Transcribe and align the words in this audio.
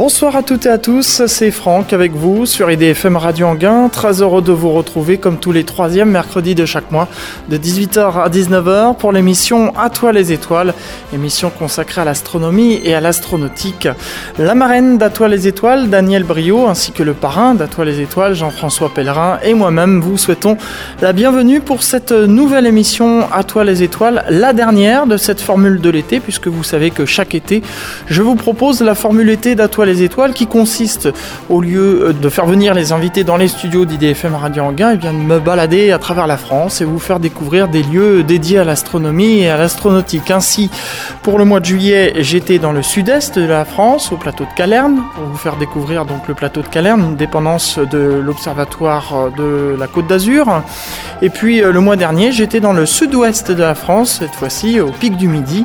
Bonsoir 0.00 0.34
à 0.34 0.42
toutes 0.42 0.64
et 0.64 0.70
à 0.70 0.78
tous, 0.78 1.26
c'est 1.26 1.50
Franck 1.50 1.92
avec 1.92 2.12
vous 2.12 2.46
sur 2.46 2.70
IDFM 2.70 3.18
Radio 3.18 3.48
Anguin. 3.48 3.90
Très 3.90 4.22
heureux 4.22 4.40
de 4.40 4.50
vous 4.50 4.72
retrouver 4.72 5.18
comme 5.18 5.38
tous 5.38 5.52
les 5.52 5.64
troisièmes 5.64 6.10
mercredis 6.10 6.54
de 6.54 6.64
chaque 6.64 6.90
mois 6.90 7.06
de 7.50 7.58
18h 7.58 8.22
à 8.22 8.30
19h 8.30 8.96
pour 8.96 9.12
l'émission 9.12 9.76
À 9.76 9.90
toi 9.90 10.12
les 10.12 10.32
étoiles, 10.32 10.72
émission 11.12 11.50
consacrée 11.50 12.00
à 12.00 12.06
l'astronomie 12.06 12.80
et 12.82 12.94
à 12.94 13.02
l'astronautique. 13.02 13.88
La 14.38 14.54
marraine 14.54 14.96
d'À 14.96 15.10
toi 15.10 15.28
les 15.28 15.46
étoiles, 15.46 15.90
Daniel 15.90 16.24
Brio, 16.24 16.66
ainsi 16.66 16.92
que 16.92 17.02
le 17.02 17.12
parrain 17.12 17.54
d'À 17.54 17.66
toi 17.66 17.84
les 17.84 18.00
étoiles, 18.00 18.34
Jean-François 18.34 18.94
Pellerin 18.94 19.38
et 19.44 19.52
moi-même 19.52 20.00
vous 20.00 20.16
souhaitons 20.16 20.56
la 21.02 21.12
bienvenue 21.12 21.60
pour 21.60 21.82
cette 21.82 22.12
nouvelle 22.12 22.64
émission 22.64 23.30
À 23.30 23.44
toi 23.44 23.64
les 23.64 23.82
étoiles, 23.82 24.24
la 24.30 24.54
dernière 24.54 25.06
de 25.06 25.18
cette 25.18 25.42
formule 25.42 25.78
de 25.78 25.90
l'été 25.90 26.20
puisque 26.20 26.48
vous 26.48 26.64
savez 26.64 26.90
que 26.90 27.04
chaque 27.04 27.34
été 27.34 27.62
je 28.06 28.22
vous 28.22 28.34
propose 28.34 28.80
la 28.80 28.94
formule 28.94 29.28
été 29.28 29.54
d'À 29.54 29.68
toi 29.68 29.84
les 29.84 29.89
étoiles 29.98 30.32
qui 30.32 30.46
consiste, 30.46 31.08
au 31.48 31.60
lieu 31.60 32.08
euh, 32.08 32.12
de 32.12 32.28
faire 32.28 32.46
venir 32.46 32.74
les 32.74 32.92
invités 32.92 33.24
dans 33.24 33.36
les 33.36 33.48
studios 33.48 33.84
d'IDFM 33.84 34.34
Radio 34.34 34.64
Anguin, 34.64 34.90
et 34.90 34.94
eh 34.94 34.96
bien 34.96 35.12
de 35.12 35.18
me 35.18 35.38
balader 35.38 35.92
à 35.92 35.98
travers 35.98 36.26
la 36.26 36.36
France 36.36 36.80
et 36.80 36.84
vous 36.84 36.98
faire 36.98 37.20
découvrir 37.20 37.68
des 37.68 37.82
lieux 37.82 38.22
dédiés 38.22 38.58
à 38.58 38.64
l'astronomie 38.64 39.40
et 39.40 39.50
à 39.50 39.56
l'astronautique. 39.56 40.30
Ainsi, 40.30 40.70
pour 41.22 41.38
le 41.38 41.44
mois 41.44 41.60
de 41.60 41.66
juillet, 41.66 42.14
j'étais 42.18 42.58
dans 42.58 42.72
le 42.72 42.82
sud-est 42.82 43.38
de 43.38 43.46
la 43.46 43.64
France, 43.64 44.12
au 44.12 44.16
plateau 44.16 44.44
de 44.44 44.54
Calerne, 44.56 45.02
pour 45.14 45.24
vous 45.24 45.36
faire 45.36 45.56
découvrir 45.56 46.04
donc 46.04 46.28
le 46.28 46.34
plateau 46.34 46.62
de 46.62 46.68
Calerne, 46.68 47.00
une 47.00 47.16
dépendance 47.16 47.78
de 47.78 47.98
l'observatoire 47.98 49.30
de 49.36 49.76
la 49.78 49.86
Côte 49.86 50.06
d'Azur. 50.06 50.62
Et 51.22 51.30
puis 51.30 51.62
euh, 51.62 51.72
le 51.72 51.80
mois 51.80 51.96
dernier, 51.96 52.32
j'étais 52.32 52.60
dans 52.60 52.72
le 52.72 52.86
sud-ouest 52.86 53.50
de 53.50 53.62
la 53.62 53.74
France, 53.74 54.18
cette 54.20 54.34
fois-ci 54.34 54.80
au 54.80 54.90
pic 54.90 55.16
du 55.16 55.28
Midi. 55.28 55.64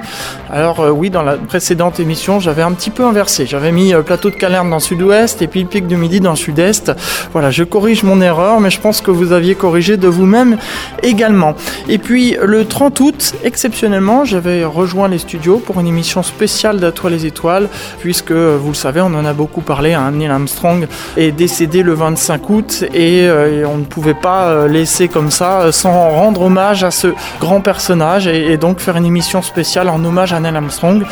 Alors 0.52 0.80
euh, 0.82 0.90
oui, 0.90 1.10
dans 1.10 1.24
la 1.24 1.36
précédente 1.38 2.00
émission, 2.00 2.40
j'avais 2.40 2.62
un 2.62 2.72
petit 2.72 2.90
peu 2.90 3.06
inversé. 3.06 3.46
J'avais 3.46 3.72
mis 3.72 3.94
de 4.18 4.36
Calerne 4.36 4.70
dans 4.70 4.78
le 4.78 4.82
sud-ouest 4.82 5.42
et 5.42 5.48
puis 5.48 5.62
le 5.62 5.68
pic 5.68 5.88
du 5.88 5.96
Midi 5.96 6.20
dans 6.20 6.32
le 6.32 6.36
sud-est. 6.36 6.92
Voilà, 7.32 7.52
je 7.52 7.64
corrige 7.64 8.04
mon 8.04 8.22
erreur, 8.22 8.60
mais 8.60 8.70
je 8.70 8.80
pense 8.80 9.02
que 9.02 9.12
vous 9.12 9.32
aviez 9.32 9.56
corrigé 9.56 9.98
de 9.98 10.08
vous-même 10.08 10.58
également. 11.02 11.56
Et 11.88 11.98
puis 11.98 12.36
le 12.42 12.66
30 12.66 13.00
août, 13.00 13.34
exceptionnellement, 13.44 14.26
j'avais 14.26 14.66
rejoint 14.66 15.08
les 15.08 15.18
studios 15.18 15.60
pour 15.60 15.80
une 15.80 15.88
émission 15.88 16.24
spéciale 16.24 16.80
d'Atoile 16.80 17.06
les 17.10 17.26
étoiles, 17.26 17.70
puisque 18.00 18.32
vous 18.32 18.70
le 18.70 18.76
savez, 18.76 19.02
on 19.02 19.14
en 19.14 19.26
a 19.26 19.34
beaucoup 19.34 19.62
parlé, 19.62 19.94
hein, 19.94 20.12
Neil 20.12 20.30
Armstrong 20.30 20.88
est 21.18 21.32
décédé 21.32 21.84
le 21.84 21.94
25 21.94 22.50
août 22.50 22.86
et, 22.94 23.28
euh, 23.28 23.66
on 23.68 23.78
ne 23.78 23.86
pouvait 23.86 24.14
pas 24.14 24.48
euh, 24.48 24.68
laisser 24.68 25.08
comme 25.08 25.32
ça 25.32 25.62
euh, 25.62 25.72
sans 25.72 26.10
rendre 26.10 26.42
hommage 26.42 26.84
à 26.84 26.92
ce 26.92 27.08
grand 27.40 27.62
personnage 27.62 28.28
et, 28.28 28.52
et 28.52 28.58
donc 28.58 28.80
faire 28.80 28.98
une 28.98 29.06
émission 29.06 29.42
spéciale 29.42 29.90
en 29.90 30.04
hommage 30.04 30.34
à 30.34 30.40
Neil 30.40 30.56
Armstrong. 30.56 31.04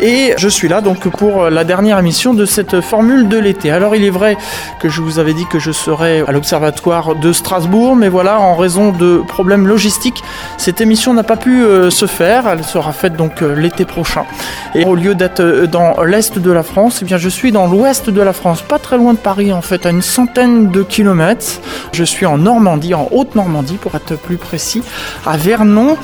Et 0.00 0.34
je 0.36 0.48
suis 0.48 0.68
là 0.68 0.80
donc 0.80 1.08
pour 1.08 1.50
la 1.50 1.64
dernière 1.64 1.98
émission 1.98 2.27
de 2.34 2.44
cette 2.44 2.80
formule 2.80 3.28
de 3.28 3.38
l'été. 3.38 3.70
Alors 3.70 3.96
il 3.96 4.04
est 4.04 4.10
vrai 4.10 4.36
que 4.80 4.88
je 4.88 5.00
vous 5.00 5.18
avais 5.18 5.34
dit 5.34 5.46
que 5.46 5.58
je 5.58 5.72
serais 5.72 6.24
à 6.26 6.32
l'Observatoire 6.32 7.14
de 7.14 7.32
Strasbourg, 7.32 7.96
mais 7.96 8.08
voilà, 8.08 8.40
en 8.40 8.56
raison 8.56 8.92
de 8.92 9.22
problèmes 9.26 9.66
logistiques, 9.66 10.22
cette 10.56 10.80
émission 10.80 11.14
n'a 11.14 11.22
pas 11.22 11.36
pu 11.36 11.64
euh, 11.64 11.90
se 11.90 12.06
faire. 12.06 12.48
Elle 12.48 12.64
sera 12.64 12.92
faite 12.92 13.16
donc 13.16 13.42
euh, 13.42 13.54
l'été 13.54 13.84
prochain. 13.84 14.24
Et 14.74 14.84
au 14.84 14.94
lieu 14.94 15.14
d'être 15.14 15.40
euh, 15.40 15.66
dans 15.66 16.02
l'est 16.02 16.38
de 16.38 16.50
la 16.50 16.62
France, 16.62 17.00
eh 17.02 17.04
bien 17.04 17.18
je 17.18 17.28
suis 17.28 17.52
dans 17.52 17.66
l'ouest 17.66 18.10
de 18.10 18.20
la 18.20 18.32
France, 18.32 18.62
pas 18.62 18.78
très 18.78 18.96
loin 18.96 19.14
de 19.14 19.18
Paris 19.18 19.52
en 19.52 19.62
fait, 19.62 19.86
à 19.86 19.90
une 19.90 20.02
centaine 20.02 20.70
de 20.70 20.82
kilomètres. 20.82 21.60
Je 21.92 22.04
suis 22.04 22.26
en 22.26 22.38
Normandie, 22.38 22.94
en 22.94 23.08
Haute-Normandie 23.10 23.76
pour 23.76 23.94
être 23.94 24.16
plus 24.16 24.36
précis, 24.36 24.82
à 25.26 25.36
Vernon. 25.36 25.96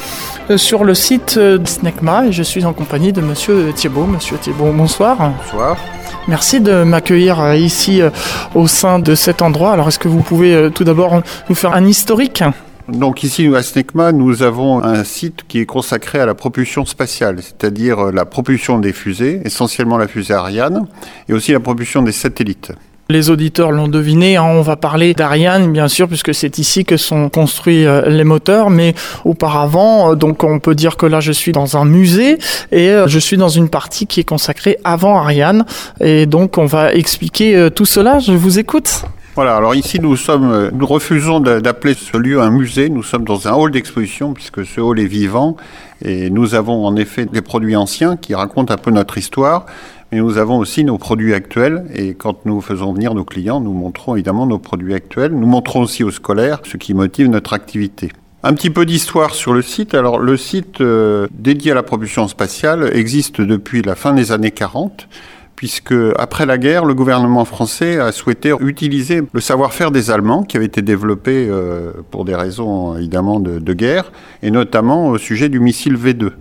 Sur 0.57 0.85
le 0.85 0.93
site 0.93 1.39
de 1.39 1.67
SNECMA 1.67 2.27
et 2.27 2.33
je 2.33 2.43
suis 2.43 2.67
en 2.67 2.75
compagnie 2.75 3.15
de 3.15 3.23
Monsieur 3.23 3.73
Thiebaud. 3.75 4.05
Monsieur 4.05 4.37
Thiebaud, 4.37 4.73
bonsoir. 4.73 5.17
Bonsoir. 5.43 5.79
Merci 6.27 6.61
de 6.61 6.85
m'accueillir 6.85 7.41
euh, 7.41 7.57
ici 7.57 8.01
euh, 8.01 8.09
au 8.55 8.67
sein 8.67 8.99
de 8.99 9.15
cet 9.15 9.43
endroit. 9.43 9.73
Alors 9.73 9.89
est-ce 9.89 9.99
que 9.99 10.09
vous 10.09 10.23
pouvez 10.23 10.71
tout 10.75 10.85
d'abord 10.85 11.23
nous 11.49 11.55
faire 11.55 11.75
un 11.75 11.87
historique? 11.87 12.43
Donc 12.89 13.23
ici 13.23 13.47
à 13.55 13.63
SNECMA, 13.63 14.13
nous 14.13 14.43
avons 14.43 14.83
un 14.83 15.05
site 15.05 15.41
qui 15.49 15.59
est 15.59 15.67
consacré 15.67 16.21
à 16.21 16.27
la 16.27 16.35
propulsion 16.35 16.85
spatiale, 16.85 17.41
c'est-à-dire 17.43 18.13
la 18.13 18.25
propulsion 18.25 18.79
des 18.79 18.93
fusées, 18.93 19.41
essentiellement 19.45 19.97
la 19.97 20.09
fusée 20.09 20.35
Ariane, 20.35 20.87
et 21.29 21.33
aussi 21.33 21.53
la 21.53 21.61
propulsion 21.61 22.03
des 22.03 22.13
satellites. 22.13 22.73
Les 23.11 23.29
auditeurs 23.29 23.71
l'ont 23.71 23.89
deviné, 23.89 24.37
hein, 24.37 24.45
on 24.45 24.63
va 24.63 24.77
parler 24.77 25.13
d'Ariane 25.13 25.71
bien 25.71 25.89
sûr 25.89 26.09
puisque 26.09 26.35
c'est 26.35 26.59
ici 26.59 26.87
que 26.87 26.97
sont 26.97 27.29
construits 27.29 27.85
euh, 27.85 28.09
les 28.09 28.25
moteurs, 28.25 28.71
mais 28.71 28.95
auparavant, 29.27 30.13
euh, 30.13 30.15
donc 30.15 30.43
on 30.43 30.59
peut 30.59 30.75
dire 30.75 30.97
que 30.97 31.05
là 31.05 31.21
je 31.21 31.31
suis 31.31 31.53
dans 31.53 31.77
un 31.77 31.85
musée 31.85 32.39
et 32.73 32.89
euh, 32.89 33.07
je 33.07 33.19
suis 33.19 33.37
dans 33.37 33.51
une 33.51 33.69
partie 33.69 34.07
qui 34.07 34.21
est 34.21 34.25
consacrée 34.25 34.79
avant 34.85 35.19
Ariane 35.19 35.67
et 36.01 36.25
donc 36.25 36.57
on 36.57 36.65
va 36.65 36.95
expliquer 36.95 37.69
tout 37.75 37.85
cela. 37.85 38.21
Je 38.21 38.33
vous 38.33 38.59
écoute. 38.59 39.05
Voilà, 39.35 39.57
alors 39.57 39.75
ici 39.75 40.01
nous 40.01 40.17
sommes, 40.17 40.71
nous 40.73 40.87
refusons 40.87 41.41
d'appeler 41.41 41.93
ce 41.93 42.17
lieu 42.17 42.41
un 42.41 42.51
musée, 42.51 42.89
nous 42.89 43.03
sommes 43.03 43.25
dans 43.25 43.49
un 43.49 43.53
hall 43.53 43.71
d'exposition 43.71 44.33
puisque 44.33 44.65
ce 44.65 44.81
hall 44.81 44.99
est 44.99 45.07
vivant 45.07 45.57
et 46.03 46.31
nous 46.31 46.55
avons 46.55 46.87
en 46.87 46.97
effet 46.97 47.27
des 47.27 47.43
produits 47.43 47.77
anciens 47.77 48.17
qui 48.17 48.35
racontent 48.35 48.73
un 48.73 48.77
peu 48.77 48.91
notre 48.91 49.19
histoire, 49.19 49.67
et 50.15 50.19
nous 50.19 50.39
avons 50.39 50.59
aussi 50.59 50.85
nos 50.85 50.97
produits 50.97 51.35
actuels. 51.35 51.87
Et 51.93 52.15
quand 52.15 52.47
nous 52.47 52.61
faisons 52.61 52.93
venir 52.93 53.15
nos 53.15 53.25
clients, 53.25 53.61
nous 53.61 53.73
montrons 53.73 54.15
évidemment 54.15 54.47
nos 54.47 54.59
produits 54.59 54.95
actuels. 54.95 55.33
Nous 55.33 55.47
montrons 55.47 55.81
aussi 55.81 56.05
aux 56.05 56.13
scolaires 56.13 56.61
ce 56.65 56.77
qui 56.77 56.95
motive 56.95 57.29
notre 57.29 57.53
activité. 57.53 58.13
Un 58.45 58.55
petit 58.55 58.71
peu 58.71 58.87
d'histoire 58.87 59.35
sur 59.35 59.53
le 59.53 59.63
site. 59.63 59.93
Alors 59.95 60.19
le 60.19 60.37
site 60.37 60.81
euh, 60.81 61.27
dédié 61.33 61.73
à 61.73 61.75
la 61.75 61.83
propulsion 61.83 62.29
spatiale 62.29 62.91
existe 62.97 63.41
depuis 63.41 63.83
la 63.83 63.97
fin 63.97 64.13
des 64.13 64.31
années 64.31 64.53
40 64.53 65.09
puisque 65.57 65.95
après 66.19 66.47
la 66.47 66.59
guerre, 66.59 66.85
le 66.85 66.95
gouvernement 66.95 67.45
français 67.45 67.99
a 67.99 68.13
souhaité 68.13 68.53
utiliser 68.61 69.23
le 69.33 69.41
savoir-faire 69.41 69.91
des 69.91 70.11
Allemands 70.11 70.43
qui 70.43 70.57
avait 70.57 70.67
été 70.67 70.83
développé 70.83 71.47
euh, 71.49 71.93
pour 72.11 72.25
des 72.25 72.35
raisons 72.35 72.97
évidemment 72.97 73.41
de, 73.41 73.61
de, 73.61 73.73
guerre, 73.73 74.11
et 74.43 74.51
notamment 74.51 75.09
au 75.09 75.19
sujet 75.19 75.49
du 75.49 75.61
missile 75.61 75.97
V2. 75.97 76.33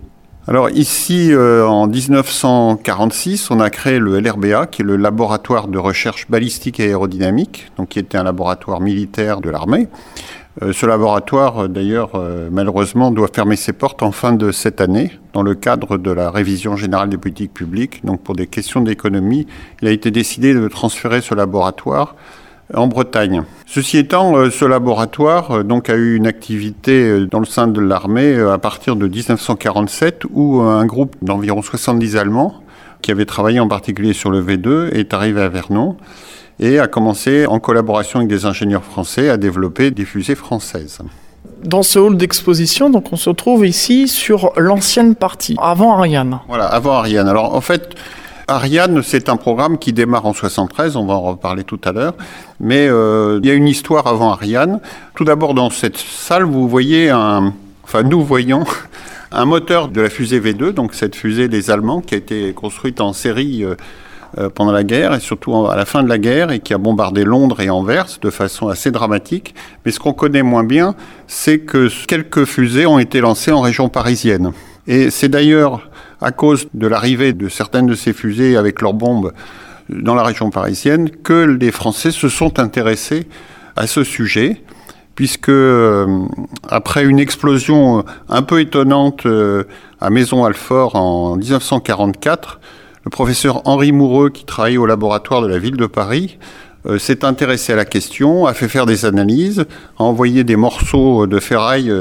Alors 0.46 0.68
ici, 0.68 1.32
euh, 1.32 1.66
en 1.66 1.86
1946, 1.86 3.50
on 3.50 3.60
a 3.60 3.70
créé 3.70 3.98
le 3.98 4.20
LRBA, 4.20 4.66
qui 4.66 4.82
est 4.82 4.84
le 4.84 4.96
laboratoire 4.96 5.68
de 5.68 5.78
recherche 5.78 6.28
balistique 6.28 6.80
et 6.80 6.84
aérodynamique, 6.84 7.72
donc 7.78 7.88
qui 7.88 7.98
était 7.98 8.18
un 8.18 8.24
laboratoire 8.24 8.82
militaire 8.82 9.40
de 9.40 9.48
l'armée. 9.48 9.88
Euh, 10.60 10.74
ce 10.74 10.84
laboratoire, 10.84 11.64
euh, 11.64 11.68
d'ailleurs, 11.68 12.10
malheureusement, 12.52 13.10
doit 13.10 13.28
fermer 13.32 13.56
ses 13.56 13.72
portes 13.72 14.02
en 14.02 14.12
fin 14.12 14.34
de 14.34 14.52
cette 14.52 14.82
année, 14.82 15.12
dans 15.32 15.42
le 15.42 15.54
cadre 15.54 15.96
de 15.96 16.10
la 16.10 16.30
révision 16.30 16.76
générale 16.76 17.08
des 17.08 17.16
politiques 17.16 17.54
publiques. 17.54 18.04
Donc, 18.04 18.22
pour 18.22 18.36
des 18.36 18.46
questions 18.46 18.82
d'économie, 18.82 19.46
il 19.80 19.88
a 19.88 19.92
été 19.92 20.10
décidé 20.10 20.52
de 20.52 20.68
transférer 20.68 21.22
ce 21.22 21.34
laboratoire 21.34 22.16
en 22.72 22.86
Bretagne. 22.86 23.42
Ceci 23.66 23.98
étant, 23.98 24.36
euh, 24.36 24.50
ce 24.50 24.64
laboratoire 24.64 25.50
euh, 25.50 25.62
donc 25.62 25.90
a 25.90 25.94
eu 25.96 26.16
une 26.16 26.26
activité 26.26 27.02
euh, 27.02 27.26
dans 27.26 27.40
le 27.40 27.44
sein 27.44 27.66
de 27.66 27.80
l'armée 27.80 28.38
à 28.38 28.58
partir 28.58 28.96
de 28.96 29.06
1947 29.06 30.22
où 30.32 30.60
un 30.60 30.86
groupe 30.86 31.16
d'environ 31.22 31.60
70 31.60 32.16
Allemands 32.16 32.62
qui 33.02 33.10
avait 33.10 33.26
travaillé 33.26 33.60
en 33.60 33.68
particulier 33.68 34.12
sur 34.12 34.30
le 34.30 34.42
V2 34.42 34.94
est 34.94 35.12
arrivé 35.12 35.42
à 35.42 35.48
Vernon 35.48 35.96
et 36.60 36.78
a 36.78 36.86
commencé 36.86 37.46
en 37.46 37.58
collaboration 37.58 38.20
avec 38.20 38.28
des 38.28 38.46
ingénieurs 38.46 38.84
français 38.84 39.28
à 39.28 39.36
développer 39.36 39.90
des 39.90 40.04
fusées 40.04 40.36
françaises. 40.36 41.00
Dans 41.64 41.82
ce 41.82 41.98
hall 41.98 42.16
d'exposition, 42.16 42.90
donc 42.90 43.12
on 43.12 43.16
se 43.16 43.30
trouve 43.30 43.66
ici 43.66 44.08
sur 44.08 44.52
l'ancienne 44.56 45.14
partie, 45.14 45.56
avant 45.60 45.96
Ariane. 45.96 46.40
Voilà, 46.48 46.66
avant 46.66 46.92
Ariane. 46.92 47.28
Alors 47.28 47.54
en 47.54 47.60
fait, 47.60 47.94
Ariane, 48.46 49.02
c'est 49.02 49.30
un 49.30 49.36
programme 49.36 49.78
qui 49.78 49.94
démarre 49.94 50.26
en 50.26 50.34
73, 50.34 50.96
on 50.96 51.06
va 51.06 51.14
en 51.14 51.22
reparler 51.22 51.64
tout 51.64 51.80
à 51.84 51.92
l'heure, 51.92 52.14
mais 52.60 52.86
euh, 52.88 53.40
il 53.42 53.48
y 53.48 53.50
a 53.50 53.54
une 53.54 53.68
histoire 53.68 54.06
avant 54.06 54.32
Ariane. 54.32 54.80
Tout 55.14 55.24
d'abord, 55.24 55.54
dans 55.54 55.70
cette 55.70 55.96
salle, 55.96 56.42
vous 56.42 56.68
voyez 56.68 57.08
un, 57.08 57.54
enfin 57.84 58.02
nous 58.02 58.22
voyons 58.22 58.64
un 59.32 59.46
moteur 59.46 59.88
de 59.88 60.02
la 60.02 60.10
fusée 60.10 60.40
V2, 60.40 60.72
donc 60.72 60.94
cette 60.94 61.16
fusée 61.16 61.48
des 61.48 61.70
Allemands 61.70 62.02
qui 62.02 62.14
a 62.14 62.18
été 62.18 62.52
construite 62.52 63.00
en 63.00 63.14
série 63.14 63.64
euh, 63.64 63.76
euh, 64.36 64.50
pendant 64.50 64.72
la 64.72 64.84
guerre 64.84 65.14
et 65.14 65.20
surtout 65.20 65.66
à 65.66 65.74
la 65.74 65.86
fin 65.86 66.02
de 66.02 66.08
la 66.10 66.18
guerre 66.18 66.50
et 66.52 66.60
qui 66.60 66.74
a 66.74 66.78
bombardé 66.78 67.24
Londres 67.24 67.60
et 67.60 67.70
Anvers 67.70 68.18
de 68.20 68.28
façon 68.28 68.68
assez 68.68 68.90
dramatique. 68.90 69.54
Mais 69.86 69.90
ce 69.90 69.98
qu'on 69.98 70.12
connaît 70.12 70.42
moins 70.42 70.64
bien, 70.64 70.96
c'est 71.28 71.60
que 71.60 71.88
quelques 72.06 72.44
fusées 72.44 72.84
ont 72.84 72.98
été 72.98 73.20
lancées 73.20 73.52
en 73.52 73.62
région 73.62 73.88
parisienne. 73.88 74.52
Et 74.86 75.08
c'est 75.08 75.30
d'ailleurs 75.30 75.88
à 76.24 76.32
cause 76.32 76.68
de 76.72 76.86
l'arrivée 76.86 77.34
de 77.34 77.48
certaines 77.50 77.86
de 77.86 77.94
ces 77.94 78.14
fusées 78.14 78.56
avec 78.56 78.80
leurs 78.80 78.94
bombes 78.94 79.32
dans 79.90 80.14
la 80.14 80.22
région 80.22 80.48
parisienne 80.48 81.10
que 81.10 81.44
les 81.44 81.70
Français 81.70 82.10
se 82.10 82.30
sont 82.30 82.58
intéressés 82.58 83.28
à 83.76 83.86
ce 83.86 84.02
sujet 84.04 84.62
puisque 85.14 85.50
euh, 85.50 86.24
après 86.66 87.04
une 87.04 87.18
explosion 87.18 88.04
un 88.30 88.42
peu 88.42 88.60
étonnante 88.60 89.26
euh, 89.26 89.64
à 90.00 90.08
Maison-Alfort 90.08 90.96
en 90.96 91.36
1944, 91.36 92.58
le 93.04 93.10
professeur 93.10 93.60
Henri 93.68 93.92
Moureux, 93.92 94.30
qui 94.30 94.46
travaille 94.46 94.78
au 94.78 94.86
laboratoire 94.86 95.42
de 95.42 95.46
la 95.46 95.58
ville 95.58 95.76
de 95.76 95.86
Paris, 95.86 96.38
euh, 96.86 96.98
s'est 96.98 97.24
intéressé 97.24 97.74
à 97.74 97.76
la 97.76 97.84
question, 97.84 98.46
a 98.46 98.54
fait 98.54 98.66
faire 98.66 98.86
des 98.86 99.04
analyses, 99.04 99.66
a 99.98 100.02
envoyé 100.02 100.42
des 100.42 100.56
morceaux 100.56 101.26
de 101.26 101.38
ferraille 101.38 101.92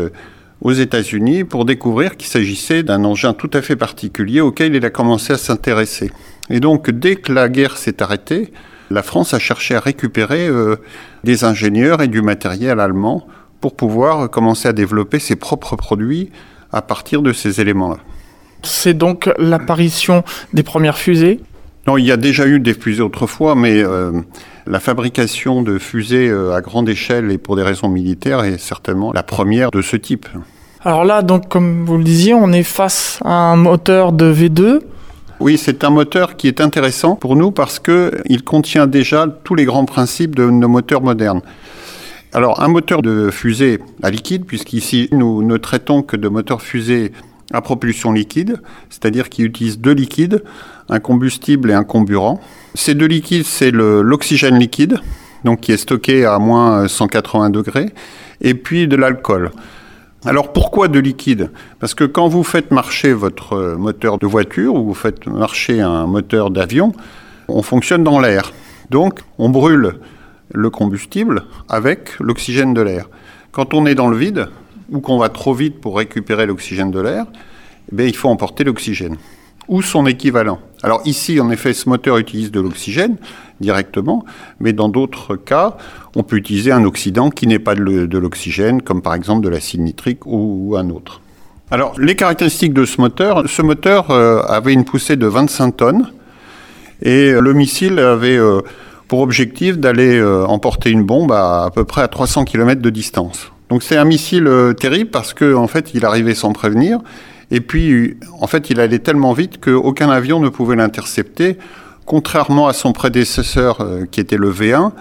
aux 0.63 0.71
États-Unis 0.71 1.43
pour 1.43 1.65
découvrir 1.65 2.17
qu'il 2.17 2.29
s'agissait 2.29 2.83
d'un 2.83 3.03
engin 3.03 3.33
tout 3.33 3.51
à 3.53 3.61
fait 3.61 3.75
particulier 3.75 4.41
auquel 4.41 4.73
il 4.73 4.83
a 4.85 4.89
commencé 4.89 5.33
à 5.33 5.37
s'intéresser. 5.37 6.09
Et 6.49 6.59
donc, 6.59 6.89
dès 6.89 7.17
que 7.17 7.31
la 7.31 7.49
guerre 7.49 7.77
s'est 7.77 8.01
arrêtée, 8.01 8.51
la 8.89 9.03
France 9.03 9.33
a 9.33 9.39
cherché 9.39 9.75
à 9.75 9.79
récupérer 9.79 10.47
euh, 10.47 10.77
des 11.23 11.43
ingénieurs 11.43 12.01
et 12.01 12.07
du 12.07 12.21
matériel 12.21 12.79
allemand 12.79 13.27
pour 13.59 13.75
pouvoir 13.75 14.29
commencer 14.29 14.67
à 14.67 14.73
développer 14.73 15.19
ses 15.19 15.35
propres 15.35 15.75
produits 15.75 16.31
à 16.71 16.81
partir 16.81 17.21
de 17.21 17.33
ces 17.33 17.61
éléments-là. 17.61 17.97
C'est 18.63 18.93
donc 18.93 19.29
l'apparition 19.37 20.23
des 20.53 20.63
premières 20.63 20.97
fusées? 20.97 21.41
Non, 21.87 21.97
il 21.97 22.05
y 22.05 22.11
a 22.11 22.17
déjà 22.17 22.47
eu 22.47 22.61
des 22.61 22.73
fusées 22.73 23.01
autrefois, 23.01 23.55
mais 23.55 23.83
euh, 23.83 24.11
la 24.65 24.79
fabrication 24.79 25.61
de 25.61 25.77
fusées 25.77 26.29
euh, 26.29 26.55
à 26.55 26.61
grande 26.61 26.89
échelle 26.89 27.31
et 27.31 27.37
pour 27.37 27.55
des 27.55 27.63
raisons 27.63 27.89
militaires 27.89 28.43
est 28.43 28.57
certainement 28.57 29.11
la 29.13 29.23
première 29.23 29.71
de 29.71 29.81
ce 29.81 29.97
type. 29.97 30.27
Alors 30.81 31.05
là, 31.05 31.21
donc, 31.21 31.47
comme 31.47 31.85
vous 31.85 31.97
le 31.97 32.03
disiez, 32.03 32.33
on 32.33 32.51
est 32.51 32.63
face 32.63 33.19
à 33.23 33.31
un 33.31 33.55
moteur 33.55 34.11
de 34.11 34.33
V2. 34.33 34.79
Oui, 35.39 35.57
c'est 35.57 35.83
un 35.83 35.89
moteur 35.89 36.35
qui 36.35 36.47
est 36.47 36.61
intéressant 36.61 37.15
pour 37.15 37.35
nous 37.35 37.51
parce 37.51 37.79
qu'il 37.79 38.43
contient 38.45 38.87
déjà 38.87 39.27
tous 39.43 39.55
les 39.55 39.65
grands 39.65 39.85
principes 39.85 40.35
de 40.35 40.49
nos 40.49 40.67
moteurs 40.67 41.01
modernes. 41.01 41.41
Alors, 42.33 42.61
un 42.63 42.67
moteur 42.67 43.01
de 43.01 43.29
fusée 43.29 43.79
à 44.01 44.09
liquide, 44.09 44.45
puisqu'ici 44.45 45.07
nous 45.11 45.43
ne 45.43 45.57
traitons 45.57 46.01
que 46.01 46.17
de 46.17 46.27
moteurs 46.27 46.61
fusée 46.61 47.11
à 47.51 47.61
propulsion 47.61 48.11
liquide, 48.11 48.59
c'est-à-dire 48.89 49.29
qui 49.29 49.43
utilise 49.43 49.79
deux 49.79 49.93
liquides, 49.93 50.43
un 50.89 50.99
combustible 50.99 51.71
et 51.71 51.73
un 51.73 51.83
comburant. 51.83 52.41
Ces 52.75 52.95
deux 52.95 53.05
liquides, 53.05 53.45
c'est 53.45 53.69
l'oxygène 53.69 54.57
liquide, 54.57 54.99
donc 55.43 55.61
qui 55.61 55.71
est 55.71 55.77
stocké 55.77 56.25
à 56.25 56.39
moins 56.39 56.87
180 56.87 57.51
degrés, 57.51 57.89
et 58.41 58.55
puis 58.55 58.87
de 58.87 58.95
l'alcool. 58.95 59.51
Alors 60.25 60.53
pourquoi 60.53 60.87
de 60.87 60.99
liquide 60.99 61.51
Parce 61.79 61.93
que 61.93 62.03
quand 62.03 62.27
vous 62.27 62.43
faites 62.43 62.71
marcher 62.71 63.13
votre 63.13 63.75
moteur 63.77 64.17
de 64.17 64.25
voiture 64.25 64.73
ou 64.73 64.85
vous 64.85 64.93
faites 64.95 65.27
marcher 65.27 65.81
un 65.81 66.07
moteur 66.07 66.49
d'avion, 66.49 66.93
on 67.47 67.61
fonctionne 67.61 68.03
dans 68.03 68.19
l'air. 68.19 68.53
Donc 68.89 69.19
on 69.37 69.49
brûle 69.49 69.99
le 70.51 70.69
combustible 70.71 71.43
avec 71.69 72.17
l'oxygène 72.19 72.73
de 72.73 72.81
l'air. 72.81 73.07
Quand 73.51 73.75
on 73.75 73.85
est 73.85 73.95
dans 73.95 74.07
le 74.07 74.17
vide 74.17 74.47
ou 74.89 74.99
qu'on 74.99 75.19
va 75.19 75.29
trop 75.29 75.53
vite 75.53 75.79
pour 75.79 75.97
récupérer 75.97 76.47
l'oxygène 76.47 76.89
de 76.89 77.01
l'air, 77.01 77.25
eh 77.95 78.07
il 78.07 78.15
faut 78.15 78.29
emporter 78.29 78.63
l'oxygène 78.63 79.17
ou 79.67 79.81
son 79.81 80.05
équivalent. 80.05 80.59
Alors 80.83 81.01
ici, 81.05 81.39
en 81.39 81.49
effet, 81.49 81.73
ce 81.73 81.87
moteur 81.87 82.17
utilise 82.17 82.51
de 82.51 82.59
l'oxygène 82.59 83.15
directement, 83.61 84.25
mais 84.59 84.73
dans 84.73 84.89
d'autres 84.89 85.35
cas, 85.37 85.77
on 86.15 86.23
peut 86.23 86.35
utiliser 86.35 86.71
un 86.71 86.83
oxydant 86.83 87.29
qui 87.29 87.47
n'est 87.47 87.59
pas 87.59 87.75
de 87.75 88.17
l'oxygène, 88.17 88.81
comme 88.81 89.01
par 89.01 89.13
exemple 89.15 89.43
de 89.43 89.49
l'acide 89.49 89.79
nitrique 89.79 90.25
ou, 90.25 90.75
un 90.77 90.89
autre. 90.89 91.21
Alors, 91.71 91.97
les 91.97 92.15
caractéristiques 92.15 92.73
de 92.73 92.85
ce 92.85 92.99
moteur, 92.99 93.43
ce 93.47 93.61
moteur 93.61 94.11
euh, 94.11 94.41
avait 94.43 94.73
une 94.73 94.83
poussée 94.83 95.15
de 95.15 95.25
25 95.25 95.77
tonnes, 95.77 96.11
et 97.01 97.31
le 97.31 97.53
missile 97.53 97.99
avait 97.99 98.37
euh, 98.37 98.61
pour 99.07 99.21
objectif 99.21 99.77
d'aller 99.77 100.17
euh, 100.17 100.45
emporter 100.45 100.91
une 100.91 101.03
bombe 101.03 101.31
à 101.31 101.63
à 101.63 101.71
peu 101.71 101.85
près 101.85 102.01
à 102.01 102.07
300 102.07 102.43
km 102.43 102.81
de 102.81 102.89
distance. 102.89 103.51
Donc 103.69 103.81
c'est 103.81 103.97
un 103.97 104.05
missile 104.05 104.47
terrible 104.79 105.09
parce 105.09 105.33
qu'en 105.33 105.63
en 105.63 105.67
fait, 105.67 105.91
il 105.93 106.05
arrivait 106.05 106.35
sans 106.35 106.51
prévenir, 106.51 106.99
et 107.53 107.61
puis, 107.61 108.17
en 108.41 108.47
fait, 108.47 108.71
il 108.71 108.79
allait 108.79 108.97
tellement 108.97 109.31
vite 109.31 109.61
qu'aucun 109.63 110.09
avion 110.09 110.39
ne 110.39 110.49
pouvait 110.49 110.75
l'intercepter, 110.75 111.59
contrairement 112.07 112.67
à 112.67 112.73
son 112.73 112.93
prédécesseur 112.93 113.79
euh, 113.81 114.05
qui 114.09 114.19
était 114.19 114.37
le 114.37 114.51
V1, 114.51 114.91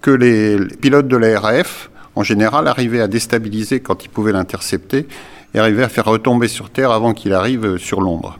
que 0.00 0.10
les 0.10 0.56
pilotes 0.80 1.06
de 1.06 1.18
la 1.18 1.38
RAF, 1.38 1.90
en 2.14 2.22
général, 2.22 2.66
arrivaient 2.66 3.02
à 3.02 3.08
déstabiliser 3.08 3.80
quand 3.80 4.06
ils 4.06 4.08
pouvaient 4.08 4.32
l'intercepter 4.32 5.06
et 5.52 5.58
arrivaient 5.58 5.82
à 5.82 5.90
faire 5.90 6.06
retomber 6.06 6.48
sur 6.48 6.70
Terre 6.70 6.92
avant 6.92 7.12
qu'il 7.12 7.34
arrive 7.34 7.66
euh, 7.66 7.76
sur 7.76 8.00
Londres. 8.00 8.38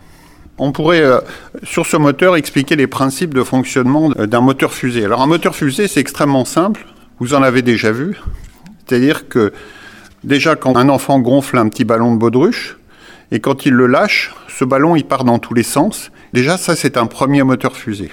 On 0.57 0.73
pourrait, 0.73 1.03
euh, 1.03 1.19
sur 1.63 1.85
ce 1.85 1.99
moteur, 1.99 2.37
expliquer 2.37 2.75
les 2.75 2.87
principes 2.87 3.35
de 3.35 3.43
fonctionnement 3.43 4.09
d'un 4.09 4.41
moteur 4.41 4.73
fusée. 4.73 5.05
Alors, 5.05 5.21
un 5.21 5.27
moteur 5.27 5.55
fusée, 5.55 5.89
c'est 5.89 6.01
extrêmement 6.01 6.47
simple. 6.47 6.87
Vous 7.21 7.35
en 7.35 7.43
avez 7.43 7.61
déjà 7.61 7.93
vu. 7.93 8.19
C'est-à-dire 8.87 9.29
que, 9.29 9.53
déjà, 10.25 10.57
quand 10.57 10.79
un 10.79 10.89
enfant 10.89 11.19
gonfle 11.19 11.59
un 11.59 11.69
petit 11.69 11.85
ballon 11.85 12.15
de 12.15 12.19
baudruche, 12.19 12.78
et 13.31 13.41
quand 13.41 13.67
il 13.67 13.75
le 13.75 13.87
lâche, 13.87 14.35
ce 14.49 14.65
ballon, 14.65 14.97
il 14.97 15.05
part 15.05 15.25
dans 15.25 15.39
tous 15.39 15.55
les 15.55 15.63
sens. 15.63 16.11
Déjà, 16.33 16.57
ça, 16.57 16.75
c'est 16.77 16.97
un 16.97 17.07
premier 17.07 17.43
moteur 17.43 17.77
fusée. 17.77 18.11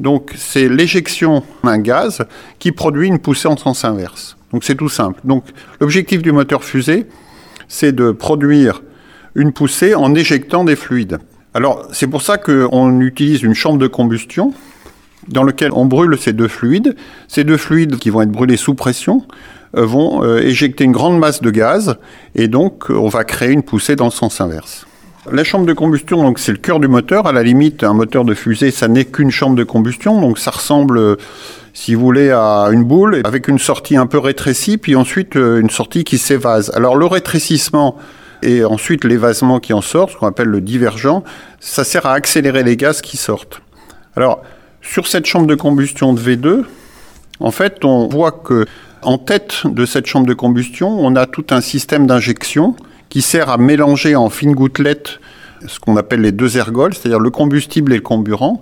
Donc, 0.00 0.32
c'est 0.36 0.68
l'éjection 0.68 1.42
d'un 1.62 1.78
gaz 1.78 2.24
qui 2.58 2.72
produit 2.72 3.08
une 3.08 3.18
poussée 3.18 3.48
en 3.48 3.56
sens 3.56 3.84
inverse. 3.84 4.36
Donc, 4.52 4.64
c'est 4.64 4.76
tout 4.76 4.88
simple. 4.88 5.20
Donc, 5.24 5.44
l'objectif 5.80 6.22
du 6.22 6.32
moteur 6.32 6.64
fusée, 6.64 7.06
c'est 7.68 7.92
de 7.92 8.12
produire 8.12 8.82
une 9.34 9.52
poussée 9.52 9.94
en 9.94 10.14
éjectant 10.14 10.64
des 10.64 10.76
fluides. 10.76 11.18
Alors, 11.54 11.88
c'est 11.92 12.06
pour 12.06 12.22
ça 12.22 12.38
qu'on 12.38 13.00
utilise 13.00 13.42
une 13.42 13.54
chambre 13.54 13.78
de 13.78 13.86
combustion 13.86 14.52
dans 15.28 15.42
laquelle 15.42 15.72
on 15.72 15.86
brûle 15.86 16.16
ces 16.18 16.32
deux 16.32 16.48
fluides. 16.48 16.96
Ces 17.28 17.44
deux 17.44 17.56
fluides 17.56 17.98
qui 17.98 18.10
vont 18.10 18.22
être 18.22 18.30
brûlés 18.30 18.56
sous 18.56 18.74
pression 18.74 19.26
vont 19.76 20.22
euh, 20.22 20.38
éjecter 20.40 20.84
une 20.84 20.92
grande 20.92 21.18
masse 21.18 21.42
de 21.42 21.50
gaz 21.50 21.96
et 22.34 22.48
donc 22.48 22.90
on 22.90 23.08
va 23.08 23.24
créer 23.24 23.50
une 23.50 23.62
poussée 23.62 23.96
dans 23.96 24.06
le 24.06 24.10
sens 24.10 24.40
inverse. 24.40 24.86
La 25.32 25.42
chambre 25.42 25.64
de 25.64 25.72
combustion, 25.72 26.22
donc 26.22 26.38
c'est 26.38 26.52
le 26.52 26.58
cœur 26.58 26.80
du 26.80 26.88
moteur. 26.88 27.26
À 27.26 27.32
la 27.32 27.42
limite, 27.42 27.82
un 27.82 27.94
moteur 27.94 28.24
de 28.24 28.34
fusée, 28.34 28.70
ça 28.70 28.88
n'est 28.88 29.06
qu'une 29.06 29.30
chambre 29.30 29.56
de 29.56 29.64
combustion, 29.64 30.20
donc 30.20 30.38
ça 30.38 30.50
ressemble, 30.50 31.16
si 31.72 31.94
vous 31.94 32.02
voulez, 32.02 32.30
à 32.30 32.68
une 32.70 32.84
boule 32.84 33.22
avec 33.24 33.48
une 33.48 33.58
sortie 33.58 33.96
un 33.96 34.06
peu 34.06 34.18
rétrécie, 34.18 34.76
puis 34.76 34.96
ensuite 34.96 35.36
euh, 35.36 35.60
une 35.60 35.70
sortie 35.70 36.04
qui 36.04 36.18
s'évase. 36.18 36.70
Alors 36.74 36.96
le 36.96 37.06
rétrécissement 37.06 37.96
et 38.42 38.64
ensuite 38.64 39.04
l'évasement 39.04 39.60
qui 39.60 39.72
en 39.72 39.80
sort, 39.80 40.10
ce 40.10 40.16
qu'on 40.16 40.26
appelle 40.26 40.48
le 40.48 40.60
divergent, 40.60 41.24
ça 41.58 41.84
sert 41.84 42.04
à 42.04 42.12
accélérer 42.12 42.62
les 42.62 42.76
gaz 42.76 43.00
qui 43.00 43.16
sortent. 43.16 43.62
Alors 44.16 44.42
sur 44.82 45.06
cette 45.06 45.24
chambre 45.24 45.46
de 45.46 45.54
combustion 45.54 46.12
de 46.12 46.20
V2, 46.20 46.64
en 47.40 47.50
fait, 47.50 47.84
on 47.84 48.06
voit 48.06 48.32
que 48.32 48.66
en 49.04 49.18
tête 49.18 49.62
de 49.64 49.86
cette 49.86 50.06
chambre 50.06 50.26
de 50.26 50.34
combustion, 50.34 50.88
on 50.88 51.16
a 51.16 51.26
tout 51.26 51.46
un 51.50 51.60
système 51.60 52.06
d'injection 52.06 52.74
qui 53.08 53.22
sert 53.22 53.48
à 53.48 53.58
mélanger 53.58 54.16
en 54.16 54.30
fines 54.30 54.54
gouttelettes 54.54 55.20
ce 55.66 55.78
qu'on 55.78 55.96
appelle 55.96 56.20
les 56.20 56.32
deux 56.32 56.56
ergols, 56.56 56.94
c'est-à-dire 56.94 57.20
le 57.20 57.30
combustible 57.30 57.92
et 57.92 57.96
le 57.96 58.02
comburant. 58.02 58.60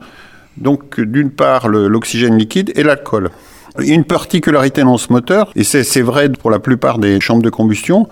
Donc, 0.56 1.00
d'une 1.00 1.30
part, 1.30 1.68
l'oxygène 1.68 2.36
liquide 2.36 2.72
et 2.76 2.82
l'alcool. 2.82 3.30
Une 3.78 4.04
particularité 4.04 4.82
dans 4.82 4.98
ce 4.98 5.12
moteur, 5.12 5.50
et 5.56 5.64
c'est 5.64 6.02
vrai 6.02 6.28
pour 6.28 6.50
la 6.50 6.58
plupart 6.58 6.98
des 6.98 7.20
chambres 7.20 7.42
de 7.42 7.50
combustion, 7.50 8.08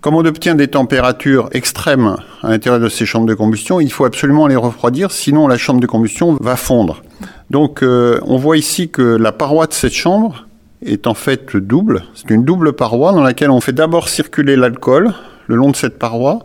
comme 0.00 0.14
on 0.14 0.24
obtient 0.24 0.54
des 0.54 0.68
températures 0.68 1.48
extrêmes 1.52 2.16
à 2.42 2.50
l'intérieur 2.50 2.80
de 2.80 2.88
ces 2.88 3.06
chambres 3.06 3.26
de 3.26 3.34
combustion, 3.34 3.80
il 3.80 3.90
faut 3.90 4.04
absolument 4.04 4.46
les 4.46 4.56
refroidir, 4.56 5.10
sinon 5.10 5.48
la 5.48 5.56
chambre 5.56 5.80
de 5.80 5.86
combustion 5.86 6.36
va 6.40 6.56
fondre. 6.56 7.02
Donc 7.50 7.82
euh, 7.82 8.20
on 8.22 8.36
voit 8.36 8.56
ici 8.56 8.88
que 8.88 9.02
la 9.02 9.32
paroi 9.32 9.66
de 9.66 9.72
cette 9.72 9.94
chambre 9.94 10.45
est 10.82 11.06
en 11.06 11.14
fait 11.14 11.56
double. 11.56 12.04
C'est 12.14 12.30
une 12.30 12.44
double 12.44 12.72
paroi 12.72 13.12
dans 13.12 13.22
laquelle 13.22 13.50
on 13.50 13.60
fait 13.60 13.72
d'abord 13.72 14.08
circuler 14.08 14.56
l'alcool 14.56 15.12
le 15.46 15.56
long 15.56 15.70
de 15.70 15.76
cette 15.76 15.98
paroi, 15.98 16.40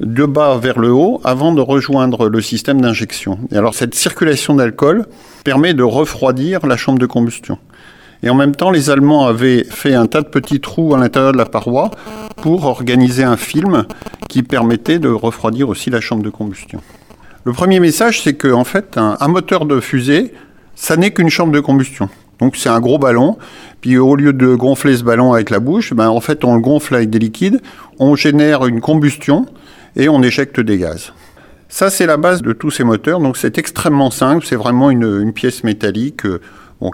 de 0.00 0.24
bas 0.24 0.58
vers 0.58 0.78
le 0.78 0.90
haut, 0.90 1.20
avant 1.24 1.52
de 1.52 1.60
rejoindre 1.60 2.28
le 2.28 2.40
système 2.40 2.80
d'injection. 2.80 3.38
Et 3.52 3.56
alors 3.56 3.74
cette 3.74 3.94
circulation 3.94 4.54
d'alcool 4.54 5.06
permet 5.44 5.74
de 5.74 5.82
refroidir 5.82 6.66
la 6.66 6.76
chambre 6.76 6.98
de 6.98 7.06
combustion. 7.06 7.58
Et 8.22 8.28
en 8.28 8.34
même 8.34 8.54
temps, 8.54 8.70
les 8.70 8.90
Allemands 8.90 9.26
avaient 9.26 9.64
fait 9.64 9.94
un 9.94 10.06
tas 10.06 10.20
de 10.20 10.28
petits 10.28 10.60
trous 10.60 10.94
à 10.94 10.98
l'intérieur 10.98 11.32
de 11.32 11.38
la 11.38 11.46
paroi 11.46 11.90
pour 12.36 12.66
organiser 12.66 13.24
un 13.24 13.36
film 13.36 13.86
qui 14.28 14.42
permettait 14.42 14.98
de 14.98 15.08
refroidir 15.08 15.68
aussi 15.68 15.88
la 15.88 16.00
chambre 16.00 16.22
de 16.22 16.28
combustion. 16.28 16.82
Le 17.44 17.52
premier 17.52 17.80
message, 17.80 18.20
c'est 18.22 18.34
qu'en 18.34 18.60
en 18.60 18.64
fait, 18.64 18.98
un 18.98 19.28
moteur 19.28 19.64
de 19.64 19.80
fusée, 19.80 20.34
ça 20.74 20.96
n'est 20.96 21.12
qu'une 21.12 21.30
chambre 21.30 21.52
de 21.52 21.60
combustion. 21.60 22.10
Donc 22.40 22.56
c'est 22.56 22.68
un 22.68 22.80
gros 22.80 22.98
ballon. 22.98 23.38
Puis 23.80 23.98
au 23.98 24.16
lieu 24.16 24.32
de 24.32 24.54
gonfler 24.54 24.96
ce 24.96 25.04
ballon 25.04 25.32
avec 25.32 25.50
la 25.50 25.60
bouche, 25.60 25.94
ben, 25.94 26.08
en 26.08 26.20
fait 26.20 26.44
on 26.44 26.54
le 26.54 26.60
gonfle 26.60 26.94
avec 26.94 27.10
des 27.10 27.18
liquides, 27.18 27.60
on 27.98 28.16
génère 28.16 28.66
une 28.66 28.80
combustion 28.80 29.46
et 29.96 30.08
on 30.08 30.22
éjecte 30.22 30.60
des 30.60 30.78
gaz. 30.78 31.12
Ça 31.68 31.90
c'est 31.90 32.06
la 32.06 32.16
base 32.16 32.42
de 32.42 32.52
tous 32.52 32.70
ces 32.70 32.84
moteurs. 32.84 33.20
Donc 33.20 33.36
c'est 33.36 33.58
extrêmement 33.58 34.10
simple. 34.10 34.44
C'est 34.44 34.56
vraiment 34.56 34.90
une, 34.90 35.32
pièce 35.32 35.64
métallique 35.64 36.26
euh, 36.26 36.40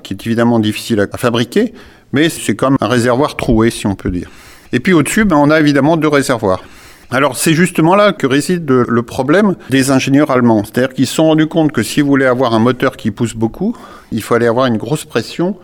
qui 0.02 0.14
est 0.14 0.26
évidemment 0.26 0.58
difficile 0.58 1.08
à, 1.12 1.16
fabriquer, 1.16 1.72
mais 2.12 2.28
c'est 2.28 2.56
comme 2.56 2.76
un 2.80 2.88
réservoir 2.88 3.36
troué 3.36 3.70
si 3.70 3.86
on 3.86 3.94
peut 3.94 4.10
dire. 4.10 4.28
Et 4.72 4.80
puis 4.80 4.92
au-dessus, 4.92 5.24
ben, 5.24 5.36
on 5.36 5.50
a 5.50 5.60
évidemment 5.60 5.96
deux 5.96 6.08
réservoirs. 6.08 6.62
Alors 7.10 7.36
c'est 7.36 7.54
justement 7.54 7.94
là 7.94 8.12
que 8.12 8.26
réside 8.26 8.68
le 8.68 9.02
problème 9.02 9.54
des 9.70 9.90
ingénieurs 9.90 10.30
allemands. 10.30 10.64
C'est-à-dire 10.64 10.92
qu'ils 10.92 11.06
se 11.06 11.14
sont 11.14 11.24
rendus 11.24 11.46
compte 11.46 11.70
que 11.70 11.82
si 11.82 12.00
vous 12.00 12.08
voulez 12.08 12.26
avoir 12.26 12.52
un 12.52 12.58
moteur 12.58 12.96
qui 12.96 13.12
pousse 13.12 13.34
beaucoup, 13.34 13.76
il 14.10 14.22
fallait 14.22 14.48
avoir 14.48 14.66
une 14.66 14.76
grosse 14.76 15.04
pression 15.04 15.56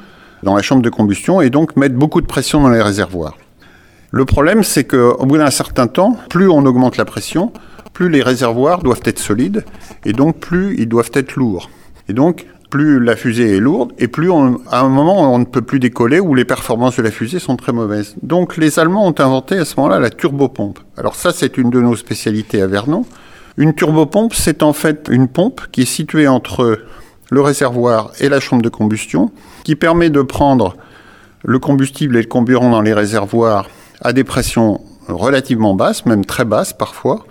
dans 0.45 0.55
la 0.55 0.63
chambre 0.63 0.83
de 0.83 0.91
combustion 0.91 1.41
et 1.41 1.51
donc 1.51 1.77
mettre 1.77 1.97
beaucoup 1.97 2.21
de 2.21 2.27
pression 2.27 2.61
dans 2.61 2.71
les 2.71 2.83
réservoirs. 2.83 3.37
Le 4.11 4.25
problème, 4.25 4.63
c'est 4.63 4.85
qu'au 4.85 5.25
bout 5.25 5.39
d'un 5.39 5.51
certain 5.51 5.87
temps, 5.87 6.17
plus 6.29 6.49
on 6.49 6.65
augmente 6.67 6.97
la 6.97 7.05
pression, 7.05 7.53
plus 7.93 8.09
les 8.09 8.23
réservoirs 8.23 8.83
doivent 8.83 9.03
être 9.05 9.19
solides 9.19 9.65
et 10.05 10.13
donc 10.13 10.39
plus 10.39 10.77
ils 10.79 10.89
doivent 10.89 11.11
être 11.15 11.35
lourds. 11.37 11.71
Et 12.09 12.13
donc, 12.13 12.47
plus 12.73 12.99
la 13.01 13.17
fusée 13.17 13.57
est 13.57 13.61
lourde 13.61 13.93
et 13.99 14.09
plus 14.09 14.33
à 14.33 14.81
un 14.81 14.89
moment 14.89 15.35
on 15.35 15.39
ne 15.39 15.45
peut 15.45 15.61
plus 15.61 15.79
décoller 15.79 16.21
ou 16.21 16.35
les 16.35 16.47
performances 16.47 16.97
de 16.97 17.03
la 17.03 17.11
fusée 17.11 17.39
sont 17.39 17.57
très 17.57 17.73
mauvaises. 17.73 18.15
Donc 18.23 18.57
les 18.57 18.79
Allemands 18.79 19.07
ont 19.07 19.15
inventé 19.19 19.59
à 19.59 19.67
ce 19.67 19.77
moment-là 19.77 20.01
la 20.01 20.09
turbopompe. 20.09 20.79
Alors 20.97 21.15
ça 21.15 21.33
c'est 21.33 21.59
une 21.59 21.69
de 21.69 21.83
nos 21.83 21.97
spécialités 21.97 22.63
à 22.63 22.67
Vernon. 22.67 23.05
Une 23.59 23.75
turbopompe 23.75 24.33
c'est 24.33 24.63
en 24.63 24.73
fait 24.73 25.09
une 25.11 25.29
pompe 25.29 25.61
qui 25.71 25.83
est 25.83 25.85
située 25.85 26.27
entre 26.27 26.81
le 27.31 27.41
réservoir 27.43 28.11
et 28.21 28.31
la 28.31 28.41
chambre 28.41 28.63
de 28.63 28.71
combustion, 28.71 29.31
qui 29.65 29.77
permet 29.77 30.09
de 30.09 30.23
prendre 30.23 30.75
le 31.45 31.59
combustible 31.59 32.17
et 32.17 32.23
le 32.23 32.29
comburant 32.29 32.71
dans 32.71 32.81
les 32.81 32.95
réservoirs 32.95 33.69
à 34.01 34.15
des 34.15 34.25
pressions 34.25 34.81
relativement 35.09 35.75
basses, 35.75 36.07
même 36.07 36.25
très 36.25 36.47
basses 36.47 36.73
parfois, 36.73 37.27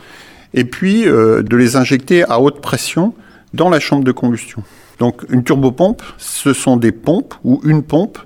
et 0.53 0.65
puis 0.65 1.07
euh, 1.07 1.41
de 1.41 1.57
les 1.57 1.77
injecter 1.77 2.23
à 2.29 2.39
haute 2.39 2.61
pression 2.61 3.15
dans 3.55 3.69
la 3.69 3.79
chambre 3.79 4.03
de 4.03 4.11
combustion. 4.11 4.63
Donc 5.01 5.23
une 5.29 5.43
turbopompe, 5.43 6.03
ce 6.19 6.53
sont 6.53 6.77
des 6.77 6.91
pompes 6.91 7.33
ou 7.43 7.59
une 7.63 7.81
pompe 7.81 8.19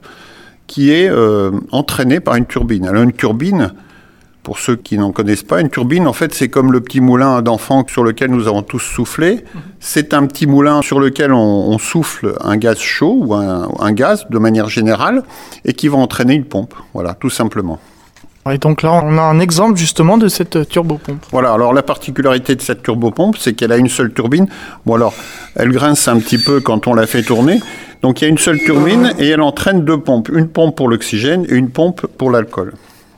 qui 0.67 0.91
est 0.91 1.07
euh, 1.07 1.51
entraînée 1.71 2.19
par 2.19 2.35
une 2.35 2.45
turbine. 2.45 2.85
Alors 2.85 3.03
une 3.03 3.13
turbine, 3.13 3.71
pour 4.43 4.59
ceux 4.59 4.75
qui 4.75 4.97
n'en 4.97 5.13
connaissent 5.13 5.43
pas, 5.43 5.61
une 5.61 5.69
turbine, 5.69 6.05
en 6.05 6.11
fait, 6.11 6.33
c'est 6.33 6.49
comme 6.49 6.73
le 6.73 6.81
petit 6.81 6.99
moulin 6.99 7.41
d'enfant 7.41 7.85
sur 7.87 8.03
lequel 8.03 8.29
nous 8.29 8.49
avons 8.49 8.61
tous 8.61 8.79
soufflé. 8.79 9.45
C'est 9.79 10.13
un 10.13 10.25
petit 10.27 10.47
moulin 10.47 10.81
sur 10.81 10.99
lequel 10.99 11.31
on, 11.31 11.77
souffle 11.77 12.35
un 12.41 12.57
gaz 12.57 12.79
chaud 12.79 13.19
ou 13.21 13.35
un, 13.35 13.69
un, 13.79 13.93
gaz 13.93 14.25
de 14.29 14.37
manière 14.37 14.67
générale 14.67 15.23
et 15.63 15.71
qui 15.71 15.87
va 15.87 15.95
entraîner 15.95 16.33
une 16.33 16.43
pompe. 16.43 16.73
Voilà, 16.93 17.13
tout 17.13 17.29
simplement. 17.29 17.79
Et 18.51 18.59
donc 18.59 18.83
là, 18.83 19.01
on 19.03 19.17
a 19.17 19.23
un 19.23 19.39
exemple 19.39 19.75
justement 19.75 20.19
de 20.19 20.27
cette 20.27 20.69
turbopompe. 20.69 21.25
Voilà, 21.31 21.51
alors 21.51 21.73
la 21.73 21.81
particularité 21.81 22.53
de 22.53 22.61
cette 22.61 22.83
turbopompe, 22.83 23.37
c'est 23.39 23.53
qu'elle 23.53 23.71
a 23.71 23.77
une 23.77 23.89
seule 23.89 24.13
turbine. 24.13 24.45
Bon 24.85 24.93
alors, 24.93 25.15
elle 25.55 25.71
grince 25.71 26.07
un 26.07 26.19
petit 26.19 26.37
peu 26.37 26.59
quand 26.59 26.85
on 26.85 26.93
la 26.93 27.07
fait 27.07 27.23
tourner. 27.23 27.59
Donc 28.03 28.21
il 28.21 28.25
y 28.25 28.27
a 28.27 28.29
une 28.29 28.37
seule 28.37 28.59
turbine 28.59 29.13
et 29.17 29.29
elle 29.29 29.41
entraîne 29.41 29.83
deux 29.83 29.99
pompes. 29.99 30.29
Une 30.31 30.47
pompe 30.47 30.75
pour 30.75 30.89
l'oxygène 30.89 31.47
et 31.49 31.55
une 31.55 31.71
pompe 31.71 32.05
pour 32.19 32.29
l'alcool. 32.29 32.73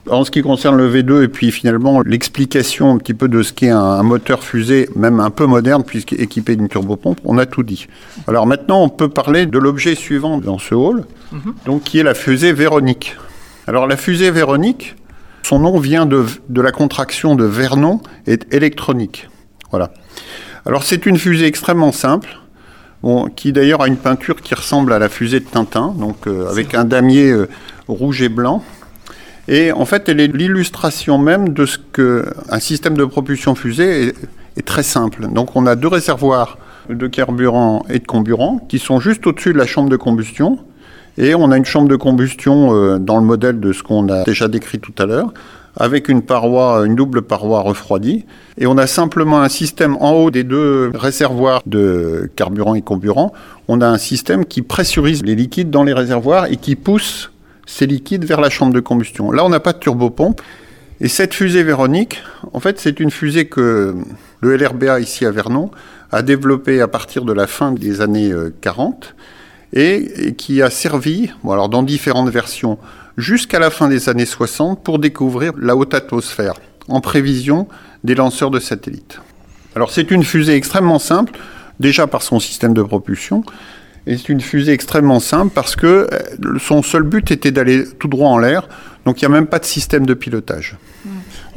En 0.10 0.24
ce 0.24 0.32
qui 0.32 0.42
concerne 0.42 0.78
le 0.78 0.90
V2 0.90 1.26
et 1.26 1.28
puis 1.28 1.52
finalement 1.52 2.00
l'explication 2.00 2.94
un 2.94 2.98
petit 2.98 3.14
peu 3.14 3.28
de 3.28 3.44
ce 3.44 3.52
qu'est 3.52 3.70
un, 3.70 4.02
moteur 4.04 4.46
fusée, 4.46 4.88
même 4.96 5.20
un 5.20 5.30
peu 5.30 5.46
moderne 5.46 5.84
puisqu'équipé 5.84 6.56
d'une 6.56 6.70
turbopompe, 6.70 7.20
on 7.26 7.38
a 7.38 7.46
tout 7.46 7.64
dit. 7.64 7.88
Alors 8.30 8.48
maintenant 8.48 8.82
on 8.82 8.88
peut 8.88 9.10
parler 9.10 9.46
de 9.46 9.60
l'objet 9.60 9.96
suivant 9.96 10.38
dans 10.38 10.58
ce 10.58 10.74
hall, 10.74 11.04
mhm. 11.34 11.54
donc 11.66 11.84
qui 11.84 12.00
est 12.00 12.04
la 12.04 12.14
fusée 12.14 12.54
Véronique. 12.54 13.18
Alors 13.68 13.88
la 13.88 13.98
fusée 13.98 14.32
Véronique, 14.32 14.96
son 15.48 15.60
nom 15.60 15.80
vient 15.80 16.06
de, 16.06 16.26
la 16.56 16.74
contraction 16.74 17.36
de 17.36 17.46
Vernon 17.46 18.02
et 18.26 18.38
électronique. 18.52 19.30
Voilà. 19.72 19.92
Alors 20.66 20.84
c'est 20.84 21.06
une 21.06 21.18
fusée 21.18 21.46
extrêmement 21.46 21.94
simple, 21.94 22.38
qui 23.38 23.54
d'ailleurs 23.54 23.82
a 23.82 23.88
une 23.88 23.96
peinture 23.96 24.42
qui 24.42 24.54
ressemble 24.56 24.92
à 24.92 25.00
la 25.00 25.08
fusée 25.08 25.40
de 25.40 25.46
Tintin, 25.46 25.94
donc 25.98 26.28
euh, 26.28 26.50
avec 26.50 26.76
un 26.76 26.84
damier 26.84 27.32
euh, 27.32 27.48
rouge 27.88 28.22
et 28.22 28.28
blanc. 28.28 28.62
Et 29.48 29.72
en 29.72 29.86
fait, 29.86 30.10
elle 30.10 30.20
est 30.20 30.28
l'illustration 30.28 31.18
même 31.18 31.54
de 31.54 31.66
ce 31.66 31.78
qu'un 31.78 32.60
système 32.60 32.98
de 32.98 33.06
propulsion 33.06 33.56
fusée 33.56 34.08
est, 34.08 34.16
est, 34.58 34.66
très 34.66 34.84
simple. 34.84 35.28
Donc 35.28 35.56
on 35.56 35.66
a 35.66 35.78
deux 35.78 35.88
réservoirs 35.88 36.58
de 36.90 37.08
carburant 37.08 37.86
et 37.90 38.00
de 38.00 38.06
comburant 38.06 38.58
qui 38.68 38.80
sont 38.80 39.00
juste 39.00 39.26
au-dessus 39.26 39.54
de 39.54 39.58
la 39.58 39.66
chambre 39.66 39.90
de 39.90 39.96
combustion. 39.96 40.60
Et 41.18 41.34
on 41.34 41.52
a 41.52 41.58
une 41.58 41.66
chambre 41.66 41.88
de 41.88 41.96
combustion 41.96 42.76
euh, 42.76 43.00
dans 43.00 43.18
le 43.18 43.24
modèle 43.24 43.60
de 43.60 43.74
ce 43.74 43.82
qu'on 43.82 44.08
a 44.10 44.24
déjà 44.24 44.48
décrit 44.48 44.80
tout 44.80 44.94
à 45.00 45.06
l'heure, 45.06 45.34
avec 45.76 46.10
une 46.10 46.22
paroi, 46.22 46.84
une 46.86 46.96
double 46.96 47.24
paroi 47.24 47.62
refroidie. 47.62 48.26
Et 48.60 48.68
on 48.68 48.78
a 48.78 48.86
simplement 48.86 49.42
un 49.42 49.50
système 49.50 49.98
en 50.00 50.12
haut 50.12 50.32
des 50.32 50.44
deux 50.44 50.92
réservoirs 50.94 51.62
de 51.66 52.30
carburant 52.36 52.76
et 52.76 52.82
comburant. 52.82 53.34
On 53.68 53.82
a 53.82 53.88
un 53.88 53.98
système 53.98 54.46
qui 54.46 54.62
pressurise 54.62 55.24
les 55.24 55.36
liquides 55.36 55.72
dans 55.72 55.84
les 55.84 55.94
réservoirs 55.94 56.46
et 56.46 56.58
qui 56.58 56.76
pousse 56.76 57.32
ces 57.66 57.88
liquides 57.88 58.24
vers 58.24 58.40
la 58.40 58.50
chambre 58.50 58.74
de 58.74 58.80
combustion. 58.80 59.32
Là, 59.32 59.44
on 59.44 59.50
n'a 59.50 59.60
pas 59.60 59.74
de 59.74 59.80
turbopompe. 59.80 60.42
Et 61.00 61.08
cette 61.08 61.34
fusée 61.34 61.64
Véronique, 61.64 62.24
en 62.54 62.60
fait, 62.60 62.80
c'est 62.80 63.00
une 63.00 63.12
fusée 63.12 63.46
que 63.46 63.96
le 64.42 64.56
LRBA 64.56 65.00
ici 65.00 65.26
à 65.26 65.32
Vernon 65.32 65.70
a 66.12 66.22
développée 66.24 66.82
à 66.82 66.88
partir 66.88 67.24
de 67.24 67.34
la 67.34 67.46
fin 67.46 67.72
des 67.72 68.02
années 68.02 68.34
40 68.62 69.16
et, 69.74 70.34
qui 70.38 70.62
a 70.62 70.70
servi, 70.70 71.32
dans 71.44 71.84
différentes 71.84 72.30
versions, 72.30 72.78
jusqu'à 73.18 73.60
la 73.60 73.70
fin 73.70 73.88
des 73.88 74.10
années 74.10 74.26
60 74.26 74.84
pour 74.84 75.00
découvrir 75.00 75.54
la 75.60 75.76
haute 75.76 75.94
atmosphère, 75.94 76.56
en 76.88 77.02
prévision 77.02 77.68
des 78.04 78.16
lanceurs 78.16 78.52
de 78.52 78.60
satellites. 78.60 79.20
Alors 79.76 79.92
c'est 79.92 80.12
une 80.12 80.24
fusée 80.24 80.56
extrêmement 80.56 81.00
simple, 81.00 81.34
déjà 81.80 82.08
par 82.08 82.22
son 82.22 82.40
système 82.40 82.74
de 82.74 82.82
propulsion, 82.82 83.44
et 84.06 84.18
c'est 84.18 84.30
une 84.30 84.42
fusée 84.42 84.72
extrêmement 84.72 85.20
simple 85.20 85.52
parce 85.54 85.76
que 85.76 86.08
euh, 86.12 86.60
son 86.60 86.82
seul 86.82 87.04
but 87.04 87.30
était 87.30 87.52
d'aller 87.52 87.84
tout 88.00 88.08
droit 88.08 88.30
en 88.30 88.38
l'air, 88.38 88.70
donc 89.06 89.22
il 89.22 89.28
n'y 89.28 89.34
a 89.34 89.36
même 89.36 89.48
pas 89.48 89.60
de 89.60 89.66
système 89.66 90.06
de 90.06 90.14
pilotage. 90.14 90.78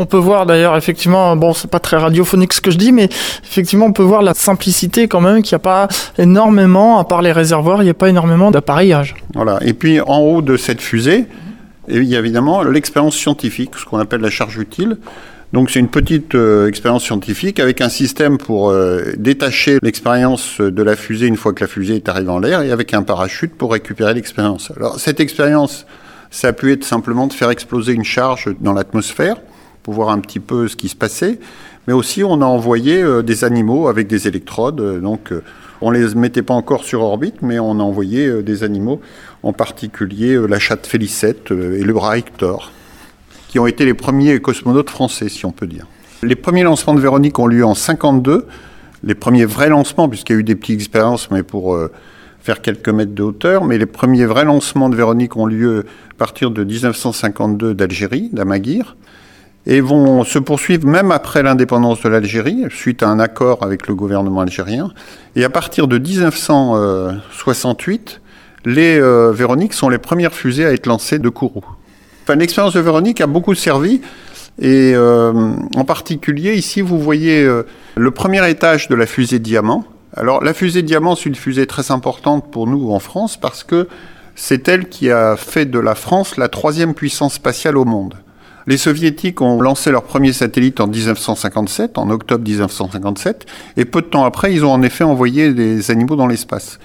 On 0.00 0.06
peut 0.06 0.16
voir 0.16 0.46
d'ailleurs 0.46 0.78
effectivement, 0.78 1.36
bon 1.36 1.52
c'est 1.52 1.70
pas 1.70 1.78
très 1.78 1.98
radiophonique 1.98 2.54
ce 2.54 2.62
que 2.62 2.70
je 2.70 2.78
dis, 2.78 2.90
mais 2.90 3.10
effectivement 3.44 3.84
on 3.84 3.92
peut 3.92 4.02
voir 4.02 4.22
la 4.22 4.32
simplicité 4.32 5.08
quand 5.08 5.20
même 5.20 5.42
qu'il 5.42 5.54
n'y 5.54 5.56
a 5.56 5.58
pas 5.58 5.88
énormément, 6.16 6.98
à 6.98 7.04
part 7.04 7.20
les 7.20 7.32
réservoirs, 7.32 7.82
il 7.82 7.84
n'y 7.84 7.90
a 7.90 7.94
pas 7.94 8.08
énormément 8.08 8.50
d'appareillage. 8.50 9.14
Voilà, 9.34 9.58
et 9.60 9.74
puis 9.74 10.00
en 10.00 10.20
haut 10.20 10.40
de 10.40 10.56
cette 10.56 10.80
fusée, 10.80 11.26
il 11.86 12.04
y 12.04 12.16
a 12.16 12.18
évidemment 12.18 12.62
l'expérience 12.62 13.14
scientifique, 13.14 13.72
ce 13.76 13.84
qu'on 13.84 13.98
appelle 13.98 14.22
la 14.22 14.30
charge 14.30 14.56
utile. 14.56 14.96
Donc 15.52 15.68
c'est 15.68 15.80
une 15.80 15.88
petite 15.88 16.34
euh, 16.34 16.66
expérience 16.66 17.04
scientifique 17.04 17.60
avec 17.60 17.82
un 17.82 17.90
système 17.90 18.38
pour 18.38 18.70
euh, 18.70 19.02
détacher 19.18 19.80
l'expérience 19.82 20.62
de 20.62 20.82
la 20.82 20.96
fusée 20.96 21.26
une 21.26 21.36
fois 21.36 21.52
que 21.52 21.62
la 21.62 21.68
fusée 21.68 21.96
est 21.96 22.08
arrivée 22.08 22.30
en 22.30 22.38
l'air 22.38 22.62
et 22.62 22.70
avec 22.70 22.94
un 22.94 23.02
parachute 23.02 23.54
pour 23.54 23.72
récupérer 23.72 24.14
l'expérience. 24.14 24.72
Alors 24.78 24.98
cette 24.98 25.20
expérience, 25.20 25.84
ça 26.30 26.48
a 26.48 26.52
pu 26.54 26.72
être 26.72 26.84
simplement 26.84 27.26
de 27.26 27.34
faire 27.34 27.50
exploser 27.50 27.92
une 27.92 28.04
charge 28.04 28.48
dans 28.60 28.72
l'atmosphère 28.72 29.36
voir 29.90 30.10
un 30.10 30.20
petit 30.20 30.40
peu 30.40 30.68
ce 30.68 30.76
qui 30.76 30.88
se 30.88 30.96
passait. 30.96 31.38
Mais 31.86 31.92
aussi, 31.92 32.22
on 32.22 32.40
a 32.42 32.44
envoyé 32.44 33.02
euh, 33.02 33.22
des 33.22 33.44
animaux 33.44 33.88
avec 33.88 34.06
des 34.06 34.28
électrodes. 34.28 34.80
Euh, 34.80 35.00
donc, 35.00 35.32
euh, 35.32 35.42
on 35.80 35.90
les 35.90 36.14
mettait 36.14 36.42
pas 36.42 36.54
encore 36.54 36.84
sur 36.84 37.02
orbite, 37.02 37.42
mais 37.42 37.58
on 37.58 37.80
a 37.80 37.82
envoyé 37.82 38.42
des 38.42 38.64
animaux, 38.64 39.00
en 39.42 39.54
particulier 39.54 40.38
la 40.46 40.58
chatte 40.58 40.86
Félicette 40.86 41.50
et 41.50 41.82
le 41.82 41.96
rat 41.96 42.18
Hector, 42.18 42.70
qui 43.48 43.58
ont 43.58 43.66
été 43.66 43.86
les 43.86 43.94
premiers 43.94 44.38
cosmonautes 44.40 44.90
français, 44.90 45.30
si 45.30 45.46
on 45.46 45.52
peut 45.52 45.66
dire. 45.66 45.86
Les 46.22 46.36
premiers 46.36 46.64
lancements 46.64 46.92
de 46.92 47.00
Véronique 47.00 47.38
ont 47.38 47.46
lieu 47.46 47.64
en 47.64 47.74
52, 47.74 48.46
les 49.04 49.14
premiers 49.14 49.46
vrais 49.46 49.70
lancements, 49.70 50.10
puisqu'il 50.10 50.34
y 50.34 50.36
a 50.36 50.40
eu 50.40 50.44
des 50.44 50.54
petites 50.54 50.80
expériences, 50.80 51.30
mais 51.30 51.42
pour 51.42 51.74
faire 52.42 52.60
quelques 52.60 52.90
mètres 52.90 53.14
de 53.14 53.22
hauteur. 53.22 53.64
Mais 53.64 53.78
les 53.78 53.86
premiers 53.86 54.26
vrais 54.26 54.44
lancements 54.44 54.90
de 54.90 54.96
Véronique 54.96 55.34
ont 55.38 55.46
lieu 55.46 55.86
à 56.10 56.14
partir 56.18 56.50
de 56.50 56.62
1952 56.62 57.72
d'Algérie, 57.72 58.28
d'Amaguir 58.34 58.96
et 59.66 59.80
vont 59.80 60.22
se 60.24 60.38
poursuivre 60.38 60.86
même 60.86 61.10
après 61.12 61.42
l'indépendance 61.42 62.00
de 62.02 62.08
l'Algérie, 62.08 62.64
suite 62.70 63.02
à 63.02 63.08
un 63.08 63.18
accord 63.18 63.62
avec 63.62 63.88
le 63.88 63.94
gouvernement 63.94 64.40
algérien. 64.40 64.90
Et 65.36 65.44
à 65.44 65.50
partir 65.50 65.86
de 65.86 65.98
1968, 65.98 68.22
les 68.64 68.98
euh, 68.98 69.32
Véroniques 69.32 69.74
sont 69.74 69.88
les 69.88 69.98
premières 69.98 70.34
fusées 70.34 70.66
à 70.66 70.72
être 70.72 70.86
lancées 70.86 71.18
de 71.18 71.28
Kourou. 71.28 71.64
L'expérience 72.28 72.74
de 72.74 72.80
Véronique 72.80 73.20
a 73.20 73.26
beaucoup 73.26 73.54
servi. 73.54 74.00
Et 74.60 74.92
euh, 74.94 75.52
en 75.74 75.84
particulier, 75.84 76.54
ici, 76.54 76.80
vous 76.80 76.98
voyez 76.98 77.42
euh, 77.42 77.64
le 77.96 78.10
premier 78.10 78.48
étage 78.48 78.88
de 78.88 78.94
la 78.94 79.06
fusée 79.06 79.38
Diamant. 79.38 79.84
Alors, 80.16 80.44
la 80.44 80.54
fusée 80.54 80.82
Diamant, 80.82 81.16
c'est 81.16 81.28
une 81.28 81.34
fusée 81.34 81.66
très 81.66 81.90
importante 81.90 82.50
pour 82.50 82.66
nous 82.66 82.92
en 82.92 82.98
France 82.98 83.38
parce 83.38 83.64
que 83.64 83.88
c'est 84.34 84.68
elle 84.68 84.88
qui 84.88 85.10
a 85.10 85.36
fait 85.36 85.66
de 85.66 85.78
la 85.78 85.94
France 85.94 86.36
la 86.36 86.48
troisième 86.48 86.94
puissance 86.94 87.34
spatiale 87.34 87.76
au 87.76 87.84
monde. 87.84 88.14
Les 88.66 88.76
soviétiques 88.76 89.40
ont 89.40 89.60
lancé 89.60 89.90
leur 89.90 90.04
premier 90.04 90.32
satellite 90.32 90.80
en 90.80 90.86
1957, 90.86 91.98
en 91.98 92.10
octobre 92.10 92.44
1957, 92.44 93.46
et 93.76 93.84
peu 93.84 94.02
de 94.02 94.06
temps 94.06 94.24
après, 94.24 94.52
ils 94.52 94.64
ont 94.64 94.72
en 94.72 94.82
effet 94.82 95.04
envoyé 95.04 95.52
des 95.52 95.90
animaux 95.90 96.16
dans 96.16 96.26
l'espace. 96.26 96.78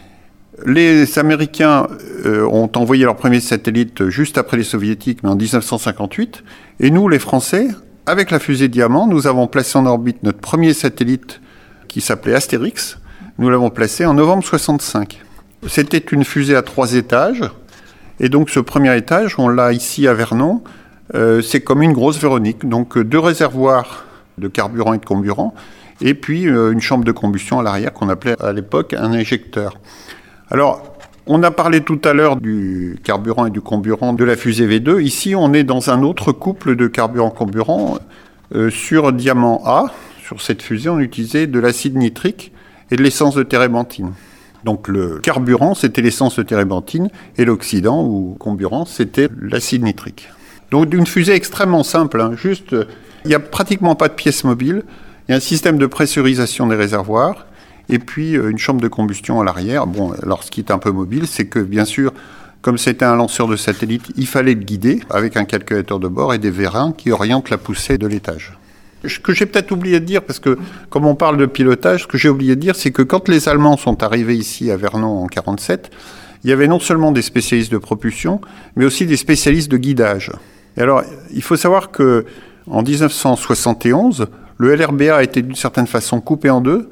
Les 0.65 1.19
Américains 1.19 1.87
euh, 2.25 2.47
ont 2.47 2.71
envoyé 2.75 3.03
leur 3.03 3.17
premier 3.17 3.41
satellite 3.41 4.07
juste 4.07 4.37
après 4.37 4.55
les 4.55 4.63
Soviétiques, 4.63 5.19
mais 5.21 5.29
en 5.29 5.35
1958. 5.35 6.43
Et 6.79 6.91
nous, 6.91 7.09
les 7.09 7.19
Français, 7.19 7.67
avec 8.05 8.31
la 8.31 8.39
fusée 8.39 8.69
Diamant, 8.69 9.05
nous 9.07 9.27
avons 9.27 9.47
placé 9.47 9.77
en 9.77 9.85
orbite 9.85 10.23
notre 10.23 10.39
premier 10.39 10.73
satellite 10.73 11.41
qui 11.89 11.99
s'appelait 11.99 12.35
Astérix. 12.35 12.99
Nous 13.37 13.49
l'avons 13.49 13.69
placé 13.69 14.05
en 14.05 14.13
novembre 14.13 14.45
65. 14.45 15.21
C'était 15.67 15.97
une 15.97 16.23
fusée 16.23 16.55
à 16.55 16.61
trois 16.61 16.93
étages. 16.93 17.43
Et 18.21 18.29
donc 18.29 18.49
ce 18.49 18.61
premier 18.61 18.95
étage, 18.95 19.37
on 19.37 19.49
l'a 19.49 19.73
ici 19.73 20.07
à 20.07 20.13
Vernon. 20.13 20.63
Euh, 21.13 21.41
c'est 21.41 21.61
comme 21.61 21.81
une 21.81 21.93
grosse 21.93 22.19
Véronique. 22.19 22.67
Donc 22.67 22.97
euh, 22.97 23.03
deux 23.03 23.19
réservoirs 23.19 24.05
de 24.37 24.47
carburant 24.47 24.93
et 24.93 24.97
de 24.97 25.05
comburant, 25.05 25.53
et 26.01 26.13
puis 26.13 26.47
euh, 26.47 26.71
une 26.71 26.81
chambre 26.81 27.05
de 27.05 27.11
combustion 27.11 27.59
à 27.59 27.63
l'arrière 27.63 27.93
qu'on 27.93 28.09
appelait 28.09 28.35
à 28.41 28.51
l'époque 28.51 28.93
un 28.93 29.13
injecteur. 29.13 29.77
Alors, 30.49 30.97
on 31.27 31.41
a 31.41 31.51
parlé 31.51 31.81
tout 31.81 32.01
à 32.03 32.13
l'heure 32.13 32.35
du 32.35 32.99
carburant 33.03 33.45
et 33.45 33.49
du 33.49 33.61
comburant 33.61 34.13
de 34.13 34.23
la 34.23 34.35
fusée 34.35 34.67
V2. 34.67 35.01
Ici, 35.01 35.35
on 35.35 35.53
est 35.53 35.63
dans 35.63 35.89
un 35.89 36.03
autre 36.03 36.31
couple 36.31 36.75
de 36.75 36.87
carburant-comburant. 36.87 37.97
sur 38.69 39.11
Diamant 39.11 39.63
A, 39.65 39.87
sur 40.23 40.39
cette 40.39 40.61
fusée, 40.61 40.89
on 40.89 40.99
utilisait 40.99 41.47
de 41.47 41.57
l'acide 41.57 41.95
nitrique 41.95 42.51
et 42.91 42.95
de 42.95 43.01
l'essence 43.01 43.33
de 43.33 43.41
térébenthine. 43.41 44.11
Donc 44.63 44.87
le 44.87 45.19
carburant, 45.19 45.73
c'était 45.73 46.03
l'essence 46.03 46.37
de 46.37 46.43
térébenthine, 46.43 47.09
et 47.37 47.45
l'oxydant 47.45 48.03
ou 48.03 48.35
comburant, 48.39 48.85
c'était 48.85 49.29
l'acide 49.39 49.83
nitrique. 49.83 50.29
Donc 50.75 50.89
d'une 50.89 51.07
fusée 51.07 51.31
extrêmement 51.31 51.83
simple, 51.83 52.19
hein. 52.19 52.33
juste, 52.35 52.75
il 53.23 53.29
n'y 53.29 53.33
a 53.33 53.39
pratiquement 53.39 53.95
pas 53.95 54.09
de 54.09 54.13
pièces 54.13 54.43
mobiles, 54.43 54.83
il 55.25 55.31
y 55.31 55.33
a 55.33 55.37
un 55.37 55.39
système 55.39 55.77
de 55.77 55.85
pressurisation 55.85 56.67
des 56.67 56.75
réservoirs, 56.75 57.45
et 57.87 57.97
puis 57.97 58.33
une 58.33 58.57
chambre 58.57 58.81
de 58.81 58.89
combustion 58.89 59.39
à 59.39 59.45
l'arrière. 59.45 59.87
Bon, 59.87 60.11
alors 60.21 60.43
ce 60.43 60.51
qui 60.51 60.59
est 60.59 60.71
un 60.71 60.77
peu 60.77 60.91
mobile, 60.91 61.27
c'est 61.27 61.45
que 61.45 61.59
bien 61.59 61.85
sûr, 61.85 62.11
comme 62.61 62.77
c'était 62.77 63.05
un 63.05 63.15
lanceur 63.15 63.47
de 63.47 63.55
satellite, 63.55 64.03
il 64.17 64.27
fallait 64.27 64.53
le 64.53 64.63
guider 64.63 64.99
avec 65.09 65.37
un 65.37 65.45
calculateur 65.45 65.97
de 65.97 66.09
bord 66.09 66.33
et 66.33 66.39
des 66.39 66.51
vérins 66.51 66.91
qui 66.91 67.09
orientent 67.09 67.51
la 67.51 67.57
poussée 67.57 67.97
de 67.97 68.07
l'étage. 68.07 68.57
Ce 69.05 69.21
que 69.21 69.31
j'ai 69.31 69.45
peut-être 69.45 69.71
oublié 69.71 70.01
de 70.01 70.05
dire, 70.05 70.23
parce 70.23 70.39
que 70.39 70.57
comme 70.89 71.05
on 71.05 71.15
parle 71.15 71.37
de 71.37 71.45
pilotage, 71.45 72.01
ce 72.01 72.07
que 72.07 72.17
j'ai 72.17 72.27
oublié 72.27 72.57
de 72.57 72.59
dire, 72.59 72.75
c'est 72.75 72.91
que 72.91 73.01
quand 73.01 73.29
les 73.29 73.47
Allemands 73.47 73.77
sont 73.77 74.03
arrivés 74.03 74.35
ici 74.35 74.71
à 74.71 74.75
Vernon 74.75 75.07
en 75.07 75.27
1947, 75.29 75.89
il 76.43 76.49
y 76.49 76.51
avait 76.51 76.67
non 76.67 76.81
seulement 76.81 77.13
des 77.13 77.21
spécialistes 77.21 77.71
de 77.71 77.77
propulsion, 77.77 78.41
mais 78.75 78.83
aussi 78.83 79.05
des 79.05 79.15
spécialistes 79.15 79.71
de 79.71 79.77
guidage. 79.77 80.33
Et 80.77 80.81
alors, 80.81 81.03
il 81.33 81.41
faut 81.41 81.55
savoir 81.55 81.91
que 81.91 82.25
en 82.67 82.81
1971, 82.81 84.27
le 84.57 84.75
LRBA 84.75 85.15
a 85.15 85.23
été 85.23 85.41
d'une 85.41 85.55
certaine 85.55 85.87
façon 85.87 86.21
coupé 86.21 86.49
en 86.49 86.61
deux. 86.61 86.89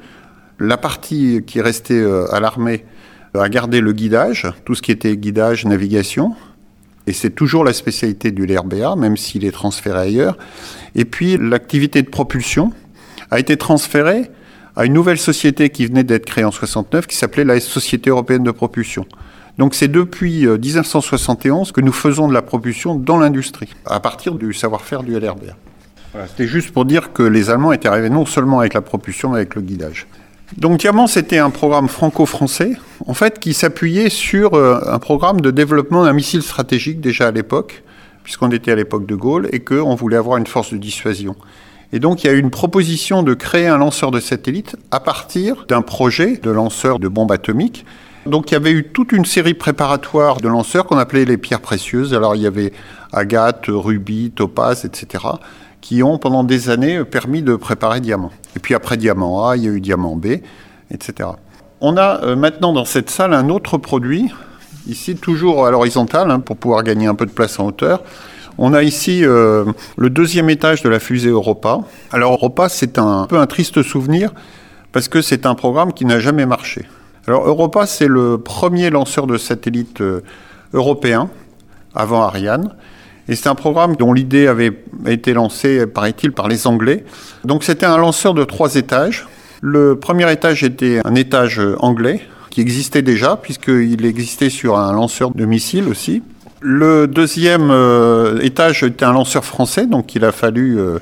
La 0.58 0.76
partie 0.76 1.42
qui 1.46 1.60
restait 1.60 1.94
euh, 1.94 2.32
à 2.32 2.40
l'armée 2.40 2.84
a 3.36 3.48
gardé 3.48 3.80
le 3.80 3.92
guidage, 3.92 4.46
tout 4.64 4.74
ce 4.76 4.82
qui 4.82 4.92
était 4.92 5.16
guidage, 5.16 5.64
navigation, 5.64 6.36
et 7.06 7.12
c'est 7.12 7.30
toujours 7.30 7.64
la 7.64 7.72
spécialité 7.72 8.30
du 8.30 8.46
LRBA, 8.46 8.96
même 8.96 9.16
s'il 9.16 9.44
est 9.44 9.52
transféré 9.52 9.98
ailleurs. 9.98 10.38
Et 10.94 11.04
puis 11.04 11.36
l'activité 11.36 12.02
de 12.02 12.08
propulsion 12.08 12.72
a 13.30 13.38
été 13.38 13.56
transférée 13.56 14.30
à 14.76 14.84
une 14.84 14.92
nouvelle 14.92 15.18
société 15.18 15.70
qui 15.70 15.86
venait 15.86 16.04
d'être 16.04 16.24
créée 16.24 16.44
en 16.44 16.50
69, 16.50 17.06
qui 17.06 17.16
s'appelait 17.16 17.44
la 17.44 17.60
Société 17.60 18.10
européenne 18.10 18.42
de 18.42 18.50
propulsion. 18.50 19.06
Donc 19.58 19.74
c'est 19.74 19.88
depuis 19.88 20.46
1971 20.46 21.68
euh, 21.68 21.72
que 21.72 21.80
nous 21.80 21.92
faisons 21.92 22.28
de 22.28 22.34
la 22.34 22.42
propulsion 22.42 22.94
dans 22.94 23.18
l'industrie, 23.18 23.70
à 23.86 24.00
partir 24.00 24.34
du 24.34 24.52
savoir-faire 24.52 25.02
du 25.02 25.18
LRBA. 25.18 25.54
C'était 26.28 26.46
juste 26.46 26.70
pour 26.70 26.84
dire 26.84 27.12
que 27.12 27.24
les 27.24 27.50
Allemands 27.50 27.72
étaient 27.72 27.88
arrivés 27.88 28.10
non 28.10 28.24
seulement 28.24 28.60
avec 28.60 28.74
la 28.74 28.82
propulsion, 28.82 29.30
mais 29.30 29.38
avec 29.38 29.56
le 29.56 29.62
guidage. 29.62 30.06
Donc 30.56 30.78
Diamant, 30.78 31.08
c'était 31.08 31.38
un 31.38 31.50
programme 31.50 31.88
franco-français, 31.88 32.76
en 33.06 33.14
fait, 33.14 33.40
qui 33.40 33.54
s'appuyait 33.54 34.10
sur 34.10 34.54
euh, 34.54 34.78
un 34.86 34.98
programme 35.00 35.40
de 35.40 35.50
développement 35.50 36.04
d'un 36.04 36.12
missile 36.12 36.42
stratégique 36.42 37.00
déjà 37.00 37.28
à 37.28 37.30
l'époque, 37.32 37.82
puisqu'on 38.22 38.50
était 38.52 38.70
à 38.70 38.76
l'époque 38.76 39.06
de 39.06 39.16
Gaulle, 39.16 39.48
et 39.52 39.60
qu'on 39.60 39.94
voulait 39.96 40.16
avoir 40.16 40.38
une 40.38 40.46
force 40.46 40.72
de 40.72 40.78
dissuasion. 40.78 41.34
Et 41.92 41.98
donc 41.98 42.22
il 42.22 42.26
y 42.28 42.30
a 42.30 42.32
eu 42.32 42.38
une 42.38 42.50
proposition 42.50 43.22
de 43.22 43.34
créer 43.34 43.66
un 43.66 43.78
lanceur 43.78 44.10
de 44.10 44.20
satellite 44.20 44.76
à 44.90 45.00
partir 45.00 45.64
d'un 45.68 45.82
projet 45.82 46.36
de 46.36 46.50
lanceur 46.50 46.98
de 46.98 47.08
bombes 47.08 47.32
atomiques. 47.32 47.84
Donc 48.26 48.50
il 48.50 48.54
y 48.54 48.56
avait 48.56 48.72
eu 48.72 48.84
toute 48.84 49.12
une 49.12 49.24
série 49.24 49.54
préparatoire 49.54 50.40
de 50.40 50.48
lanceurs 50.48 50.86
qu'on 50.86 50.98
appelait 50.98 51.24
les 51.24 51.36
pierres 51.36 51.60
précieuses. 51.60 52.14
Alors 52.14 52.36
il 52.36 52.42
y 52.42 52.46
avait 52.46 52.72
agate, 53.12 53.66
rubis, 53.68 54.32
topaz, 54.34 54.84
etc 54.84 55.24
qui 55.84 56.02
ont 56.02 56.16
pendant 56.16 56.44
des 56.44 56.70
années 56.70 57.04
permis 57.04 57.42
de 57.42 57.56
préparer 57.56 58.00
Diamant. 58.00 58.30
Et 58.56 58.58
puis 58.58 58.74
après 58.74 58.96
Diamant 58.96 59.46
A, 59.46 59.58
il 59.58 59.64
y 59.64 59.68
a 59.68 59.70
eu 59.70 59.82
Diamant 59.82 60.16
B, 60.16 60.38
etc. 60.90 61.28
On 61.82 61.98
a 61.98 62.24
euh, 62.24 62.36
maintenant 62.36 62.72
dans 62.72 62.86
cette 62.86 63.10
salle 63.10 63.34
un 63.34 63.50
autre 63.50 63.76
produit, 63.76 64.32
ici 64.86 65.14
toujours 65.14 65.66
à 65.66 65.70
l'horizontale, 65.70 66.30
hein, 66.30 66.40
pour 66.40 66.56
pouvoir 66.56 66.84
gagner 66.84 67.06
un 67.06 67.14
peu 67.14 67.26
de 67.26 67.30
place 67.30 67.60
en 67.60 67.66
hauteur. 67.66 68.02
On 68.56 68.72
a 68.72 68.82
ici 68.82 69.26
euh, 69.26 69.66
le 69.98 70.08
deuxième 70.08 70.48
étage 70.48 70.80
de 70.80 70.88
la 70.88 71.00
fusée 71.00 71.28
Europa. 71.28 71.80
Alors 72.10 72.32
Europa, 72.32 72.70
c'est 72.70 72.96
un, 72.96 73.26
peu 73.28 73.38
un 73.38 73.46
triste 73.46 73.82
souvenir, 73.82 74.32
parce 74.90 75.08
que 75.08 75.20
c'est 75.20 75.44
un 75.44 75.54
programme 75.54 75.92
qui 75.92 76.06
n'a 76.06 76.18
jamais 76.18 76.46
marché. 76.46 76.86
Alors 77.26 77.46
Europa, 77.46 77.86
c'est 77.86 78.06
le 78.06 78.38
premier 78.38 78.90
lanceur 78.90 79.26
de 79.26 79.38
satellites 79.38 80.00
euh, 80.00 80.20
européen, 80.72 81.30
avant 81.94 82.22
Ariane. 82.22 82.74
Et 83.28 83.36
c'est 83.36 83.48
un 83.48 83.54
programme 83.54 83.96
dont 83.96 84.12
l'idée 84.12 84.46
avait 84.46 84.82
été 85.06 85.32
lancée, 85.32 85.86
paraît-il, 85.86 86.32
par 86.32 86.48
les 86.48 86.66
Anglais. 86.66 87.04
Donc 87.44 87.64
c'était 87.64 87.86
un 87.86 87.96
lanceur 87.96 88.34
de 88.34 88.44
trois 88.44 88.74
étages. 88.74 89.26
Le 89.62 89.98
premier 89.98 90.30
étage 90.30 90.62
était 90.62 91.00
un 91.04 91.14
étage 91.14 91.60
anglais 91.78 92.20
qui 92.50 92.60
existait 92.60 93.00
déjà, 93.00 93.36
puisqu'il 93.36 94.04
existait 94.04 94.50
sur 94.50 94.78
un 94.78 94.92
lanceur 94.92 95.30
de 95.30 95.46
missiles 95.46 95.88
aussi. 95.88 96.22
Le 96.60 97.06
deuxième 97.06 97.70
euh, 97.70 98.38
étage 98.40 98.82
était 98.82 99.04
un 99.04 99.12
lanceur 99.12 99.44
français, 99.44 99.86
donc 99.86 100.14
il 100.14 100.24
a 100.24 100.32
fallu 100.32 100.78
euh, 100.78 100.98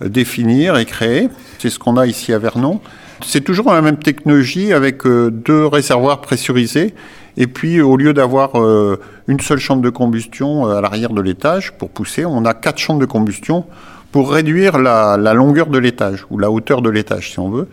définir 0.00 0.76
et 0.76 0.84
créer. 0.84 1.30
C'est 1.58 1.70
ce 1.70 1.78
qu'on 1.78 1.96
a 1.96 2.06
ici 2.06 2.32
à 2.32 2.38
Vernon. 2.38 2.80
C'est 3.22 3.42
toujours 3.42 3.72
la 3.72 3.82
même 3.82 3.98
technologie 3.98 4.72
avec 4.72 5.06
euh, 5.06 5.30
deux 5.30 5.66
réservoirs 5.66 6.20
pressurisés 6.20 6.94
et 7.36 7.46
puis, 7.46 7.80
au 7.80 7.96
lieu 7.96 8.14
d'avoir 8.14 8.60
euh, 8.60 9.00
une 9.26 9.40
seule 9.40 9.58
chambre 9.58 9.82
de 9.82 9.90
combustion 9.90 10.68
euh, 10.68 10.76
à 10.76 10.80
l'arrière 10.80 11.10
de 11.10 11.20
l'étage 11.20 11.72
pour 11.72 11.90
pousser, 11.90 12.24
on 12.24 12.44
a 12.44 12.54
quatre 12.54 12.78
chambres 12.78 13.00
de 13.00 13.06
combustion 13.06 13.64
pour 14.12 14.32
réduire 14.32 14.78
la, 14.78 15.16
longueur 15.34 15.66
de 15.66 15.78
l'étage, 15.78 16.24
ou 16.30 16.38
la 16.38 16.50
hauteur 16.50 16.82
de 16.82 16.90
l'étage, 16.90 17.32
si 17.32 17.40
on 17.40 17.50
veut. 17.50 17.68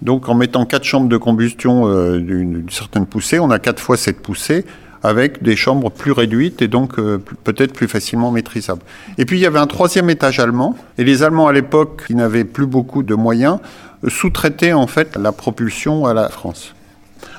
Donc, 0.00 0.28
en 0.28 0.34
mettant 0.34 0.64
quatre 0.66 0.84
chambres 0.84 1.08
de 1.08 1.16
combustion 1.16 1.88
euh, 1.88 2.18
d'une 2.18 2.70
certaine 2.70 3.06
poussée, 3.06 3.40
on 3.40 3.50
a 3.50 3.58
quatre 3.58 3.80
fois 3.80 3.96
cette 3.96 4.20
poussée 4.20 4.64
avec 5.04 5.42
des 5.42 5.56
chambres 5.56 5.90
plus 5.90 6.12
réduites 6.12 6.62
et 6.62 6.68
donc 6.68 6.94
peut-être 6.94 7.72
plus 7.72 7.88
facilement 7.88 8.30
maîtrisables. 8.30 8.82
Et 9.18 9.24
puis 9.24 9.36
il 9.36 9.40
y 9.40 9.46
avait 9.46 9.58
un 9.58 9.66
troisième 9.66 10.08
étage 10.10 10.38
allemand, 10.38 10.76
et 10.96 11.02
les 11.02 11.24
Allemands 11.24 11.48
à 11.48 11.52
l'époque, 11.52 12.04
qui 12.06 12.14
n'avaient 12.14 12.44
plus 12.44 12.66
beaucoup 12.66 13.02
de 13.02 13.16
moyens, 13.16 13.58
sous-traitaient 14.08 14.72
en 14.72 14.86
fait 14.86 15.16
la 15.16 15.32
propulsion 15.32 16.06
à 16.06 16.14
la 16.14 16.28
France. 16.28 16.74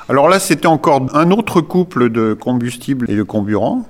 Alors 0.10 0.28
là, 0.30 0.40
c'était 0.40 0.68
encore 0.68 1.08
un 1.14 1.32
autre 1.32 1.62
couple 1.62 2.10
de 2.10 2.34
combustible 2.34 3.10
et 3.10 3.16
de 3.16 3.24
comburant. 3.24 3.86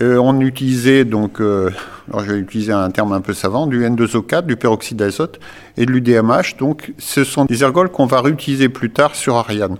Euh, 0.00 0.16
on 0.16 0.40
utilisait 0.40 1.04
donc, 1.04 1.40
euh, 1.40 1.70
alors 2.08 2.24
je 2.24 2.32
vais 2.32 2.38
utiliser 2.38 2.72
un 2.72 2.90
terme 2.90 3.12
un 3.12 3.20
peu 3.20 3.34
savant, 3.34 3.66
du 3.66 3.84
N2O4, 3.84 4.46
du 4.46 4.56
peroxyde 4.56 4.96
d'azote 4.96 5.38
et 5.76 5.84
de 5.84 5.92
l'UDMH. 5.92 6.56
Donc, 6.58 6.94
ce 6.96 7.24
sont 7.24 7.44
des 7.44 7.62
ergols 7.62 7.90
qu'on 7.90 8.06
va 8.06 8.22
réutiliser 8.22 8.70
plus 8.70 8.90
tard 8.90 9.14
sur 9.14 9.36
Ariane. 9.36 9.76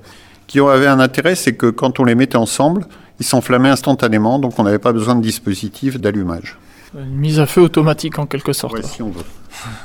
Qui 0.47 0.61
avait 0.61 0.87
un 0.87 1.01
intérêt, 1.01 1.35
c'est 1.35 1.55
que 1.55 1.67
quand 1.67 1.99
on 1.99 2.05
les 2.05 2.15
mettait 2.15 2.37
ensemble, 2.37 2.85
ils 3.21 3.25
s'enflammaient 3.25 3.71
instantanément, 3.71 4.39
donc 4.39 4.59
on 4.59 4.65
n'avait 4.65 4.79
pas 4.79 4.93
besoin 4.93 5.15
de 5.15 5.23
dispositif 5.23 5.99
d'allumage. 5.99 6.59
Une 6.95 7.17
mise 7.17 7.41
à 7.41 7.47
feu 7.47 7.63
automatique 7.63 8.19
en 8.19 8.27
quelque 8.27 8.53
sorte. 8.53 8.75
Oui, 8.75 8.83
si 8.85 9.01
on 9.01 9.09
veut. 9.09 9.25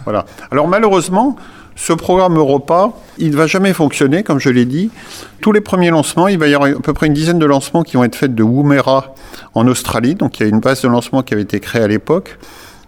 voilà. 0.04 0.26
Alors 0.52 0.68
malheureusement, 0.68 1.38
ce 1.78 1.94
programme 1.94 2.36
Europa, 2.36 2.92
il 3.20 3.32
ne 3.32 3.38
va 3.38 3.46
jamais 3.46 3.72
fonctionner, 3.72 4.24
comme 4.24 4.40
je 4.40 4.50
l'ai 4.50 4.66
dit. 4.66 4.90
Tous 5.42 5.52
les 5.52 5.62
premiers 5.62 5.92
lancements, 5.92 6.28
il 6.28 6.40
va 6.40 6.48
y 6.48 6.56
avoir 6.56 6.72
à 6.72 6.82
peu 6.82 6.92
près 6.92 7.06
une 7.06 7.14
dizaine 7.14 7.38
de 7.38 7.46
lancements 7.46 7.84
qui 7.84 7.98
vont 7.98 8.04
être 8.04 8.16
faits 8.16 8.34
de 8.34 8.42
Woomera 8.42 9.14
en 9.54 9.68
Australie. 9.68 10.16
Donc 10.16 10.40
il 10.40 10.44
y 10.44 10.46
a 10.48 10.50
une 10.50 10.60
base 10.60 10.82
de 10.82 10.88
lancement 10.88 11.22
qui 11.22 11.36
avait 11.36 11.44
été 11.44 11.60
créée 11.60 11.84
à 11.84 11.88
l'époque. 11.88 12.40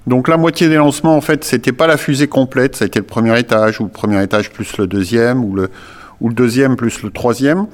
Donc 0.07 0.27
la 0.27 0.37
moitié 0.37 0.69
des 0.69 0.77
lancements, 0.77 1.15
en 1.15 1.21
fait, 1.21 1.43
c'était 1.43 1.71
pas 1.71 1.85
la 1.85 1.97
fusée 1.97 2.27
complète, 2.27 2.75
ça 2.75 2.85
a 2.85 2.87
été 2.87 2.97
le 2.97 3.05
premier 3.05 3.37
étage, 3.37 3.79
ou 3.79 3.83
le 3.83 3.91
premier 3.91 4.21
étage 4.23 4.49
plus 4.49 4.75
le 4.77 4.87
deuxième, 4.87 5.45
ou 5.45 5.53
le, 5.53 5.69
ou 6.19 6.29
le 6.29 6.33
deuxième 6.33 6.75
plus 6.75 7.03
le 7.03 7.11
troisième. 7.11 7.67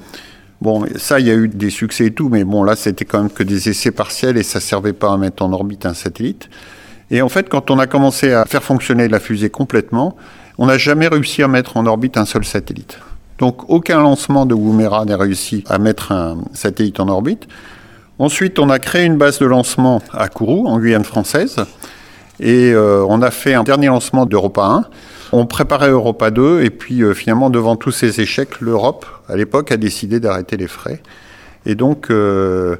Bon, 0.60 0.84
ça, 0.96 1.18
il 1.18 1.26
y 1.26 1.30
a 1.30 1.34
eu 1.34 1.48
des 1.48 1.70
succès 1.70 2.06
et 2.06 2.10
tout, 2.10 2.28
mais 2.28 2.44
bon, 2.44 2.62
là, 2.62 2.76
c'était 2.76 3.06
quand 3.06 3.20
même 3.20 3.30
que 3.30 3.42
des 3.42 3.70
essais 3.70 3.90
partiels 3.90 4.36
et 4.36 4.42
ça 4.42 4.60
servait 4.60 4.92
pas 4.92 5.14
à 5.14 5.16
mettre 5.16 5.42
en 5.42 5.52
orbite 5.52 5.86
un 5.86 5.94
satellite. 5.94 6.50
Et 7.10 7.22
en 7.22 7.28
fait, 7.30 7.48
quand 7.48 7.70
on 7.70 7.78
a 7.78 7.86
commencé 7.86 8.32
à 8.32 8.44
faire 8.44 8.62
fonctionner 8.62 9.08
la 9.08 9.20
fusée 9.20 9.48
complètement, 9.48 10.16
on 10.58 10.66
n'a 10.66 10.78
jamais 10.78 11.08
réussi 11.08 11.42
à 11.42 11.48
mettre 11.48 11.76
en 11.76 11.86
orbite 11.86 12.16
un 12.16 12.24
seul 12.24 12.44
satellite. 12.44 12.98
Donc 13.38 13.68
aucun 13.68 14.00
lancement 14.00 14.46
de 14.46 14.54
Woomera 14.54 15.04
n'a 15.04 15.16
réussi 15.16 15.64
à 15.68 15.78
mettre 15.78 16.12
un 16.12 16.38
satellite 16.52 17.00
en 17.00 17.08
orbite. 17.08 17.46
Ensuite, 18.18 18.58
on 18.58 18.70
a 18.70 18.78
créé 18.78 19.04
une 19.04 19.18
base 19.18 19.38
de 19.38 19.46
lancement 19.46 20.00
à 20.12 20.28
Kourou, 20.28 20.66
en 20.66 20.78
Guyane 20.78 21.04
française, 21.04 21.56
et 22.40 22.72
euh, 22.72 23.04
on 23.06 23.20
a 23.20 23.30
fait 23.30 23.52
un 23.52 23.62
dernier 23.62 23.88
lancement 23.88 24.24
d'Europa 24.24 24.62
1. 24.62 24.84
On 25.32 25.44
préparait 25.44 25.90
Europa 25.90 26.30
2, 26.30 26.62
et 26.62 26.70
puis 26.70 27.02
euh, 27.02 27.12
finalement, 27.12 27.50
devant 27.50 27.76
tous 27.76 27.90
ces 27.90 28.22
échecs, 28.22 28.62
l'Europe, 28.62 29.04
à 29.28 29.36
l'époque, 29.36 29.70
a 29.70 29.76
décidé 29.76 30.18
d'arrêter 30.18 30.56
les 30.56 30.66
frais. 30.66 31.02
Et 31.66 31.74
donc, 31.74 32.10
euh, 32.10 32.76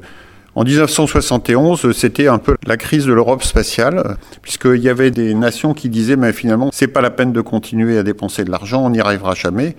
en 0.57 0.63
1971, 0.63 1.91
c'était 1.91 2.27
un 2.27 2.39
peu 2.39 2.55
la 2.65 2.77
crise 2.77 3.05
de 3.05 3.13
l'Europe 3.13 3.43
spatiale, 3.43 4.17
puisqu'il 4.41 4.81
y 4.81 4.89
avait 4.89 5.11
des 5.11 5.35
nations 5.35 5.75
qui 5.75 5.87
disaient, 5.87 6.15
mais 6.15 6.33
finalement, 6.33 6.71
c'est 6.73 6.87
pas 6.87 7.01
la 7.01 7.11
peine 7.11 7.31
de 7.31 7.41
continuer 7.41 7.95
à 7.95 8.01
dépenser 8.01 8.43
de 8.43 8.49
l'argent, 8.49 8.83
on 8.83 8.89
n'y 8.89 8.99
arrivera 8.99 9.35
jamais. 9.35 9.75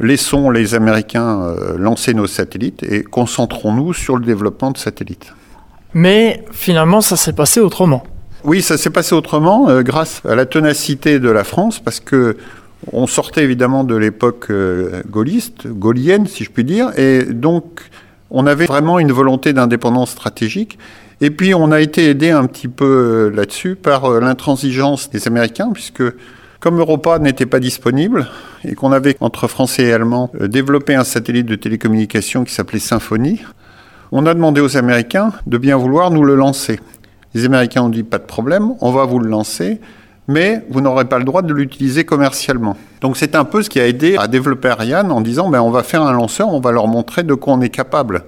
Laissons 0.00 0.50
les 0.50 0.74
Américains 0.74 1.42
euh, 1.42 1.78
lancer 1.78 2.12
nos 2.12 2.26
satellites 2.26 2.82
et 2.82 3.04
concentrons-nous 3.04 3.94
sur 3.94 4.16
le 4.16 4.26
développement 4.26 4.72
de 4.72 4.78
satellites. 4.78 5.32
Mais 5.94 6.42
finalement, 6.50 7.02
ça 7.02 7.16
s'est 7.16 7.32
passé 7.32 7.60
autrement. 7.60 8.02
Oui, 8.42 8.62
ça 8.62 8.76
s'est 8.78 8.90
passé 8.90 9.14
autrement 9.14 9.68
euh, 9.68 9.82
grâce 9.82 10.22
à 10.28 10.34
la 10.34 10.44
tenacité 10.44 11.20
de 11.20 11.30
la 11.30 11.44
France, 11.44 11.78
parce 11.78 12.00
que 12.00 12.36
on 12.92 13.06
sortait 13.06 13.44
évidemment 13.44 13.84
de 13.84 13.94
l'époque 13.94 14.46
euh, 14.50 15.02
gaulliste, 15.08 15.68
gaulienne, 15.68 16.26
si 16.26 16.42
je 16.42 16.50
puis 16.50 16.64
dire, 16.64 16.90
et 16.98 17.22
donc 17.22 17.80
on 18.30 18.46
avait 18.46 18.66
vraiment 18.66 18.98
une 18.98 19.12
volonté 19.12 19.52
d'indépendance 19.52 20.10
stratégique. 20.10 20.78
Et 21.20 21.30
puis 21.30 21.54
on 21.54 21.72
a 21.72 21.80
été 21.80 22.10
aidé 22.10 22.30
un 22.30 22.46
petit 22.46 22.68
peu 22.68 22.84
euh, 23.32 23.34
là-dessus 23.34 23.74
par 23.74 24.04
euh, 24.04 24.20
l'intransigeance 24.20 25.08
des 25.10 25.26
Américains, 25.26 25.70
puisque 25.72 26.02
comme 26.60 26.78
Europa 26.78 27.18
n'était 27.18 27.46
pas 27.46 27.60
disponible 27.60 28.28
et 28.64 28.74
qu'on 28.74 28.92
avait 28.92 29.16
entre 29.20 29.48
Français 29.48 29.84
et 29.84 29.92
Allemands 29.92 30.30
euh, 30.40 30.48
développé 30.48 30.94
un 30.94 31.04
satellite 31.04 31.46
de 31.46 31.56
télécommunication 31.56 32.44
qui 32.44 32.52
s'appelait 32.52 32.80
Symphonie, 32.80 33.40
on 34.12 34.26
a 34.26 34.34
demandé 34.34 34.60
aux 34.60 34.76
Américains 34.76 35.32
de 35.46 35.58
bien 35.58 35.76
vouloir 35.76 36.10
nous 36.10 36.22
le 36.22 36.34
lancer. 36.34 36.80
Les 37.34 37.44
Américains 37.44 37.82
ont 37.82 37.88
dit 37.88 38.02
pas 38.02 38.18
de 38.18 38.24
problème, 38.24 38.72
on 38.80 38.92
va 38.92 39.04
vous 39.04 39.18
le 39.18 39.28
lancer, 39.28 39.80
mais 40.28 40.64
vous 40.68 40.80
n'aurez 40.80 41.04
pas 41.04 41.18
le 41.18 41.24
droit 41.24 41.42
de 41.42 41.52
l'utiliser 41.52 42.04
commercialement. 42.04 42.76
Donc 43.00 43.16
c'est 43.16 43.34
un 43.34 43.44
peu 43.44 43.62
ce 43.62 43.70
qui 43.70 43.80
a 43.80 43.86
aidé 43.86 44.16
à 44.16 44.26
développer 44.26 44.68
Ariane 44.68 45.12
en 45.12 45.20
disant 45.20 45.48
ben, 45.48 45.60
on 45.60 45.70
va 45.70 45.82
faire 45.82 46.02
un 46.02 46.12
lanceur, 46.12 46.48
on 46.48 46.60
va 46.60 46.72
leur 46.72 46.88
montrer 46.88 47.22
de 47.22 47.34
quoi 47.34 47.54
on 47.54 47.60
est 47.60 47.70
capable. 47.70 48.24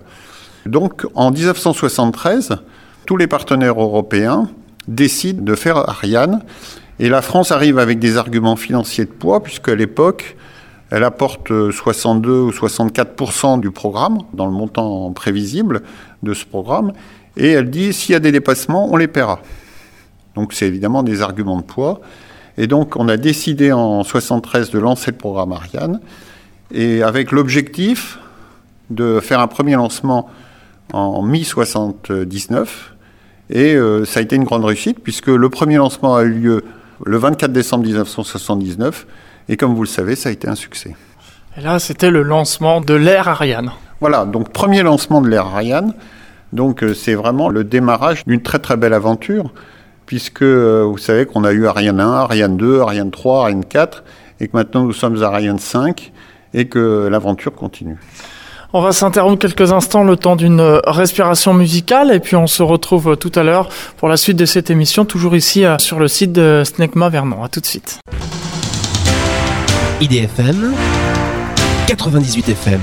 Donc 0.66 1.06
en 1.14 1.30
1973, 1.30 2.58
tous 3.06 3.16
les 3.16 3.26
partenaires 3.26 3.80
européens 3.80 4.48
décident 4.86 5.42
de 5.42 5.54
faire 5.54 5.88
Ariane 5.88 6.42
et 7.00 7.08
la 7.08 7.22
France 7.22 7.52
arrive 7.52 7.78
avec 7.78 7.98
des 7.98 8.16
arguments 8.16 8.56
financiers 8.56 9.04
de 9.04 9.10
poids 9.10 9.42
puisque 9.42 9.68
à 9.68 9.74
l'époque 9.74 10.36
elle 10.90 11.04
apporte 11.04 11.70
62 11.70 12.32
ou 12.32 12.50
64% 12.50 13.60
du 13.60 13.70
programme 13.70 14.18
dans 14.32 14.46
le 14.46 14.52
montant 14.52 15.12
prévisible 15.12 15.82
de 16.22 16.32
ce 16.32 16.46
programme 16.46 16.92
et 17.36 17.50
elle 17.50 17.70
dit 17.70 17.92
s'il 17.92 18.12
y 18.12 18.16
a 18.16 18.20
des 18.20 18.32
dépassements, 18.32 18.92
on 18.92 18.96
les 18.96 19.08
paiera. 19.08 19.40
Donc 20.38 20.52
c'est 20.52 20.68
évidemment 20.68 21.02
des 21.02 21.20
arguments 21.20 21.56
de 21.56 21.64
poids. 21.64 22.00
Et 22.58 22.68
donc 22.68 22.94
on 22.94 23.08
a 23.08 23.16
décidé 23.16 23.72
en 23.72 24.04
73 24.04 24.70
de 24.70 24.78
lancer 24.78 25.10
le 25.10 25.16
programme 25.16 25.50
Ariane, 25.50 26.00
et 26.72 27.02
avec 27.02 27.32
l'objectif 27.32 28.20
de 28.90 29.18
faire 29.18 29.40
un 29.40 29.48
premier 29.48 29.74
lancement 29.74 30.30
en 30.92 31.22
mi-79. 31.22 32.68
Et 33.50 33.74
euh, 33.74 34.04
ça 34.04 34.20
a 34.20 34.22
été 34.22 34.36
une 34.36 34.44
grande 34.44 34.64
réussite, 34.64 35.00
puisque 35.02 35.26
le 35.26 35.48
premier 35.48 35.76
lancement 35.76 36.14
a 36.14 36.22
eu 36.22 36.30
lieu 36.30 36.64
le 37.04 37.16
24 37.16 37.50
décembre 37.52 37.84
1979, 37.86 39.08
et 39.48 39.56
comme 39.56 39.74
vous 39.74 39.82
le 39.82 39.88
savez, 39.88 40.14
ça 40.14 40.28
a 40.28 40.32
été 40.32 40.46
un 40.46 40.54
succès. 40.54 40.94
Et 41.56 41.62
là, 41.62 41.80
c'était 41.80 42.12
le 42.12 42.22
lancement 42.22 42.80
de 42.80 42.94
l'ère 42.94 43.26
Ariane. 43.26 43.72
Voilà, 44.00 44.24
donc 44.24 44.50
premier 44.50 44.84
lancement 44.84 45.20
de 45.20 45.28
l'ère 45.28 45.46
Ariane. 45.46 45.94
Donc 46.52 46.84
euh, 46.84 46.94
c'est 46.94 47.14
vraiment 47.14 47.48
le 47.48 47.64
démarrage 47.64 48.24
d'une 48.24 48.40
très 48.40 48.60
très 48.60 48.76
belle 48.76 48.94
aventure 48.94 49.52
puisque 50.08 50.40
euh, 50.40 50.84
vous 50.90 50.96
savez 50.96 51.26
qu'on 51.26 51.44
a 51.44 51.52
eu 51.52 51.66
Ariane 51.66 52.00
1, 52.00 52.12
Ariane 52.12 52.56
2, 52.56 52.80
Ariane 52.80 53.10
3, 53.10 53.42
Ariane 53.42 53.64
4, 53.64 54.02
et 54.40 54.48
que 54.48 54.56
maintenant 54.56 54.84
nous 54.84 54.94
sommes 54.94 55.22
à 55.22 55.26
Ariane 55.26 55.58
5, 55.58 56.12
et 56.54 56.66
que 56.66 57.08
l'aventure 57.08 57.52
continue. 57.52 57.98
On 58.72 58.80
va 58.80 58.92
s'interrompre 58.92 59.38
quelques 59.38 59.70
instants 59.70 60.04
le 60.04 60.16
temps 60.16 60.34
d'une 60.34 60.60
euh, 60.60 60.80
respiration 60.86 61.52
musicale 61.52 62.10
et 62.10 62.20
puis 62.20 62.36
on 62.36 62.46
se 62.46 62.62
retrouve 62.62 63.12
euh, 63.12 63.16
tout 63.16 63.32
à 63.34 63.42
l'heure 63.42 63.68
pour 63.98 64.08
la 64.08 64.16
suite 64.16 64.38
de 64.38 64.46
cette 64.46 64.70
émission, 64.70 65.04
toujours 65.04 65.36
ici 65.36 65.64
sur 65.76 65.98
le 65.98 66.08
site 66.08 66.32
de 66.32 66.62
Snecma 66.64 67.10
Vernon. 67.10 67.44
A 67.44 67.48
tout 67.50 67.60
de 67.60 67.66
suite. 67.66 67.98
IDFM 70.00 70.72
98 71.86 72.48
FM. 72.48 72.80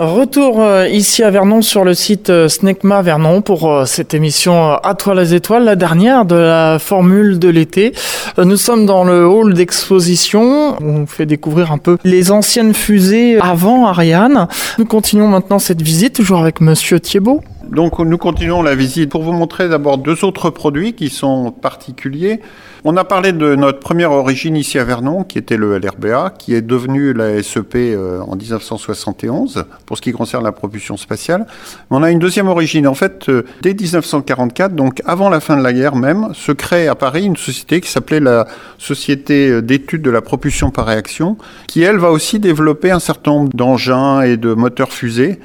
Retour 0.00 0.62
euh, 0.62 0.88
ici 0.88 1.22
à 1.22 1.30
Vernon 1.30 1.60
sur 1.60 1.84
le 1.84 1.92
site 1.92 2.30
euh, 2.30 2.48
Snecma 2.48 3.02
Vernon 3.02 3.42
pour 3.42 3.70
euh, 3.70 3.84
cette 3.84 4.14
émission 4.14 4.72
À 4.82 4.94
toi 4.94 5.14
les 5.14 5.34
étoiles, 5.34 5.64
la 5.64 5.76
dernière 5.76 6.24
de 6.24 6.36
la 6.36 6.78
formule 6.78 7.38
de 7.38 7.50
l'été. 7.50 7.92
Nous 8.38 8.56
sommes 8.56 8.86
dans 8.86 9.04
le 9.04 9.28
hall 9.28 9.52
d'exposition. 9.52 10.82
On 10.82 11.04
fait 11.04 11.26
découvrir 11.26 11.70
un 11.70 11.76
peu 11.76 11.98
les 12.02 12.30
anciennes 12.30 12.72
fusées 12.72 13.38
avant 13.40 13.88
Ariane. 13.88 14.48
Nous 14.78 14.86
continuons 14.86 15.28
maintenant 15.28 15.58
cette 15.58 15.82
visite 15.82 16.14
toujours 16.14 16.40
avec 16.40 16.62
Monsieur 16.62 16.98
Thiebaud. 16.98 17.42
Donc 17.70 17.98
nous 17.98 18.16
continuons 18.16 18.62
la 18.62 18.74
visite 18.74 19.10
pour 19.10 19.22
vous 19.22 19.32
montrer 19.32 19.68
d'abord 19.68 19.98
deux 19.98 20.24
autres 20.24 20.48
produits 20.48 20.94
qui 20.94 21.10
sont 21.10 21.52
particuliers. 21.52 22.40
On 22.82 22.96
a 22.96 23.04
parlé 23.04 23.32
de 23.32 23.56
notre 23.56 23.78
première 23.78 24.10
origine 24.10 24.56
ici 24.56 24.78
à 24.78 24.84
Vernon, 24.84 25.22
qui 25.22 25.36
était 25.36 25.58
le 25.58 25.78
LRBA, 25.78 26.32
qui 26.38 26.54
est 26.54 26.62
devenu 26.62 27.12
la 27.12 27.42
SEP 27.42 27.74
euh, 27.74 28.20
en 28.22 28.36
1971, 28.36 29.66
pour 29.84 29.98
ce 29.98 30.02
qui 30.02 30.12
concerne 30.12 30.44
la 30.44 30.52
propulsion 30.52 30.96
spatiale. 30.96 31.46
Mais 31.90 31.98
on 31.98 32.02
a 32.02 32.10
une 32.10 32.18
deuxième 32.18 32.48
origine. 32.48 32.88
En 32.88 32.94
fait, 32.94 33.28
euh, 33.28 33.44
dès 33.60 33.74
1944, 33.74 34.74
donc 34.74 35.02
avant 35.04 35.28
la 35.28 35.40
fin 35.40 35.58
de 35.58 35.62
la 35.62 35.74
guerre 35.74 35.94
même, 35.94 36.32
se 36.32 36.52
crée 36.52 36.88
à 36.88 36.94
Paris 36.94 37.24
une 37.24 37.36
société 37.36 37.82
qui 37.82 37.90
s'appelait 37.90 38.20
la 38.20 38.46
Société 38.78 39.60
d'études 39.60 40.00
de 40.00 40.10
la 40.10 40.22
propulsion 40.22 40.70
par 40.70 40.86
réaction, 40.86 41.36
qui, 41.66 41.82
elle, 41.82 41.98
va 41.98 42.10
aussi 42.10 42.38
développer 42.38 42.90
un 42.90 43.00
certain 43.00 43.32
nombre 43.32 43.52
d'engins 43.52 44.22
et 44.22 44.38
de 44.38 44.54
moteurs 44.54 44.92
fusées 44.92 45.38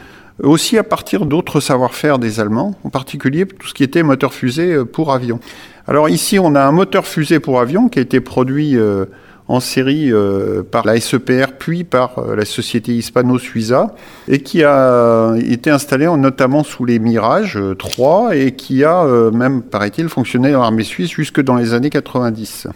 aussi 0.43 0.77
à 0.77 0.83
partir 0.83 1.25
d'autres 1.25 1.59
savoir-faire 1.59 2.19
des 2.19 2.39
Allemands, 2.39 2.75
en 2.83 2.89
particulier 2.89 3.45
tout 3.45 3.67
ce 3.67 3.73
qui 3.73 3.83
était 3.83 4.03
moteur 4.03 4.33
fusée 4.33 4.73
euh, 4.73 4.85
pour 4.85 5.13
avion. 5.13 5.39
Alors 5.87 6.09
ici, 6.09 6.39
on 6.39 6.55
a 6.55 6.61
un 6.61 6.71
moteur 6.71 7.05
fusée 7.05 7.39
pour 7.39 7.59
avion 7.59 7.89
qui 7.89 7.99
a 7.99 8.01
été 8.01 8.19
produit 8.19 8.77
euh, 8.77 9.05
en 9.47 9.59
série 9.59 10.11
euh, 10.11 10.63
par 10.63 10.85
la 10.85 10.99
SEPR 10.99 11.53
puis 11.59 11.83
par 11.83 12.19
la 12.35 12.45
société 12.45 12.93
hispano-suiza 12.93 13.93
et 14.27 14.39
qui 14.39 14.63
a 14.63 15.35
été 15.37 15.69
installé 15.69 16.07
notamment 16.17 16.63
sous 16.63 16.83
les 16.83 16.97
Mirage 16.97 17.59
3 17.77 18.35
et 18.35 18.53
qui 18.53 18.83
a 18.83 19.05
même, 19.31 19.61
paraît-il, 19.61 20.09
fonctionné 20.09 20.51
dans 20.51 20.61
l'armée 20.61 20.83
suisse 20.83 21.11
jusque 21.11 21.41
dans 21.41 21.55
les 21.55 21.75
années 21.75 21.91
90. 21.91 22.67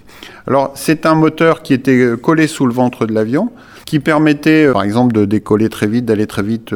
Alors 0.46 0.72
c'est 0.76 1.08
un 1.08 1.16
moteur 1.16 1.64
qui 1.64 1.74
était 1.74 2.12
collé 2.22 2.46
sous 2.46 2.68
le 2.68 2.74
ventre 2.74 3.08
de 3.08 3.14
l'avion 3.16 3.52
qui 3.86 4.00
permettait 4.00 4.72
par 4.72 4.84
exemple 4.84 5.14
de 5.14 5.26
décoller 5.26 5.70
très 5.70 5.88
vite, 5.88 6.06
d'aller 6.06 6.28
très 6.28 6.44
vite 6.44 6.76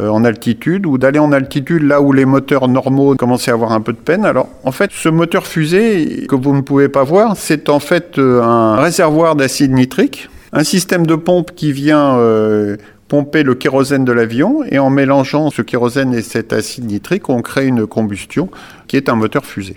en 0.00 0.24
altitude 0.24 0.86
ou 0.86 0.98
d'aller 0.98 1.18
en 1.18 1.32
altitude 1.32 1.82
là 1.82 2.00
où 2.00 2.12
les 2.12 2.24
moteurs 2.24 2.68
normaux 2.68 3.14
commençaient 3.14 3.50
à 3.50 3.54
avoir 3.54 3.72
un 3.72 3.80
peu 3.80 3.92
de 3.92 3.98
peine. 3.98 4.24
Alors 4.24 4.48
en 4.64 4.72
fait, 4.72 4.90
ce 4.92 5.08
moteur 5.08 5.46
fusée 5.46 6.26
que 6.28 6.34
vous 6.34 6.54
ne 6.54 6.60
pouvez 6.60 6.88
pas 6.88 7.04
voir, 7.04 7.36
c'est 7.36 7.68
en 7.68 7.80
fait 7.80 8.18
euh, 8.18 8.42
un 8.42 8.76
réservoir 8.76 9.36
d'acide 9.36 9.72
nitrique, 9.72 10.28
un 10.52 10.64
système 10.64 11.06
de 11.06 11.14
pompe 11.14 11.52
qui 11.54 11.72
vient 11.72 12.16
euh, 12.18 12.76
pomper 13.08 13.42
le 13.42 13.54
kérosène 13.54 14.04
de 14.04 14.12
l'avion 14.12 14.62
et 14.68 14.78
en 14.78 14.90
mélangeant 14.90 15.50
ce 15.50 15.62
kérosène 15.62 16.12
et 16.12 16.22
cet 16.22 16.52
acide 16.52 16.84
nitrique, 16.84 17.28
on 17.28 17.40
crée 17.40 17.66
une 17.66 17.86
combustion 17.86 18.50
qui 18.88 18.96
est 18.96 19.08
un 19.08 19.14
moteur 19.14 19.44
fusée. 19.46 19.76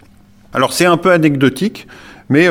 Alors 0.53 0.73
c'est 0.73 0.85
un 0.85 0.97
peu 0.97 1.11
anecdotique, 1.11 1.87
mais 2.27 2.47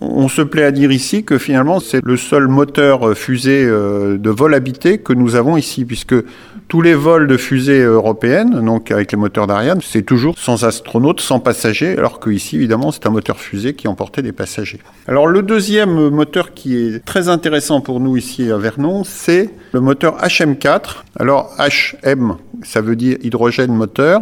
on 0.00 0.28
se 0.28 0.42
plaît 0.42 0.64
à 0.64 0.70
dire 0.70 0.90
ici 0.90 1.24
que 1.24 1.38
finalement 1.38 1.80
c'est 1.80 2.00
le 2.04 2.16
seul 2.16 2.48
moteur 2.48 3.16
fusée 3.16 3.64
de 3.66 4.30
vol 4.30 4.54
habité 4.54 4.98
que 4.98 5.12
nous 5.12 5.34
avons 5.34 5.56
ici, 5.56 5.84
puisque 5.84 6.14
tous 6.68 6.80
les 6.80 6.94
vols 6.94 7.26
de 7.26 7.36
fusées 7.36 7.82
européennes, 7.82 8.64
donc 8.64 8.90
avec 8.90 9.12
les 9.12 9.18
moteurs 9.18 9.46
d'Ariane, 9.46 9.80
c'est 9.82 10.02
toujours 10.02 10.38
sans 10.38 10.64
astronautes, 10.64 11.20
sans 11.20 11.38
passagers, 11.38 11.98
alors 11.98 12.18
qu'ici, 12.18 12.56
évidemment, 12.56 12.92
c'est 12.92 13.06
un 13.06 13.10
moteur 13.10 13.38
fusée 13.38 13.74
qui 13.74 13.88
emportait 13.88 14.22
des 14.22 14.32
passagers. 14.32 14.78
Alors 15.06 15.26
le 15.26 15.42
deuxième 15.42 16.08
moteur 16.08 16.54
qui 16.54 16.76
est 16.76 17.04
très 17.04 17.28
intéressant 17.28 17.80
pour 17.80 18.00
nous 18.00 18.16
ici 18.16 18.50
à 18.50 18.56
Vernon, 18.56 19.04
c'est 19.04 19.50
le 19.72 19.80
moteur 19.80 20.16
HM4. 20.18 21.02
Alors 21.18 21.50
HM, 21.58 22.36
ça 22.62 22.80
veut 22.80 22.96
dire 22.96 23.18
hydrogène 23.22 23.74
moteur, 23.74 24.20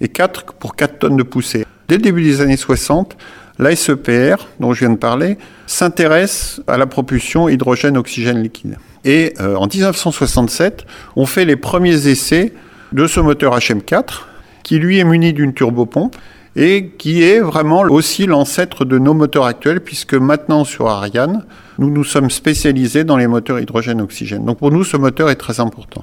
et 0.00 0.08
4 0.08 0.52
pour 0.54 0.76
4 0.76 0.98
tonnes 0.98 1.16
de 1.16 1.22
poussée. 1.22 1.64
Dès 1.88 1.96
le 1.96 2.02
début 2.02 2.22
des 2.22 2.42
années 2.42 2.56
60, 2.58 3.16
l'ASEPR, 3.58 4.36
dont 4.60 4.72
je 4.72 4.80
viens 4.80 4.90
de 4.90 4.98
parler, 4.98 5.38
s'intéresse 5.66 6.60
à 6.66 6.76
la 6.76 6.86
propulsion 6.86 7.48
hydrogène-oxygène 7.48 8.42
liquide. 8.42 8.76
Et 9.04 9.34
euh, 9.40 9.56
en 9.56 9.66
1967, 9.66 10.84
on 11.14 11.26
fait 11.26 11.44
les 11.44 11.56
premiers 11.56 12.08
essais 12.08 12.52
de 12.92 13.06
ce 13.06 13.20
moteur 13.20 13.56
HM4, 13.56 14.22
qui 14.62 14.78
lui 14.78 14.98
est 14.98 15.04
muni 15.04 15.32
d'une 15.32 15.54
turbopompe 15.54 16.16
et 16.56 16.92
qui 16.96 17.22
est 17.22 17.38
vraiment 17.38 17.82
aussi 17.82 18.26
l'ancêtre 18.26 18.86
de 18.86 18.98
nos 18.98 19.12
moteurs 19.12 19.44
actuels, 19.44 19.80
puisque 19.80 20.14
maintenant 20.14 20.64
sur 20.64 20.88
Ariane, 20.88 21.44
nous 21.78 21.90
nous 21.90 22.02
sommes 22.02 22.30
spécialisés 22.30 23.04
dans 23.04 23.18
les 23.18 23.26
moteurs 23.26 23.60
hydrogène-oxygène. 23.60 24.44
Donc 24.44 24.58
pour 24.58 24.72
nous, 24.72 24.82
ce 24.82 24.96
moteur 24.96 25.28
est 25.28 25.36
très 25.36 25.60
important. 25.60 26.02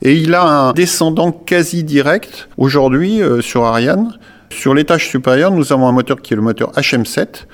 Et 0.00 0.14
il 0.16 0.34
a 0.34 0.42
un 0.42 0.72
descendant 0.72 1.30
quasi 1.30 1.84
direct 1.84 2.48
aujourd'hui 2.56 3.22
euh, 3.22 3.42
sur 3.42 3.64
Ariane. 3.64 4.14
Sur 4.50 4.74
l'étage 4.74 5.08
supérieur, 5.08 5.50
nous 5.52 5.72
avons 5.72 5.88
un 5.88 5.92
moteur 5.92 6.20
qui 6.20 6.34
est 6.34 6.36
le 6.36 6.42
moteur 6.42 6.72
HM7, 6.72 7.46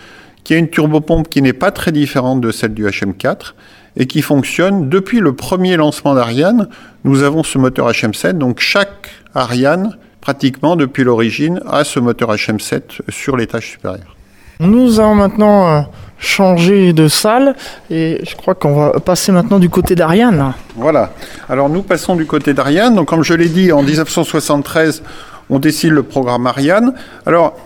qui 0.44 0.54
a 0.54 0.56
une 0.56 0.68
turbopompe 0.68 1.28
qui 1.28 1.42
n'est 1.42 1.52
pas 1.52 1.70
très 1.70 1.92
différente 1.92 2.40
de 2.40 2.50
celle 2.50 2.74
du 2.74 2.86
HM4 2.86 3.52
et 3.96 4.06
qui 4.06 4.22
fonctionne 4.22 4.88
depuis 4.88 5.20
le 5.20 5.34
premier 5.34 5.76
lancement 5.76 6.14
d'Ariane. 6.14 6.68
Nous 7.04 7.22
avons 7.22 7.42
ce 7.42 7.58
moteur 7.58 7.90
HM7, 7.90 8.32
donc 8.38 8.60
chaque 8.60 9.10
Ariane, 9.34 9.96
pratiquement 10.20 10.76
depuis 10.76 11.04
l'origine, 11.04 11.60
a 11.70 11.84
ce 11.84 12.00
moteur 12.00 12.34
HM7 12.34 12.80
sur 13.08 13.36
l'étage 13.36 13.70
supérieur. 13.70 14.16
Nous 14.58 15.00
allons 15.00 15.14
maintenant 15.14 15.68
euh, 15.68 15.80
changer 16.18 16.94
de 16.94 17.08
salle 17.08 17.54
et 17.90 18.20
je 18.26 18.34
crois 18.36 18.54
qu'on 18.54 18.74
va 18.74 19.00
passer 19.00 19.30
maintenant 19.30 19.58
du 19.58 19.68
côté 19.68 19.94
d'Ariane. 19.94 20.54
Voilà. 20.76 21.12
Alors 21.48 21.68
nous 21.68 21.82
passons 21.82 22.16
du 22.16 22.24
côté 22.24 22.54
d'Ariane. 22.54 22.94
Donc 22.94 23.08
comme 23.08 23.22
je 23.22 23.34
l'ai 23.34 23.50
dit, 23.50 23.70
en 23.70 23.82
1973, 23.82 25.02
on 25.50 25.58
décide 25.58 25.92
le 25.92 26.02
programme 26.02 26.46
Ariane. 26.46 26.94
Alors 27.24 27.56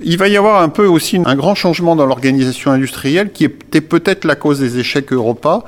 il 0.00 0.16
va 0.16 0.28
y 0.28 0.36
avoir 0.36 0.62
un 0.62 0.68
peu 0.68 0.86
aussi 0.86 1.20
un 1.24 1.34
grand 1.34 1.54
changement 1.54 1.96
dans 1.96 2.06
l'organisation 2.06 2.70
industrielle 2.70 3.32
qui 3.32 3.44
était 3.44 3.80
peut-être 3.80 4.24
la 4.24 4.36
cause 4.36 4.60
des 4.60 4.78
échecs 4.78 5.12
Europa. 5.12 5.64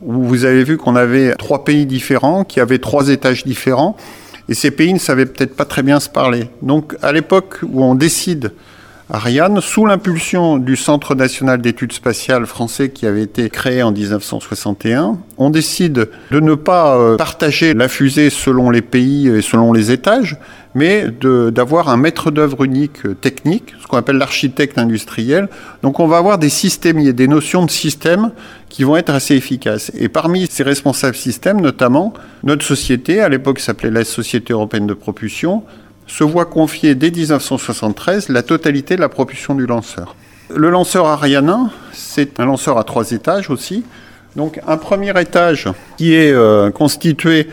Vous 0.00 0.44
avez 0.44 0.64
vu 0.64 0.76
qu'on 0.76 0.96
avait 0.96 1.34
trois 1.36 1.64
pays 1.64 1.86
différents, 1.86 2.44
qui 2.44 2.60
avaient 2.60 2.78
trois 2.78 3.08
étages 3.08 3.44
différents, 3.44 3.96
et 4.48 4.54
ces 4.54 4.70
pays 4.70 4.92
ne 4.92 4.98
savaient 4.98 5.26
peut-être 5.26 5.56
pas 5.56 5.64
très 5.64 5.82
bien 5.82 6.00
se 6.00 6.08
parler. 6.08 6.50
Donc 6.60 6.96
à 7.02 7.12
l'époque 7.12 7.60
où 7.62 7.84
on 7.84 7.94
décide 7.94 8.52
Ariane, 9.10 9.62
sous 9.62 9.86
l'impulsion 9.86 10.58
du 10.58 10.76
Centre 10.76 11.14
national 11.14 11.62
d'études 11.62 11.94
spatiales 11.94 12.44
français 12.44 12.90
qui 12.90 13.06
avait 13.06 13.22
été 13.22 13.48
créé 13.48 13.82
en 13.82 13.90
1961, 13.90 15.16
on 15.38 15.48
décide 15.48 16.10
de 16.30 16.40
ne 16.40 16.54
pas 16.54 16.98
euh, 16.98 17.16
partager 17.16 17.72
la 17.72 17.88
fusée 17.88 18.28
selon 18.28 18.68
les 18.68 18.82
pays 18.82 19.28
et 19.28 19.40
selon 19.40 19.72
les 19.72 19.92
étages, 19.92 20.36
mais 20.74 21.06
d'avoir 21.10 21.88
un 21.88 21.96
maître 21.96 22.30
d'œuvre 22.30 22.64
unique 22.64 23.06
euh, 23.06 23.14
technique, 23.14 23.72
ce 23.80 23.86
qu'on 23.86 23.96
appelle 23.96 24.18
l'architecte 24.18 24.76
industriel. 24.76 25.48
Donc 25.82 26.00
on 26.00 26.06
va 26.06 26.18
avoir 26.18 26.36
des 26.36 26.50
systèmes, 26.50 26.98
et 26.98 27.14
des 27.14 27.28
notions 27.28 27.64
de 27.64 27.70
système 27.70 28.32
qui 28.68 28.84
vont 28.84 28.98
être 28.98 29.08
assez 29.08 29.34
efficaces. 29.34 29.90
Et 29.94 30.10
parmi 30.10 30.46
ces 30.48 30.64
responsables 30.64 31.16
systèmes, 31.16 31.62
notamment, 31.62 32.12
notre 32.44 32.66
société, 32.66 33.22
à 33.22 33.30
l'époque 33.30 33.60
s'appelait 33.60 33.90
la 33.90 34.04
Société 34.04 34.52
européenne 34.52 34.86
de 34.86 34.92
propulsion, 34.92 35.62
se 36.08 36.24
voit 36.24 36.46
confier 36.46 36.96
dès 36.96 37.10
1973 37.10 38.30
la 38.30 38.42
totalité 38.42 38.96
de 38.96 39.00
la 39.00 39.08
propulsion 39.08 39.54
du 39.54 39.66
lanceur. 39.66 40.16
Le 40.54 40.70
lanceur 40.70 41.06
Ariane 41.06 41.70
c'est 41.92 42.40
un 42.40 42.46
lanceur 42.46 42.78
à 42.78 42.84
trois 42.84 43.12
étages 43.12 43.50
aussi. 43.50 43.84
Donc 44.34 44.60
un 44.66 44.76
premier 44.76 45.18
étage 45.20 45.68
qui 45.96 46.14
est 46.14 46.32
euh, 46.32 46.70
constitué 46.70 47.48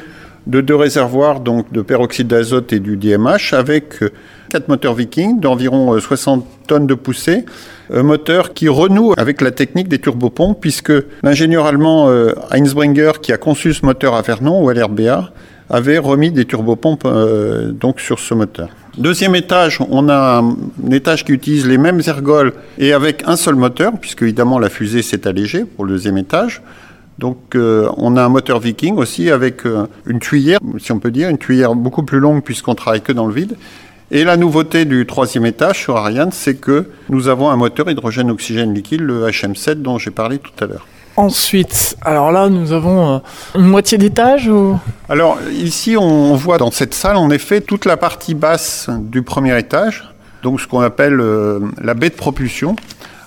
de 0.47 0.61
deux 0.61 0.75
réservoirs 0.75 1.39
donc 1.39 1.71
de 1.71 1.81
peroxyde 1.81 2.27
d'azote 2.27 2.71
et 2.71 2.79
du 2.79 2.97
DMH 2.97 3.53
avec 3.53 4.03
euh, 4.03 4.11
quatre 4.49 4.69
moteurs 4.69 4.93
Viking 4.93 5.39
d'environ 5.39 5.99
60 5.99 6.41
euh, 6.41 6.67
tonnes 6.67 6.87
de 6.87 6.93
poussée, 6.93 7.45
moteur 7.91 8.53
qui 8.53 8.67
renoue 8.67 9.13
avec 9.17 9.41
la 9.41 9.51
technique 9.51 9.87
des 9.87 9.99
turbopompes 9.99 10.59
puisque 10.61 10.93
l'ingénieur 11.21 11.65
allemand 11.65 12.09
Heinz 12.51 12.73
Bringer 12.73 13.11
qui 13.21 13.31
a 13.33 13.37
conçu 13.37 13.73
ce 13.73 13.85
moteur 13.85 14.15
à 14.15 14.21
Vernon 14.21 14.63
ou 14.63 14.69
à 14.69 14.73
l'RBA 14.73 15.31
avait 15.69 15.97
remis 15.97 16.31
des 16.31 16.45
turbopompes 16.45 17.05
euh, 17.05 17.71
donc 17.71 17.99
sur 17.99 18.19
ce 18.19 18.33
moteur. 18.33 18.69
Deuxième 18.97 19.35
étage, 19.35 19.79
on 19.89 20.07
a 20.07 20.41
un 20.41 20.91
étage 20.91 21.25
qui 21.25 21.33
utilise 21.33 21.67
les 21.67 21.77
mêmes 21.77 22.01
ergols 22.07 22.53
et 22.77 22.93
avec 22.93 23.23
un 23.25 23.35
seul 23.35 23.55
moteur, 23.55 23.93
puisque 23.99 24.21
évidemment 24.21 24.57
la 24.57 24.69
fusée 24.69 25.01
s'est 25.01 25.27
allégée 25.27 25.65
pour 25.65 25.85
le 25.85 25.93
deuxième 25.93 26.17
étage. 26.17 26.61
Donc 27.19 27.55
euh, 27.55 27.89
on 27.97 28.17
a 28.17 28.23
un 28.23 28.29
moteur 28.29 28.59
Viking 28.59 28.95
aussi 28.97 29.29
avec 29.31 29.65
euh, 29.65 29.87
une 30.05 30.19
tuyère, 30.19 30.59
si 30.77 30.91
on 30.91 30.99
peut 30.99 31.11
dire, 31.11 31.29
une 31.29 31.37
tuyère 31.37 31.75
beaucoup 31.75 32.03
plus 32.03 32.19
longue 32.19 32.43
puisqu'on 32.43 32.75
travaille 32.75 33.01
que 33.01 33.11
dans 33.13 33.27
le 33.27 33.33
vide. 33.33 33.55
Et 34.11 34.23
la 34.23 34.37
nouveauté 34.37 34.85
du 34.85 35.05
troisième 35.05 35.45
étage 35.45 35.79
sur 35.81 35.97
Ariane, 35.97 36.31
c'est 36.31 36.55
que 36.55 36.89
nous 37.09 37.27
avons 37.27 37.49
un 37.49 37.55
moteur 37.55 37.89
hydrogène-oxygène 37.89 38.73
liquide, 38.73 39.01
le 39.01 39.27
HM7 39.27 39.81
dont 39.81 39.97
j'ai 39.97 40.11
parlé 40.11 40.37
tout 40.37 40.51
à 40.63 40.67
l'heure. 40.67 40.85
Ensuite, 41.17 41.95
alors 42.01 42.33
là, 42.33 42.49
nous 42.49 42.73
avons 42.73 43.15
euh, 43.15 43.19
une 43.55 43.67
moitié 43.67 43.97
d'étage 43.97 44.49
ou... 44.49 44.77
Alors 45.07 45.37
ici, 45.49 45.95
on 45.95 46.35
voit 46.35 46.57
dans 46.57 46.71
cette 46.71 46.93
salle, 46.93 47.15
en 47.15 47.29
effet, 47.29 47.61
toute 47.61 47.85
la 47.85 47.95
partie 47.95 48.33
basse 48.33 48.89
du 48.89 49.21
premier 49.21 49.57
étage, 49.57 50.13
donc 50.43 50.59
ce 50.59 50.67
qu'on 50.67 50.81
appelle 50.81 51.21
euh, 51.21 51.59
la 51.81 51.93
baie 51.93 52.09
de 52.09 52.15
propulsion. 52.15 52.75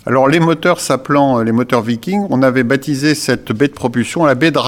Alors 0.05 0.29
les 0.29 0.39
moteurs 0.39 0.81
s'appelant 0.81 1.39
euh, 1.39 1.45
les 1.45 1.53
moteurs 1.53 1.81
Viking, 1.81 2.27
on 2.29 2.43
avait 2.43 2.63
baptisé 2.63 3.15
cette 3.15 3.53
baie 3.53 3.69
de 3.69 3.73
propulsion 3.73 4.27
la 4.27 4.35
baie 4.35 4.51
de. 4.51 4.61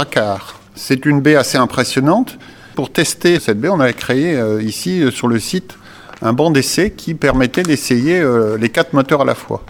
C'est 0.75 1.05
une 1.05 1.21
baie 1.21 1.37
assez 1.37 1.59
impressionnante. 1.59 2.39
Pour 2.75 2.91
tester 2.91 3.39
cette 3.39 3.61
baie, 3.61 3.69
on 3.69 3.81
avait 3.81 3.93
créé 3.93 4.41
ici 4.63 5.05
sur 5.13 5.29
le 5.29 5.39
site 5.39 5.77
un 6.23 6.33
banc 6.33 6.51
d'essai 6.51 6.93
qui 6.93 7.15
permettait 7.15 7.65
d'essayer 7.65 8.25
les 8.59 8.69
quatre 8.71 8.95
moteurs 8.95 9.23
à 9.23 9.25
la 9.25 9.35
fois. 9.35 9.63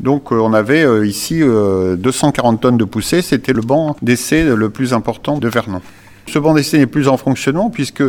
Donc 0.00 0.32
euh, 0.32 0.36
on 0.36 0.52
avait 0.52 0.84
euh, 0.84 1.06
ici 1.06 1.40
240 1.40 2.54
euh, 2.54 2.58
tonnes 2.58 2.76
de 2.76 2.84
poussée, 2.84 3.22
c'était 3.22 3.52
le 3.52 3.62
banc 3.62 3.96
d'essai 4.02 4.44
le 4.44 4.70
plus 4.70 4.92
important 4.92 5.38
de 5.38 5.48
Vernon. 5.48 5.80
Ce 6.26 6.38
banc 6.38 6.54
d'essai 6.54 6.78
n'est 6.78 6.86
plus 6.86 7.08
en 7.08 7.16
fonctionnement 7.16 7.70
puisque 7.70 8.02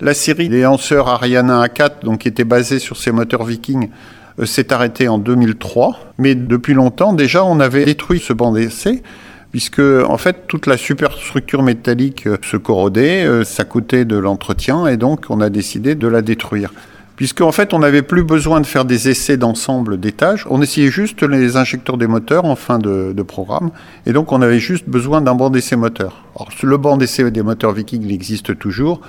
la 0.00 0.14
série 0.14 0.48
des 0.48 0.62
lanceurs 0.62 1.08
Ariane 1.08 1.50
A4, 1.50 2.02
donc 2.02 2.20
qui 2.20 2.28
était 2.28 2.44
basée 2.44 2.78
sur 2.78 2.96
ces 2.96 3.12
moteurs 3.12 3.44
Viking, 3.44 3.90
s'est 4.44 4.72
arrêtée 4.72 5.08
en 5.08 5.18
2003. 5.18 5.98
Mais 6.18 6.34
depuis 6.34 6.72
longtemps 6.72 7.12
déjà, 7.12 7.44
on 7.44 7.60
avait 7.60 7.84
détruit 7.84 8.20
ce 8.20 8.32
banc 8.32 8.52
d'essai 8.52 9.02
puisque 9.50 9.80
en 9.80 10.18
fait 10.18 10.46
toute 10.46 10.66
la 10.66 10.76
superstructure 10.76 11.62
métallique 11.62 12.28
se 12.42 12.56
corrodait, 12.56 13.26
ça 13.44 13.64
coûtait 13.64 14.04
de 14.04 14.16
l'entretien 14.16 14.86
et 14.86 14.96
donc 14.96 15.26
on 15.30 15.40
a 15.40 15.50
décidé 15.50 15.94
de 15.94 16.06
la 16.06 16.22
détruire 16.22 16.72
puisqu'en 17.18 17.50
fait, 17.50 17.74
on 17.74 17.80
n'avait 17.80 18.02
plus 18.02 18.22
besoin 18.22 18.60
de 18.60 18.66
faire 18.66 18.84
des 18.84 19.08
essais 19.08 19.36
d'ensemble 19.36 19.98
d'étages. 19.98 20.46
On 20.50 20.62
essayait 20.62 20.88
juste 20.88 21.24
les 21.24 21.56
injecteurs 21.56 21.98
des 21.98 22.06
moteurs 22.06 22.44
en 22.44 22.54
fin 22.54 22.78
de, 22.78 23.12
programme. 23.26 23.70
Et 24.06 24.12
donc, 24.12 24.30
on 24.30 24.40
avait 24.40 24.60
juste 24.60 24.88
besoin 24.88 25.20
d'un 25.20 25.34
banc 25.34 25.50
d'essai 25.50 25.74
moteur. 25.74 26.22
Alors, 26.36 26.48
le 26.62 26.76
banc 26.76 26.96
d'essai 26.96 27.28
des 27.32 27.42
moteurs 27.42 27.72
Viking, 27.72 28.04
il 28.04 28.12
existe 28.12 28.56
toujours, 28.56 29.00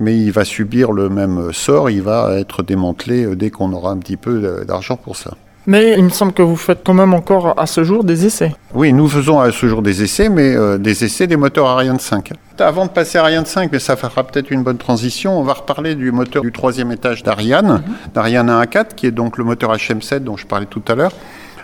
mais 0.00 0.16
il 0.16 0.32
va 0.32 0.46
subir 0.46 0.92
le 0.92 1.10
même 1.10 1.52
sort. 1.52 1.90
Il 1.90 2.00
va 2.00 2.38
être 2.38 2.62
démantelé 2.62 3.36
dès 3.36 3.50
qu'on 3.50 3.70
aura 3.74 3.90
un 3.90 3.98
petit 3.98 4.16
peu 4.16 4.64
d'argent 4.66 4.96
pour 4.96 5.16
ça. 5.16 5.34
Mais 5.66 5.92
il 5.98 6.04
me 6.04 6.08
semble 6.08 6.32
que 6.32 6.40
vous 6.40 6.56
faites 6.56 6.80
quand 6.82 6.94
même 6.94 7.12
encore 7.12 7.52
à 7.60 7.66
ce 7.66 7.84
jour 7.84 8.02
des 8.02 8.24
essais. 8.24 8.54
Oui, 8.72 8.94
nous 8.94 9.08
faisons 9.08 9.40
à 9.40 9.52
ce 9.52 9.66
jour 9.66 9.82
des 9.82 10.02
essais, 10.02 10.30
mais 10.30 10.56
euh, 10.56 10.78
des 10.78 11.04
essais 11.04 11.26
des 11.26 11.36
moteurs 11.36 11.66
Ariane 11.66 11.98
5. 11.98 12.32
Avant 12.60 12.86
de 12.86 12.90
passer 12.90 13.18
à 13.18 13.22
Ariane 13.22 13.46
5, 13.46 13.70
mais 13.72 13.78
ça 13.78 13.96
fera 13.96 14.24
peut-être 14.24 14.50
une 14.50 14.62
bonne 14.62 14.78
transition, 14.78 15.38
on 15.38 15.42
va 15.42 15.52
reparler 15.52 15.94
du 15.94 16.10
moteur 16.10 16.42
du 16.42 16.50
troisième 16.50 16.90
étage 16.90 17.22
d'Ariane, 17.22 17.82
mhm. 17.86 18.12
d'Ariane 18.14 18.50
1 18.50 18.58
à 18.58 18.66
4, 18.66 18.94
qui 18.94 19.06
est 19.06 19.12
donc 19.12 19.38
le 19.38 19.44
moteur 19.44 19.74
HM7 19.74 20.20
dont 20.20 20.36
je 20.36 20.46
parlais 20.46 20.66
tout 20.66 20.82
à 20.88 20.94
l'heure. 20.94 21.12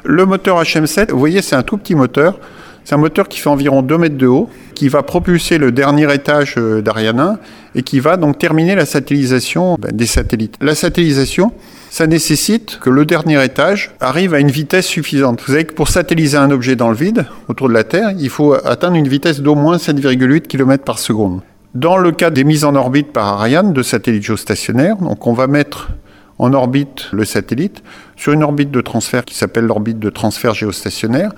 Le 0.05 0.25
moteur 0.27 0.63
HM7, 0.63 1.11
vous 1.11 1.19
voyez, 1.19 1.43
c'est 1.43 1.57
un 1.57 1.63
tout 1.63 1.79
petit 1.79 1.95
moteur. 1.95 2.39
C'est 2.85 2.94
un 2.94 2.99
moteur 2.99 3.29
qui 3.29 3.40
fait 3.40 3.49
environ 3.49 3.83
2 3.83 3.97
mètres 3.99 4.18
de 4.18 4.27
haut, 4.27 4.51
qui 4.75 4.88
va 4.88 5.03
propulser 5.03 5.57
le 5.59 5.73
dernier 5.73 6.12
étage 6.12 6.57
euh, 6.59 6.83
d'Ariane 6.83 7.20
1 7.20 7.38
et 7.77 7.83
qui 7.83 8.01
va 8.01 8.16
donc 8.16 8.38
terminer 8.38 8.75
la 8.75 8.85
satellisation 8.85 9.77
ben, 9.79 9.92
des 9.92 10.07
satellites. 10.07 10.57
La 10.61 10.75
satellisation, 10.75 11.53
ça 11.90 12.07
nécessite 12.07 12.79
que 12.81 12.90
le 12.90 13.07
dernier 13.07 13.42
étage 13.42 13.92
arrive 14.01 14.35
à 14.35 14.40
une 14.40 14.51
vitesse 14.51 14.87
suffisante. 14.87 15.40
Vous 15.40 15.53
savez 15.53 15.64
que 15.64 15.73
pour 15.73 15.88
satelliser 15.88 16.37
un 16.37 16.51
objet 16.51 16.77
dans 16.77 16.90
le 16.90 16.97
vide, 16.97 17.25
autour 17.49 17.68
de 17.68 17.75
la 17.75 17.85
Terre, 17.85 18.12
il 18.18 18.29
faut 18.29 18.53
atteindre 18.53 18.97
une 18.97 19.09
vitesse 19.09 19.40
d'au 19.40 19.55
moins 19.55 19.77
7,8 19.77 20.42
km 20.42 20.85
par 20.85 20.99
seconde. 20.99 21.40
Dans 21.75 21.97
le 21.97 22.12
cas 22.12 22.31
des 22.31 22.44
mises 22.44 22.64
en 22.64 22.75
orbite 22.75 23.12
par 23.12 23.27
Ariane 23.27 23.73
de 23.73 23.83
satellites 23.83 24.25
géostationnaires, 24.25 24.97
donc 24.97 25.27
on 25.27 25.33
va 25.33 25.47
mettre 25.47 25.90
en 26.38 26.53
orbite 26.53 27.09
le 27.12 27.25
satellite 27.25 27.83
sur 28.16 28.33
une 28.33 28.42
orbite 28.42 28.70
de 28.70 28.81
transfert 28.81 29.25
qui 29.25 29.35
s'appelle 29.35 29.64
l'orbite 29.64 29.99
de 29.99 30.11
transfert 30.11 30.55
géostationnaire. 30.55 31.31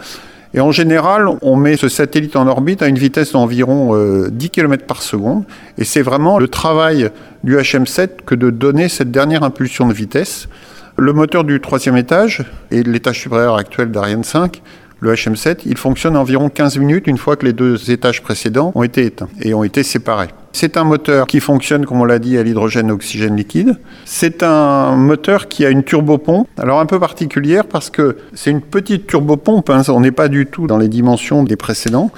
Et 0.56 0.60
en 0.60 0.72
général, 0.72 1.28
on 1.42 1.54
met 1.54 1.76
ce 1.76 1.90
satellite 1.90 2.34
en 2.34 2.46
orbite 2.46 2.80
à 2.80 2.88
une 2.88 2.98
vitesse 2.98 3.32
d'environ 3.32 3.94
10 4.28 4.46
euh, 4.46 4.48
km 4.50 4.86
par 4.86 5.02
seconde. 5.02 5.44
Et 5.76 5.84
c'est 5.84 6.00
vraiment 6.00 6.38
le 6.38 6.48
travail 6.48 7.10
du 7.44 7.56
HM7 7.56 8.22
que 8.24 8.34
de 8.34 8.48
donner 8.48 8.88
cette 8.88 9.10
dernière 9.10 9.42
impulsion 9.42 9.86
de 9.86 9.92
vitesse. 9.92 10.48
Le 10.96 11.12
moteur 11.12 11.44
du 11.44 11.60
troisième 11.60 11.98
étage 11.98 12.42
et 12.70 12.82
l'étage 12.82 13.20
supérieur 13.20 13.56
actuel 13.56 13.90
d'Ariane 13.90 14.24
5 14.24 14.62
le 15.00 15.12
HM7, 15.12 15.58
il 15.66 15.76
fonctionne 15.76 16.16
environ 16.16 16.48
15 16.48 16.78
minutes 16.78 17.06
une 17.06 17.18
fois 17.18 17.36
que 17.36 17.44
les 17.44 17.52
deux 17.52 17.90
étages 17.90 18.22
précédents 18.22 18.72
ont 18.74 18.82
été 18.82 19.04
éteints 19.04 19.28
et 19.42 19.52
ont 19.52 19.62
été 19.62 19.82
séparés. 19.82 20.28
C'est 20.58 20.78
un 20.78 20.84
moteur 20.84 21.26
qui 21.26 21.40
fonctionne, 21.40 21.84
comme 21.84 22.00
on 22.00 22.06
l'a 22.06 22.18
dit, 22.18 22.38
à 22.38 22.42
l'hydrogène-oxygène 22.42 23.36
liquide. 23.36 23.76
C'est 24.06 24.42
un 24.42 24.96
moteur 24.96 25.48
qui 25.48 25.66
a 25.66 25.68
une 25.68 25.84
turbopompe, 25.84 26.48
alors 26.56 26.80
un 26.80 26.86
peu 26.86 26.98
particulière 26.98 27.66
parce 27.66 27.90
que 27.90 28.16
c'est 28.32 28.52
une 28.52 28.62
petite 28.62 29.06
turbopompe, 29.06 29.68
hein, 29.68 29.82
on 29.88 30.00
n'est 30.00 30.12
pas 30.12 30.28
du 30.28 30.46
tout 30.46 30.66
dans 30.66 30.78
les 30.78 30.88
dimensions 30.88 31.44
des 31.44 31.56
précédents. 31.56 32.10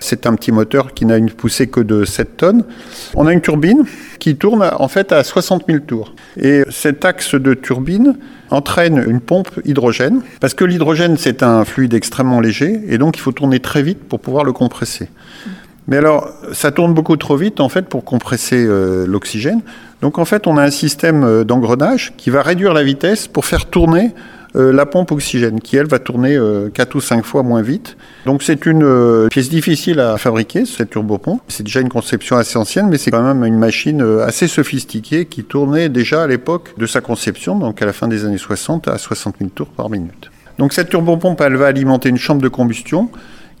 C'est 0.00 0.26
un 0.26 0.34
petit 0.34 0.52
moteur 0.52 0.92
qui 0.92 1.06
n'a 1.06 1.16
une 1.16 1.30
poussée 1.30 1.68
que 1.68 1.80
de 1.80 2.04
7 2.04 2.36
tonnes. 2.36 2.64
On 3.14 3.26
a 3.26 3.32
une 3.32 3.40
turbine 3.40 3.84
qui 4.18 4.36
tourne 4.36 4.70
en 4.70 4.88
fait 4.88 5.10
à 5.10 5.24
60 5.24 5.64
000 5.66 5.78
tours. 5.78 6.14
Et 6.38 6.64
cet 6.68 7.06
axe 7.06 7.36
de 7.36 7.54
turbine 7.54 8.18
entraîne 8.50 9.02
une 9.06 9.20
pompe 9.20 9.48
hydrogène, 9.64 10.20
parce 10.40 10.52
que 10.52 10.66
l'hydrogène 10.66 11.16
c'est 11.16 11.42
un 11.42 11.64
fluide 11.64 11.94
extrêmement 11.94 12.40
léger, 12.40 12.82
et 12.86 12.98
donc 12.98 13.16
il 13.16 13.20
faut 13.20 13.32
tourner 13.32 13.60
très 13.60 13.82
vite 13.82 14.00
pour 14.04 14.20
pouvoir 14.20 14.44
le 14.44 14.52
compresser. 14.52 15.08
Mais 15.88 15.96
alors, 15.96 16.30
ça 16.52 16.70
tourne 16.70 16.92
beaucoup 16.92 17.16
trop 17.16 17.36
vite 17.36 17.60
en 17.60 17.70
fait 17.70 17.88
pour 17.88 18.04
compresser 18.04 18.62
euh, 18.64 19.06
l'oxygène. 19.06 19.62
Donc 20.02 20.18
en 20.18 20.26
fait, 20.26 20.46
on 20.46 20.58
a 20.58 20.62
un 20.62 20.70
système 20.70 21.24
euh, 21.24 21.44
d'engrenage 21.44 22.12
qui 22.18 22.28
va 22.28 22.42
réduire 22.42 22.74
la 22.74 22.84
vitesse 22.84 23.26
pour 23.26 23.46
faire 23.46 23.64
tourner 23.66 24.12
euh, 24.54 24.70
la 24.70 24.84
pompe 24.84 25.12
oxygène, 25.12 25.60
qui 25.60 25.76
elle 25.76 25.86
va 25.86 25.98
tourner 25.98 26.38
4 26.74 26.94
ou 26.94 27.00
5 27.00 27.24
fois 27.24 27.42
moins 27.42 27.62
vite. 27.62 27.96
Donc 28.26 28.42
c'est 28.42 28.66
une 28.66 29.28
pièce 29.30 29.48
difficile 29.48 29.98
à 30.00 30.18
fabriquer, 30.18 30.66
cette 30.66 30.90
turbopompe. 30.90 31.40
C'est 31.48 31.62
déjà 31.62 31.80
une 31.80 31.88
conception 31.88 32.36
assez 32.36 32.58
ancienne, 32.58 32.88
mais 32.90 32.98
c'est 32.98 33.10
quand 33.10 33.22
même 33.22 33.44
une 33.44 33.58
machine 33.58 34.02
assez 34.22 34.46
sophistiquée 34.46 35.24
qui 35.24 35.42
tournait 35.42 35.88
déjà 35.88 36.22
à 36.22 36.26
l'époque 36.26 36.74
de 36.76 36.86
sa 36.86 37.00
conception, 37.00 37.58
donc 37.58 37.80
à 37.80 37.86
la 37.86 37.94
fin 37.94 38.08
des 38.08 38.26
années 38.26 38.38
60, 38.38 38.88
à 38.88 38.98
60 38.98 39.36
000 39.38 39.50
tours 39.54 39.68
par 39.68 39.88
minute. 39.88 40.30
Donc 40.58 40.72
cette 40.72 40.90
turbopompe, 40.90 41.40
elle 41.40 41.56
va 41.56 41.66
alimenter 41.66 42.08
une 42.08 42.18
chambre 42.18 42.42
de 42.42 42.48
combustion 42.48 43.10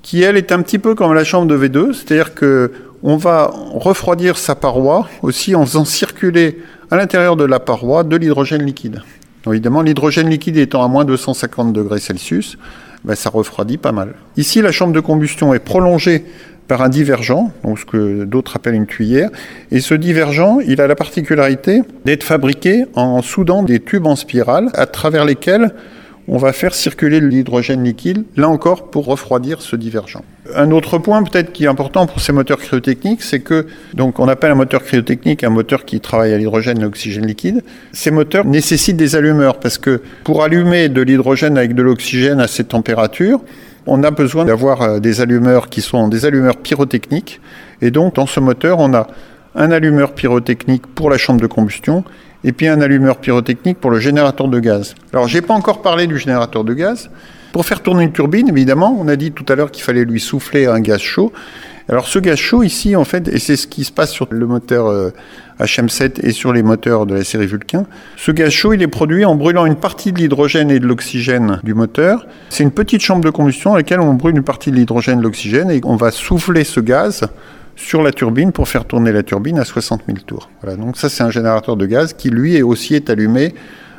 qui 0.08 0.22
elle 0.22 0.38
est 0.38 0.52
un 0.52 0.62
petit 0.62 0.78
peu 0.78 0.94
comme 0.94 1.12
la 1.12 1.22
chambre 1.22 1.46
de 1.46 1.68
V2, 1.68 1.92
c'est-à-dire 1.92 2.32
que 2.32 2.72
on 3.02 3.18
va 3.18 3.52
refroidir 3.74 4.38
sa 4.38 4.54
paroi 4.54 5.06
aussi 5.20 5.54
en 5.54 5.66
faisant 5.66 5.84
circuler 5.84 6.60
à 6.90 6.96
l'intérieur 6.96 7.36
de 7.36 7.44
la 7.44 7.60
paroi 7.60 8.04
de 8.04 8.16
l'hydrogène 8.16 8.62
liquide. 8.62 9.02
évidemment, 9.46 9.82
l'hydrogène 9.82 10.30
liquide 10.30 10.56
étant 10.56 10.82
à 10.82 10.88
moins 10.88 11.04
de 11.04 11.10
250 11.10 11.74
degrés 11.74 12.00
Celsius, 12.00 12.56
ben, 13.04 13.14
ça 13.14 13.28
refroidit 13.28 13.76
pas 13.76 13.92
mal. 13.92 14.14
Ici, 14.38 14.62
la 14.62 14.72
chambre 14.72 14.94
de 14.94 15.00
combustion 15.00 15.52
est 15.52 15.58
prolongée 15.58 16.24
par 16.68 16.80
un 16.80 16.88
divergent, 16.88 17.52
donc 17.62 17.78
ce 17.78 17.84
que 17.84 18.24
d'autres 18.24 18.56
appellent 18.56 18.76
une 18.76 18.86
tuyère. 18.86 19.28
Et 19.70 19.80
ce 19.80 19.92
divergent, 19.92 20.60
il 20.66 20.80
a 20.80 20.86
la 20.86 20.94
particularité 20.94 21.82
d'être 22.06 22.24
fabriqué 22.24 22.86
en 22.94 23.20
soudant 23.20 23.62
des 23.62 23.78
tubes 23.78 24.06
en 24.06 24.16
spirale 24.16 24.70
à 24.72 24.86
travers 24.86 25.26
lesquels 25.26 25.74
on 26.28 26.36
va 26.36 26.52
faire 26.52 26.74
circuler 26.74 27.20
l'hydrogène 27.20 27.82
liquide, 27.82 28.24
là 28.36 28.48
encore 28.48 28.90
pour 28.90 29.06
refroidir 29.06 29.62
ce 29.62 29.76
divergent. 29.76 30.22
Un 30.54 30.70
autre 30.70 30.98
point 30.98 31.22
peut-être 31.22 31.52
qui 31.52 31.64
est 31.64 31.68
important 31.68 32.06
pour 32.06 32.20
ces 32.20 32.32
moteurs 32.32 32.58
cryotechniques, 32.58 33.22
c'est 33.22 33.40
que 33.40 33.66
donc 33.94 34.20
on 34.20 34.28
appelle 34.28 34.52
un 34.52 34.56
moteur 34.56 34.84
cryotechnique 34.84 35.42
un 35.42 35.50
moteur 35.50 35.86
qui 35.86 36.00
travaille 36.00 36.34
à 36.34 36.38
l'hydrogène 36.38 36.78
et 36.78 36.82
l'oxygène 36.82 37.26
liquide. 37.26 37.64
Ces 37.92 38.10
moteurs 38.10 38.44
nécessitent 38.44 38.98
des 38.98 39.16
allumeurs 39.16 39.58
parce 39.58 39.78
que 39.78 40.02
pour 40.22 40.44
allumer 40.44 40.90
de 40.90 41.00
l'hydrogène 41.00 41.56
avec 41.56 41.74
de 41.74 41.82
l'oxygène 41.82 42.40
à 42.40 42.46
cette 42.46 42.68
température, 42.68 43.40
on 43.86 44.02
a 44.04 44.10
besoin 44.10 44.44
d'avoir 44.44 44.82
euh, 44.82 45.00
des 45.00 45.22
allumeurs 45.22 45.70
qui 45.70 45.80
sont 45.80 46.08
des 46.08 46.26
allumeurs 46.26 46.58
pyrotechniques. 46.58 47.40
Et 47.80 47.90
donc 47.90 48.16
dans 48.16 48.26
ce 48.26 48.38
moteur, 48.38 48.80
on 48.80 48.92
a 48.92 49.06
un 49.54 49.70
allumeur 49.70 50.12
pyrotechnique 50.12 50.86
pour 50.86 51.08
la 51.08 51.16
chambre 51.16 51.40
de 51.40 51.46
combustion 51.46 52.04
et 52.44 52.52
puis 52.52 52.68
un 52.68 52.80
allumeur 52.80 53.18
pyrotechnique 53.18 53.78
pour 53.78 53.90
le 53.90 53.98
générateur 53.98 54.48
de 54.48 54.60
gaz. 54.60 54.94
Alors, 55.12 55.28
j'ai 55.28 55.42
pas 55.42 55.54
encore 55.54 55.82
parlé 55.82 56.06
du 56.06 56.18
générateur 56.18 56.64
de 56.64 56.74
gaz. 56.74 57.10
Pour 57.52 57.64
faire 57.64 57.82
tourner 57.82 58.04
une 58.04 58.12
turbine, 58.12 58.48
évidemment, 58.48 58.96
on 58.98 59.08
a 59.08 59.16
dit 59.16 59.32
tout 59.32 59.46
à 59.48 59.54
l'heure 59.54 59.70
qu'il 59.70 59.82
fallait 59.82 60.04
lui 60.04 60.20
souffler 60.20 60.66
un 60.66 60.80
gaz 60.80 61.00
chaud. 61.00 61.32
Alors, 61.88 62.06
ce 62.06 62.18
gaz 62.18 62.36
chaud 62.36 62.62
ici, 62.62 62.94
en 62.96 63.04
fait, 63.04 63.28
et 63.28 63.38
c'est 63.38 63.56
ce 63.56 63.66
qui 63.66 63.84
se 63.84 63.90
passe 63.90 64.10
sur 64.10 64.26
le 64.30 64.46
moteur 64.46 65.12
HM7 65.58 66.02
euh, 66.02 66.08
et 66.22 66.32
sur 66.32 66.52
les 66.52 66.62
moteurs 66.62 67.06
de 67.06 67.14
la 67.14 67.24
série 67.24 67.46
Vulcain, 67.46 67.86
ce 68.16 68.30
gaz 68.30 68.50
chaud, 68.50 68.74
il 68.74 68.82
est 68.82 68.88
produit 68.88 69.24
en 69.24 69.34
brûlant 69.34 69.64
une 69.64 69.76
partie 69.76 70.12
de 70.12 70.18
l'hydrogène 70.18 70.70
et 70.70 70.78
de 70.80 70.86
l'oxygène 70.86 71.60
du 71.64 71.72
moteur. 71.72 72.26
C'est 72.50 72.62
une 72.62 72.70
petite 72.70 73.00
chambre 73.00 73.24
de 73.24 73.30
combustion 73.30 73.70
dans 73.70 73.76
laquelle 73.76 74.00
on 74.00 74.12
brûle 74.12 74.36
une 74.36 74.44
partie 74.44 74.70
de 74.70 74.76
l'hydrogène 74.76 75.16
et 75.16 75.20
de 75.20 75.24
l'oxygène 75.24 75.70
et 75.70 75.80
on 75.84 75.96
va 75.96 76.10
souffler 76.10 76.64
ce 76.64 76.80
gaz 76.80 77.26
sur 77.78 78.02
la 78.02 78.10
turbine 78.10 78.50
pour 78.52 78.68
faire 78.68 78.84
tourner 78.84 79.12
la 79.12 79.22
turbine 79.22 79.58
à 79.58 79.64
60 79.64 80.02
000 80.06 80.18
tours. 80.26 80.50
Voilà, 80.60 80.76
donc 80.76 80.96
ça 80.96 81.08
c'est 81.08 81.22
un 81.22 81.30
générateur 81.30 81.76
de 81.76 81.86
gaz 81.86 82.12
qui 82.12 82.28
lui 82.28 82.60
aussi 82.60 82.94
est 82.94 83.08
allumé 83.08 83.54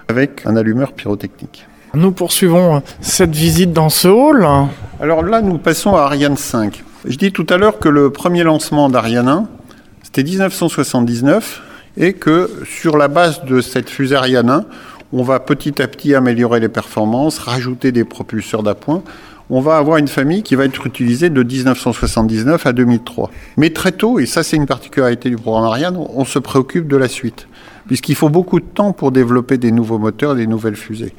avec 0.10 0.46
un 0.46 0.56
allumeur 0.58 0.92
pyrotechnique. 0.92 1.66
Nous 1.94 2.12
poursuivons 2.12 2.84
cette 3.00 3.34
visite 3.34 3.72
dans 3.72 3.90
ce 3.90 4.10
hall. 4.10 4.46
Alors 5.00 5.24
là 5.24 5.42
nous 5.42 5.58
passons 5.58 5.96
à 5.96 6.02
Ariane 6.02 6.38
5. 6.38 6.84
Je 7.06 7.16
dis 7.16 7.32
tout 7.32 7.48
à 7.50 7.58
l'heure 7.58 7.80
que 7.80 7.88
le 7.88 8.12
premier 8.12 8.44
lancement 8.44 8.90
d'Ariane 8.90 9.30
1 9.30 9.48
c'était 10.04 10.24
1979 10.24 11.62
et 11.98 12.14
que 12.14 12.52
sur 12.66 12.98
la 12.98 13.08
base 13.08 13.46
de 13.46 13.62
cette 13.62 13.90
fusée 13.90 14.16
Ariane 14.16 14.50
1 14.50 14.66
on 15.14 15.24
va 15.24 15.40
petit 15.40 15.82
à 15.82 15.88
petit 15.88 16.14
améliorer 16.14 16.60
les 16.60 16.70
performances, 16.70 17.40
rajouter 17.40 17.92
des 17.92 18.04
propulseurs 18.04 18.62
d'appoint 18.62 19.02
on 19.50 19.62
va 19.62 19.78
avoir 19.78 19.98
une 19.98 20.08
famille 20.08 20.44
qui 20.44 20.56
va 20.56 20.66
être 20.66 20.86
utilisée 20.86 21.30
de 21.30 21.44
1979 21.44 22.66
à 22.66 22.74
2003. 22.74 23.32
Mais 23.58 23.72
très 23.72 23.92
tôt, 23.92 24.20
et 24.20 24.26
ça 24.26 24.44
c'est 24.44 24.58
une 24.58 24.68
particularité 24.68 25.30
du 25.30 25.38
programme 25.38 25.66
Ariane, 25.66 25.98
on 25.98 26.26
se 26.26 26.40
préoccupe 26.40 26.88
de 26.88 26.98
la 26.98 27.08
suite, 27.08 27.48
puisqu'il 27.88 28.16
faut 28.16 28.30
beaucoup 28.30 28.60
de 28.60 28.66
temps 28.66 28.94
pour 28.94 29.12
développer 29.12 29.58
des 29.58 29.72
nouveaux 29.72 29.98
moteurs, 29.98 30.36
des 30.36 30.48
nouvelles 30.48 30.76
fusées. 30.76 31.14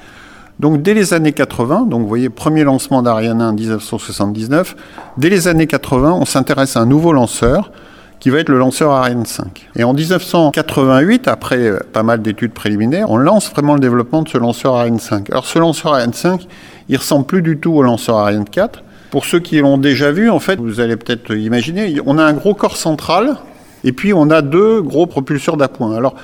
Donc 0.61 0.83
dès 0.83 0.93
les 0.93 1.15
années 1.15 1.33
80, 1.33 1.87
donc 1.87 2.03
vous 2.03 2.09
voyez, 2.09 2.29
premier 2.29 2.65
lancement 2.65 3.01
d'Ariane 3.03 3.41
1 3.41 3.49
en 3.49 3.53
1979, 3.55 4.77
dès 5.17 5.31
les 5.31 5.49
années 5.49 5.67
80, 5.67 6.13
on 6.13 6.27
s'intéresse 6.27 6.77
à 6.77 6.81
un 6.81 6.87
nouveau 6.87 7.13
lanceur 7.13 7.73
qui 8.21 8.29
va 8.29 8.39
être 8.39 8.51
le 8.51 8.59
lanceur 8.59 8.91
Ariane 8.91 9.25
5. 9.25 9.69
Et 9.77 9.85
en 9.85 9.95
1988, 9.95 11.27
après 11.27 11.73
pas 11.93 12.03
mal 12.03 12.21
d'études 12.21 12.53
préliminaires, 12.53 13.11
on 13.11 13.17
lance 13.17 13.51
vraiment 13.51 13.73
le 13.73 13.81
développement 13.81 14.23
de 14.23 14.29
ce 14.29 14.37
lanceur 14.37 14.77
Ariane 14.77 14.99
5. 14.99 15.31
Alors 15.31 15.47
ce 15.47 15.59
lanceur 15.59 15.95
Ariane 15.95 16.13
5, 16.13 16.47
il 16.91 16.97
ressemble 16.97 17.25
plus 17.25 17.41
du 17.41 17.57
tout 17.57 17.73
au 17.73 17.83
lanceur 17.83 18.17
Ariane 18.17 18.45
4. 18.45 18.83
Pour 19.13 19.25
ceux 19.25 19.39
qui 19.39 19.59
l'ont 19.59 19.79
déjà 19.79 20.11
vu, 20.11 20.29
en 20.29 20.41
fait, 20.41 20.59
vous 20.59 20.81
allez 20.81 20.97
peut-être 20.97 21.35
imaginer, 21.35 21.97
on 22.05 22.19
a 22.19 22.25
un 22.25 22.33
gros 22.33 22.53
corps 22.53 22.77
central 22.77 23.37
et 23.85 23.93
puis 23.93 24.13
on 24.13 24.29
a 24.29 24.43
deux 24.43 24.83
gros 24.83 25.07
propulseurs 25.07 25.57
d'appoint. 25.57 25.97
Alors, 25.97 26.17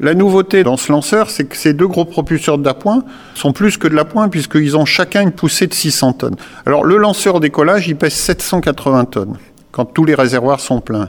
la 0.00 0.12
nouveauté 0.14 0.64
dans 0.64 0.76
ce 0.76 0.92
lanceur, 0.92 1.30
c'est 1.30 1.44
que 1.44 1.56
ces 1.56 1.72
deux 1.72 1.86
gros 1.86 2.04
propulseurs 2.04 2.58
d'appoint 2.58 3.04
sont 3.34 3.52
plus 3.52 3.78
que 3.78 3.88
de 3.88 3.94
l'appoint 3.94 4.28
puisqu'ils 4.28 4.76
ont 4.76 4.84
chacun 4.84 5.22
une 5.22 5.32
poussée 5.32 5.66
de 5.66 5.74
600 5.74 6.12
tonnes. 6.12 6.36
Alors, 6.66 6.84
le 6.84 6.98
lanceur 6.98 7.40
décollage, 7.40 7.92
pèse 7.94 8.12
780 8.12 9.06
tonnes 9.06 9.38
quand 9.70 9.86
tous 9.86 10.04
les 10.04 10.14
réservoirs 10.14 10.60
sont 10.60 10.82
pleins. 10.82 11.08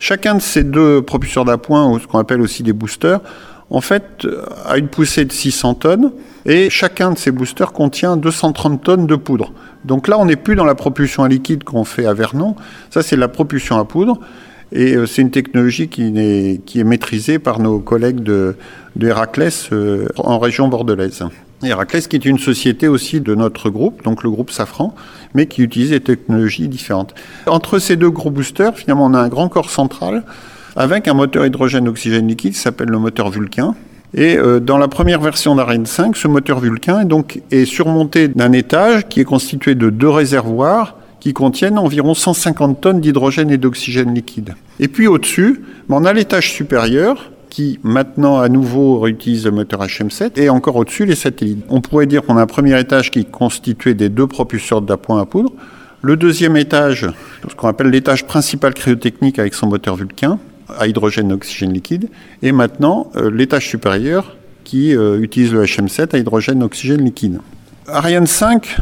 Chacun 0.00 0.34
de 0.34 0.40
ces 0.40 0.64
deux 0.64 1.00
propulseurs 1.00 1.44
d'appoint, 1.44 1.88
ou 1.88 2.00
ce 2.00 2.08
qu'on 2.08 2.18
appelle 2.18 2.40
aussi 2.40 2.64
des 2.64 2.72
boosters, 2.72 3.20
en 3.70 3.80
fait, 3.80 4.26
a 4.66 4.78
une 4.78 4.88
poussée 4.88 5.24
de 5.24 5.32
600 5.32 5.74
tonnes 5.74 6.10
et 6.46 6.70
chacun 6.70 7.12
de 7.12 7.18
ces 7.18 7.30
boosters 7.30 7.72
contient 7.72 8.16
230 8.16 8.82
tonnes 8.82 9.06
de 9.06 9.16
poudre. 9.16 9.52
Donc 9.84 10.08
là, 10.08 10.18
on 10.18 10.26
n'est 10.26 10.36
plus 10.36 10.56
dans 10.56 10.64
la 10.64 10.74
propulsion 10.74 11.22
à 11.24 11.28
liquide 11.28 11.64
qu'on 11.64 11.84
fait 11.84 12.06
à 12.06 12.14
Vernon. 12.14 12.56
Ça, 12.90 13.02
c'est 13.02 13.16
la 13.16 13.28
propulsion 13.28 13.78
à 13.78 13.84
poudre. 13.84 14.18
Et 14.72 14.94
euh, 14.94 15.06
c'est 15.06 15.22
une 15.22 15.30
technologie 15.30 15.88
qui 15.88 16.02
est, 16.16 16.84
maîtrisée 16.84 17.38
par 17.38 17.58
nos 17.58 17.78
collègues 17.78 18.20
de, 18.20 18.56
de 18.96 19.08
Héraclès 19.08 19.68
euh, 19.72 20.08
en 20.16 20.38
région 20.38 20.68
bordelaise. 20.68 21.22
Héraclès 21.62 22.08
qui 22.08 22.16
est 22.16 22.24
une 22.24 22.38
société 22.38 22.88
aussi 22.88 23.20
de 23.20 23.34
notre 23.34 23.70
groupe, 23.70 24.02
donc 24.02 24.22
le 24.22 24.30
groupe 24.30 24.50
Safran, 24.50 24.94
mais 25.34 25.46
qui 25.46 25.62
utilise 25.62 25.90
des 25.90 26.00
technologies 26.00 26.68
différentes. 26.68 27.14
Entre 27.46 27.78
ces 27.78 27.96
deux 27.96 28.10
gros 28.10 28.30
boosters, 28.30 28.76
finalement, 28.76 29.06
on 29.06 29.14
a 29.14 29.20
un 29.20 29.28
grand 29.28 29.48
corps 29.48 29.70
central 29.70 30.24
avec 30.74 31.06
un 31.06 31.14
moteur 31.14 31.44
hydrogène-oxygène 31.46 32.26
liquide 32.26 32.54
qui 32.54 32.58
s'appelle 32.58 32.88
le 32.88 32.98
moteur 32.98 33.30
Vulcain. 33.30 33.74
Et 34.14 34.36
euh, 34.36 34.60
dans 34.60 34.78
la 34.78 34.88
première 34.88 35.20
version 35.20 35.54
d'Ariane 35.54 35.86
5, 35.86 36.16
ce 36.16 36.28
moteur 36.28 36.60
Vulcain 36.60 37.00
est 37.00 37.06
donc 37.06 37.40
surmonté 37.64 38.28
d'un 38.28 38.52
étage 38.52 39.08
qui 39.08 39.20
est 39.20 39.24
constitué 39.24 39.74
de 39.74 39.90
deux 39.90 40.10
réservoirs 40.10 40.96
qui 41.20 41.32
contiennent 41.32 41.78
environ 41.78 42.14
150 42.14 42.80
tonnes 42.80 43.00
d'hydrogène 43.00 43.50
et 43.50 43.56
d'oxygène 43.56 44.12
liquide. 44.12 44.54
Et 44.80 44.88
puis 44.88 45.06
au-dessus, 45.06 45.62
ben, 45.88 45.98
on 46.00 46.04
a 46.04 46.12
l'étage 46.12 46.52
supérieur 46.52 47.30
qui 47.48 47.78
maintenant 47.82 48.40
à 48.40 48.48
nouveau 48.48 48.98
réutilise 48.98 49.44
le 49.44 49.52
moteur 49.52 49.84
HM7 49.84 50.40
et 50.40 50.48
encore 50.48 50.76
au-dessus 50.76 51.06
les 51.06 51.14
satellites. 51.14 51.64
On 51.68 51.80
pourrait 51.80 52.06
dire 52.06 52.22
qu'on 52.22 52.38
a 52.38 52.42
un 52.42 52.46
premier 52.46 52.78
étage 52.80 53.10
qui 53.10 53.20
est 53.20 53.30
constitué 53.30 53.94
des 53.94 54.08
deux 54.08 54.26
propulseurs 54.26 54.82
d'appoint 54.82 55.20
à 55.20 55.26
poudre, 55.26 55.52
le 56.00 56.16
deuxième 56.16 56.56
étage, 56.56 57.06
ce 57.48 57.54
qu'on 57.54 57.68
appelle 57.68 57.90
l'étage 57.90 58.26
principal 58.26 58.74
cryotechnique 58.74 59.38
avec 59.38 59.54
son 59.54 59.68
moteur 59.68 59.94
Vulcain, 59.94 60.40
à 60.78 60.86
hydrogène 60.86 61.32
oxygène 61.32 61.72
liquide, 61.72 62.08
et 62.42 62.52
maintenant 62.52 63.10
euh, 63.16 63.30
l'étage 63.30 63.68
supérieur 63.68 64.36
qui 64.64 64.96
euh, 64.96 65.20
utilise 65.20 65.52
le 65.52 65.64
HM7 65.64 66.14
à 66.14 66.18
hydrogène 66.18 66.62
oxygène 66.62 67.04
liquide. 67.04 67.40
Ariane 67.88 68.26
5 68.26 68.76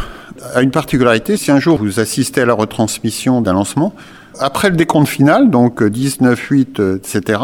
a 0.55 0.63
une 0.63 0.71
particularité, 0.71 1.37
si 1.37 1.51
un 1.51 1.61
jour 1.61 1.79
vous 1.79 2.01
assistez 2.01 2.43
à 2.43 2.47
la 2.47 2.55
retransmission 2.55 3.41
d'un 3.41 3.55
lancement, 3.55 3.95
après 4.39 4.71
le 4.71 4.77
décompte 4.77 5.09
final, 5.09 5.51
donc 5.51 5.83
19, 5.83 6.39
8, 6.39 6.81
etc., 6.97 7.41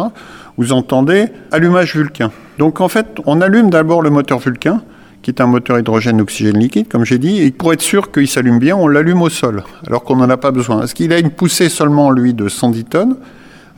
vous 0.56 0.72
entendez 0.72 1.26
allumage 1.52 1.94
Vulcain. 1.94 2.30
Donc 2.58 2.80
en 2.80 2.88
fait, 2.88 3.06
on 3.26 3.40
allume 3.40 3.70
d'abord 3.70 4.02
le 4.02 4.10
moteur 4.10 4.38
Vulcain, 4.38 4.82
qui 5.22 5.30
est 5.30 5.40
un 5.40 5.46
moteur 5.46 5.78
hydrogène-oxygène 5.78 6.56
liquide, 6.56 6.88
comme 6.88 7.04
j'ai 7.04 7.18
dit, 7.18 7.42
et 7.42 7.50
pour 7.50 7.72
être 7.72 7.82
sûr 7.82 8.12
qu'il 8.12 8.28
s'allume 8.28 8.58
bien, 8.58 8.76
on 8.76 8.86
l'allume 8.86 9.22
au 9.22 9.28
sol, 9.28 9.64
alors 9.86 10.04
qu'on 10.04 10.16
n'en 10.16 10.30
a 10.30 10.36
pas 10.36 10.52
besoin. 10.52 10.78
Parce 10.78 10.94
qu'il 10.94 11.12
a 11.12 11.18
une 11.18 11.30
poussée 11.30 11.68
seulement, 11.68 12.10
lui, 12.10 12.32
de 12.32 12.48
110 12.48 12.84
tonnes, 12.84 13.16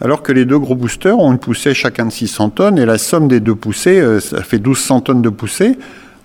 alors 0.01 0.23
que 0.23 0.33
les 0.33 0.45
deux 0.45 0.59
gros 0.59 0.75
boosters 0.75 1.19
ont 1.19 1.33
une 1.33 1.39
poussée 1.39 1.75
chacun 1.75 2.07
de 2.07 2.13
600 2.13 2.51
tonnes, 2.51 2.79
et 2.79 2.87
la 2.87 2.99
somme 2.99 3.29
des 3.29 3.41
deux 3.41 3.55
poussées, 3.55 4.01
euh, 4.01 4.21
ça 4.21 4.43
fait 4.43 4.59
1200 4.59 5.01
tonnes 5.01 5.23
de 5.23 5.29
poussée, 5.29 5.79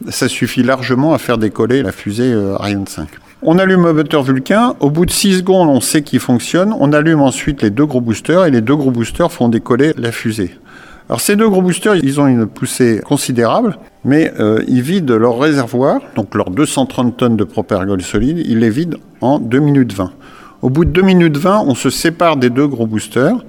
ça 0.10 0.28
suffit 0.28 0.64
largement 0.64 1.14
à 1.14 1.18
faire 1.18 1.38
décoller 1.38 1.82
la 1.82 1.92
fusée 1.92 2.32
euh, 2.32 2.56
Ariane 2.56 2.88
5. 2.88 3.08
On 3.42 3.58
allume 3.58 3.86
le 3.86 3.94
moteur 3.94 4.24
Vulcain, 4.24 4.76
au 4.80 4.90
bout 4.90 5.06
de 5.06 5.12
6 5.12 5.40
secondes, 5.40 5.70
on 5.70 5.82
sait 5.82 6.02
qu'il 6.02 6.20
fonctionne, 6.20 6.74
on 6.80 6.94
allume 6.94 7.22
ensuite 7.22 7.62
les 7.62 7.72
deux 7.72 7.86
gros 7.86 8.02
boosters, 8.02 8.46
et 8.46 8.52
les 8.52 8.62
deux 8.62 8.76
gros 8.76 8.92
boosters 8.92 9.32
font 9.32 9.50
décoller 9.50 9.94
la 9.98 10.12
fusée. 10.12 10.52
Alors 11.10 11.20
ces 11.20 11.36
deux 11.36 11.50
gros 11.50 11.62
boosters, 11.62 11.98
ils 11.98 12.22
ont 12.22 12.28
une 12.28 12.46
poussée 12.46 13.02
considérable, 13.04 13.78
mais 14.06 14.32
euh, 14.40 14.64
ils 14.68 14.82
vident 14.82 15.18
leur 15.18 15.38
réservoir, 15.38 16.00
donc 16.16 16.34
leurs 16.36 16.50
230 16.50 17.18
tonnes 17.18 17.36
de 17.36 17.44
propergol 17.44 18.02
solide, 18.02 18.42
ils 18.46 18.60
les 18.60 18.70
vident 18.70 18.98
en 19.20 19.40
2 19.40 19.60
minutes 19.60 19.94
20. 19.94 20.12
Au 20.62 20.70
bout 20.70 20.86
de 20.86 20.92
2 20.92 21.02
minutes 21.02 21.36
20, 21.36 21.66
on 21.68 21.76
se 21.76 21.90
sépare 21.90 22.38
des 22.38 22.50
deux 22.50 22.68
gros 22.68 22.88
boosters 22.88 23.44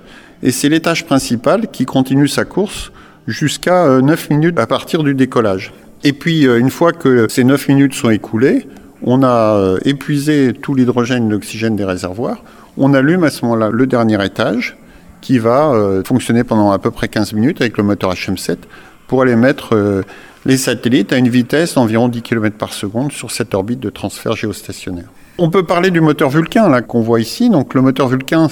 et 0.45 0.53
c'est 0.53 0.69
l'étage 0.69 1.07
principal 1.07 1.69
qui 1.73 1.87
continue 1.87 2.29
sa 2.29 2.45
course 2.45 2.93
jusqu'à 3.27 4.01
9 4.01 4.29
euh, 4.31 4.35
minutes 4.35 4.59
à 4.59 4.67
partir 4.67 5.03
du 5.03 5.15
décollage. 5.15 5.73
Et 6.05 6.13
puis, 6.13 6.47
euh, 6.47 6.59
une 6.59 6.71
fois 6.71 6.93
que 6.93 7.27
ces 7.31 7.45
9 7.45 7.69
minutes 7.69 7.95
sont 7.95 8.11
écoulées, 8.11 8.69
on 9.03 9.23
a 9.23 9.57
euh, 9.57 9.79
épuisé 9.87 10.53
tout 10.53 10.75
l'hydrogène 10.75 11.29
et 11.29 11.31
l'oxygène 11.31 11.77
des 11.77 11.85
réservoirs. 11.85 12.45
On 12.77 12.93
allume 12.93 13.25
à 13.25 13.31
ce 13.31 13.45
moment-là 13.47 13.71
le 13.71 13.87
dernier 13.87 14.23
étage 14.23 14.77
qui 15.23 15.39
va 15.39 16.03
fonctionner 16.05 16.45
pendant 16.45 16.71
à 16.71 16.79
peu 16.79 16.91
près 16.91 17.09
15 17.09 17.33
minutes 17.33 17.63
avec 17.63 17.79
le 17.79 17.85
moteur 17.85 18.13
HM7 18.13 18.59
pour 19.07 19.23
aller 19.23 19.37
mettre 19.37 20.05
les 20.45 20.59
satellites 20.59 21.15
à 21.15 21.17
une 21.17 21.31
vitesse 21.31 21.75
d'environ 21.75 22.09
10 22.09 22.21
km 22.21 22.59
par 22.59 22.75
seconde 22.75 23.11
sur 23.11 23.31
cette 23.31 23.55
orbite 23.55 23.81
de 23.81 23.89
transfert 23.89 24.37
géostationnaire. 24.37 25.07
On 25.39 25.49
peut 25.49 25.65
parler 25.65 25.91
du 25.91 26.03
moteur 26.03 26.29
Vulcain 26.29 26.81
qu'on 26.83 27.01
voit 27.01 27.21
ici. 27.21 27.49
Donc 27.49 27.73
le 27.73 27.81
moteur 27.81 28.09
Vulcain, 28.09 28.49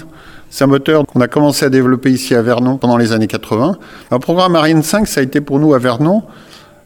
c'est 0.53 0.65
un 0.65 0.67
moteur 0.67 1.07
qu'on 1.07 1.23
a 1.23 1.29
commencé 1.29 1.65
à 1.65 1.71
développer 1.71 2.11
ici 2.11 2.35
à 2.35 2.43
Vernon 2.43 2.77
pendant 2.77 2.99
les 2.99 3.13
années 3.13 3.27
80. 3.27 3.79
Le 4.11 4.19
programme 4.19 4.55
Ariane 4.55 4.83
5, 4.83 5.09
ça 5.09 5.21
a 5.21 5.23
été 5.23 5.41
pour 5.41 5.59
nous 5.59 5.73
à 5.73 5.79
Vernon 5.79 6.25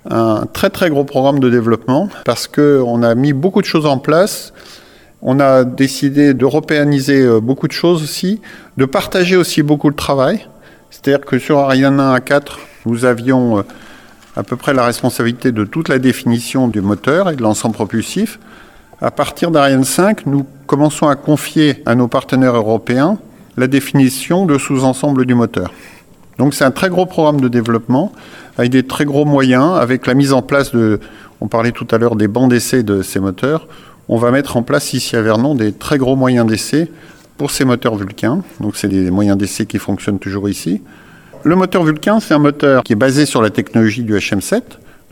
un 0.08 0.46
très 0.46 0.70
très 0.70 0.88
gros 0.88 1.02
programme 1.02 1.40
de 1.40 1.50
développement 1.50 2.08
parce 2.24 2.46
qu'on 2.46 3.02
a 3.02 3.16
mis 3.16 3.32
beaucoup 3.32 3.60
de 3.60 3.66
choses 3.66 3.84
en 3.84 3.98
place. 3.98 4.52
On 5.20 5.40
a 5.40 5.64
décidé 5.64 6.32
d'européaniser 6.32 7.40
beaucoup 7.40 7.66
de 7.66 7.72
choses 7.72 8.04
aussi, 8.04 8.40
de 8.76 8.84
partager 8.84 9.36
aussi 9.36 9.64
beaucoup 9.64 9.90
de 9.90 9.96
travail. 9.96 10.46
C'est-à-dire 10.90 11.26
que 11.26 11.40
sur 11.40 11.58
Ariane 11.58 11.98
1 11.98 12.12
à 12.12 12.20
4, 12.20 12.60
nous 12.86 13.04
avions 13.04 13.64
à 14.36 14.44
peu 14.44 14.54
près 14.54 14.74
la 14.74 14.84
responsabilité 14.84 15.50
de 15.50 15.64
toute 15.64 15.88
la 15.88 15.98
définition 15.98 16.68
du 16.68 16.82
moteur 16.82 17.30
et 17.30 17.34
de 17.34 17.42
l'ensemble 17.42 17.74
propulsif. 17.74 18.38
À 19.00 19.10
partir 19.10 19.50
d'Ariane 19.50 19.82
5, 19.82 20.24
nous 20.26 20.46
commençons 20.68 21.08
à 21.08 21.16
confier 21.16 21.82
à 21.84 21.96
nos 21.96 22.06
partenaires 22.06 22.54
européens 22.54 23.18
la 23.56 23.66
définition 23.66 24.46
de 24.46 24.58
sous-ensemble 24.58 25.26
du 25.26 25.34
moteur. 25.34 25.72
Donc 26.38 26.54
c'est 26.54 26.64
un 26.64 26.70
très 26.70 26.88
gros 26.88 27.06
programme 27.06 27.40
de 27.40 27.48
développement 27.48 28.12
avec 28.58 28.70
des 28.70 28.82
très 28.82 29.04
gros 29.04 29.24
moyens, 29.24 29.78
avec 29.78 30.06
la 30.06 30.14
mise 30.14 30.32
en 30.32 30.42
place 30.42 30.72
de, 30.72 31.00
on 31.40 31.48
parlait 31.48 31.72
tout 31.72 31.86
à 31.90 31.98
l'heure 31.98 32.16
des 32.16 32.28
bancs 32.28 32.50
d'essai 32.50 32.82
de 32.82 33.02
ces 33.02 33.20
moteurs, 33.20 33.66
on 34.08 34.18
va 34.18 34.30
mettre 34.30 34.56
en 34.56 34.62
place 34.62 34.92
ici 34.92 35.16
à 35.16 35.22
Vernon 35.22 35.54
des 35.54 35.72
très 35.72 35.98
gros 35.98 36.16
moyens 36.16 36.46
d'essai 36.46 36.90
pour 37.36 37.50
ces 37.50 37.64
moteurs 37.64 37.96
Vulcain. 37.96 38.42
Donc 38.60 38.76
c'est 38.76 38.88
des 38.88 39.10
moyens 39.10 39.36
d'essai 39.36 39.66
qui 39.66 39.78
fonctionnent 39.78 40.18
toujours 40.18 40.48
ici. 40.48 40.82
Le 41.42 41.56
moteur 41.56 41.84
Vulcain, 41.84 42.20
c'est 42.20 42.34
un 42.34 42.38
moteur 42.38 42.82
qui 42.82 42.92
est 42.92 42.96
basé 42.96 43.26
sur 43.26 43.42
la 43.42 43.50
technologie 43.50 44.02
du 44.02 44.14
HM7, 44.14 44.62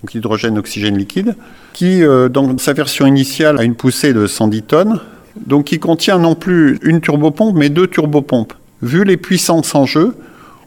donc 0.02 0.14
hydrogène-oxygène 0.14 0.96
liquide, 0.96 1.36
qui, 1.72 2.02
euh, 2.02 2.28
dans 2.28 2.56
sa 2.58 2.72
version 2.72 3.06
initiale, 3.06 3.58
a 3.58 3.64
une 3.64 3.74
poussée 3.74 4.12
de 4.12 4.26
110 4.26 4.62
tonnes, 4.62 5.00
donc 5.36 5.64
qui 5.64 5.78
contient 5.78 6.18
non 6.18 6.34
plus 6.34 6.78
une 6.82 7.00
turbopompe, 7.00 7.56
mais 7.56 7.68
deux 7.68 7.86
turbopompes. 7.86 8.52
Vu 8.82 9.04
les 9.04 9.16
puissances 9.16 9.74
en 9.74 9.86
jeu, 9.86 10.14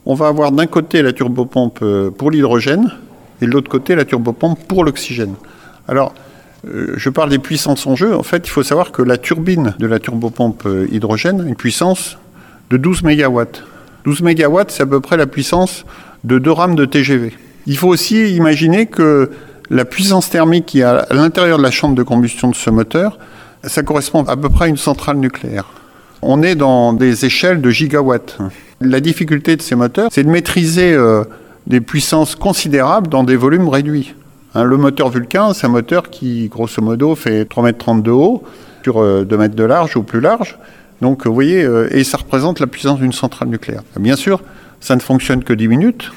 on 0.05 0.13
va 0.13 0.28
avoir 0.28 0.51
d'un 0.51 0.68
côté 0.68 1.01
la 1.01 1.13
turbopompe 1.13 1.80
euh, 1.82 2.09
pour 2.09 2.32
l'hydrogène 2.32 2.91
et 3.41 3.45
de 3.45 3.51
l'autre 3.51 3.70
côté 3.70 3.95
la 3.95 4.05
turbopompe 4.05 4.59
pour 4.68 4.84
l'oxygène. 4.84 5.36
Alors, 5.88 6.13
euh, 6.68 6.93
je 6.97 7.09
parle 7.09 7.30
des 7.30 7.39
puissances 7.39 7.86
en 7.88 7.95
jeu. 7.95 8.15
En 8.15 8.24
fait, 8.24 8.47
il 8.47 8.49
faut 8.49 8.63
savoir 8.63 8.91
que 8.91 9.01
la 9.01 9.18
turbine 9.18 9.76
de 9.80 9.88
la 9.88 9.99
turbopompe 9.99 10.68
hydrogène 10.91 11.41
a 11.41 11.43
une 11.43 11.55
puissance 11.55 12.18
de 12.70 12.78
12 12.78 13.03
MW. 13.03 13.43
12 14.05 14.22
MW, 14.22 14.61
c'est 14.70 14.84
à 14.84 14.86
peu 14.86 14.99
près 14.99 15.18
la 15.18 15.28
puissance 15.28 15.86
de 16.24 16.39
deux 16.39 16.51
rames 16.51 16.76
de 16.76 16.86
TGV. 16.86 17.34
Il 17.65 17.78
faut 17.78 17.89
aussi 17.89 18.34
imaginer 18.36 18.86
que 18.86 19.30
la 19.70 19.86
puissance 19.86 20.30
thermique 20.30 20.65
qui 20.65 20.80
est 20.80 20.84
à 20.84 21.07
l'intérieur 21.11 21.57
de 21.57 21.63
la 21.63 21.72
chambre 21.72 21.95
de 21.95 22.03
combustion 22.03 22.49
de 22.49 22.55
ce 22.55 22.70
moteur, 22.70 23.20
ça 23.68 23.84
correspond 23.84 24.24
à 24.24 24.38
peu 24.38 24.49
près 24.49 24.65
à 24.65 24.68
une 24.68 24.78
centrale 24.78 25.18
nucléaire. 25.18 25.65
On 26.22 26.41
est 26.41 26.55
dans 26.55 26.93
des 26.93 27.26
échelles 27.26 27.61
de 27.61 27.70
gigawatts. 27.70 28.38
La 28.82 28.99
difficulté 28.99 29.55
de 29.55 29.61
ces 29.61 29.76
moteurs, 29.76 30.09
c'est 30.11 30.24
de 30.24 30.30
maîtriser 30.30 30.93
euh, 30.93 31.24
des 31.68 31.82
puissances 31.82 32.36
considérables 32.36 33.07
dans 33.07 33.24
des 33.24 33.36
volumes 33.36 33.70
réduits. 33.70 34.15
Hein, 34.55 34.63
le 34.63 34.78
moteur 34.78 35.09
Vulcain, 35.09 35.53
c'est 35.53 35.68
un 35.68 35.72
moteur 35.72 36.09
qui, 36.09 36.47
grosso 36.47 36.82
modo, 36.82 37.15
fait 37.15 37.43
3,30 37.43 37.89
m 37.89 38.01
de 38.01 38.11
haut 38.11 38.43
sur 38.84 38.95
2 38.95 38.99
euh, 39.01 39.38
mètres 39.38 39.55
de 39.55 39.63
large 39.63 39.95
ou 39.95 40.03
plus 40.03 40.22
large. 40.22 40.57
Donc 41.01 41.28
vous 41.28 41.34
voyez, 41.34 41.63
euh, 41.63 41.88
et 41.91 42.03
ça 42.03 42.18
représente 42.18 42.59
la 42.59 42.68
puissance 42.68 42.99
d'une 42.99 43.13
centrale 43.13 43.49
nucléaire. 43.49 43.84
Bien 43.99 44.15
sûr, 44.15 44.41
ça 44.80 44.95
ne 44.95 45.01
fonctionne 45.01 45.43
que 45.43 45.53
10 45.53 45.68
minutes, 45.68 46.11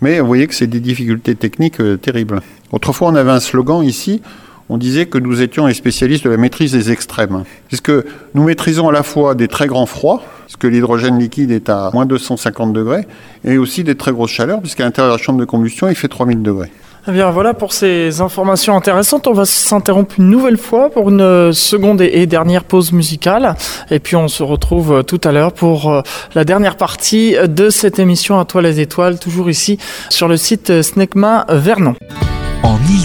mais 0.00 0.20
vous 0.20 0.26
voyez 0.26 0.46
que 0.46 0.54
c'est 0.54 0.66
des 0.66 0.80
difficultés 0.80 1.34
techniques 1.34 1.80
terribles. 2.00 2.40
Autrefois, 2.72 3.08
on 3.08 3.14
avait 3.14 3.30
un 3.30 3.40
slogan 3.40 3.82
ici, 3.82 4.22
on 4.68 4.78
disait 4.78 5.06
que 5.06 5.18
nous 5.18 5.42
étions 5.42 5.66
les 5.66 5.74
spécialistes 5.74 6.24
de 6.24 6.30
la 6.30 6.36
maîtrise 6.36 6.72
des 6.72 6.90
extrêmes. 6.90 7.44
Puisque 7.68 7.92
nous 8.34 8.44
maîtrisons 8.44 8.88
à 8.88 8.92
la 8.92 9.02
fois 9.02 9.34
des 9.34 9.48
très 9.48 9.66
grands 9.66 9.86
froids, 9.86 10.22
puisque 10.46 10.64
l'hydrogène 10.64 11.18
liquide 11.18 11.50
est 11.50 11.68
à 11.68 11.90
moins 11.92 12.06
250 12.06 12.72
degrés, 12.72 13.06
et 13.44 13.58
aussi 13.58 13.84
des 13.84 13.94
très 13.94 14.12
grosses 14.12 14.30
chaleurs, 14.30 14.60
puisqu'à 14.60 14.84
l'intérieur 14.84 15.14
de 15.14 15.18
la 15.18 15.22
chambre 15.22 15.40
de 15.40 15.44
combustion, 15.44 15.88
il 15.88 15.94
fait 15.94 16.08
3000 16.08 16.42
degrés. 16.42 16.70
Eh 17.08 17.10
bien 17.10 17.30
voilà 17.30 17.52
pour 17.52 17.72
ces 17.72 18.20
informations 18.20 18.76
intéressantes. 18.76 19.26
On 19.26 19.32
va 19.32 19.44
s'interrompre 19.44 20.14
une 20.18 20.30
nouvelle 20.30 20.56
fois 20.56 20.88
pour 20.88 21.10
une 21.10 21.52
seconde 21.52 22.00
et 22.00 22.26
dernière 22.26 22.62
pause 22.62 22.92
musicale. 22.92 23.56
Et 23.90 23.98
puis 23.98 24.14
on 24.14 24.28
se 24.28 24.44
retrouve 24.44 24.92
euh, 24.92 25.02
tout 25.02 25.20
à 25.24 25.32
l'heure 25.32 25.52
pour 25.52 25.90
euh, 25.90 26.02
la 26.36 26.44
dernière 26.44 26.76
partie 26.76 27.34
de 27.48 27.70
cette 27.70 27.98
émission 27.98 28.38
à 28.38 28.44
toi 28.44 28.62
les 28.62 28.78
étoiles, 28.78 29.18
toujours 29.18 29.50
ici 29.50 29.78
sur 30.10 30.28
le 30.28 30.36
site 30.36 30.82
Snecma 30.82 31.44
Vernon. 31.48 31.96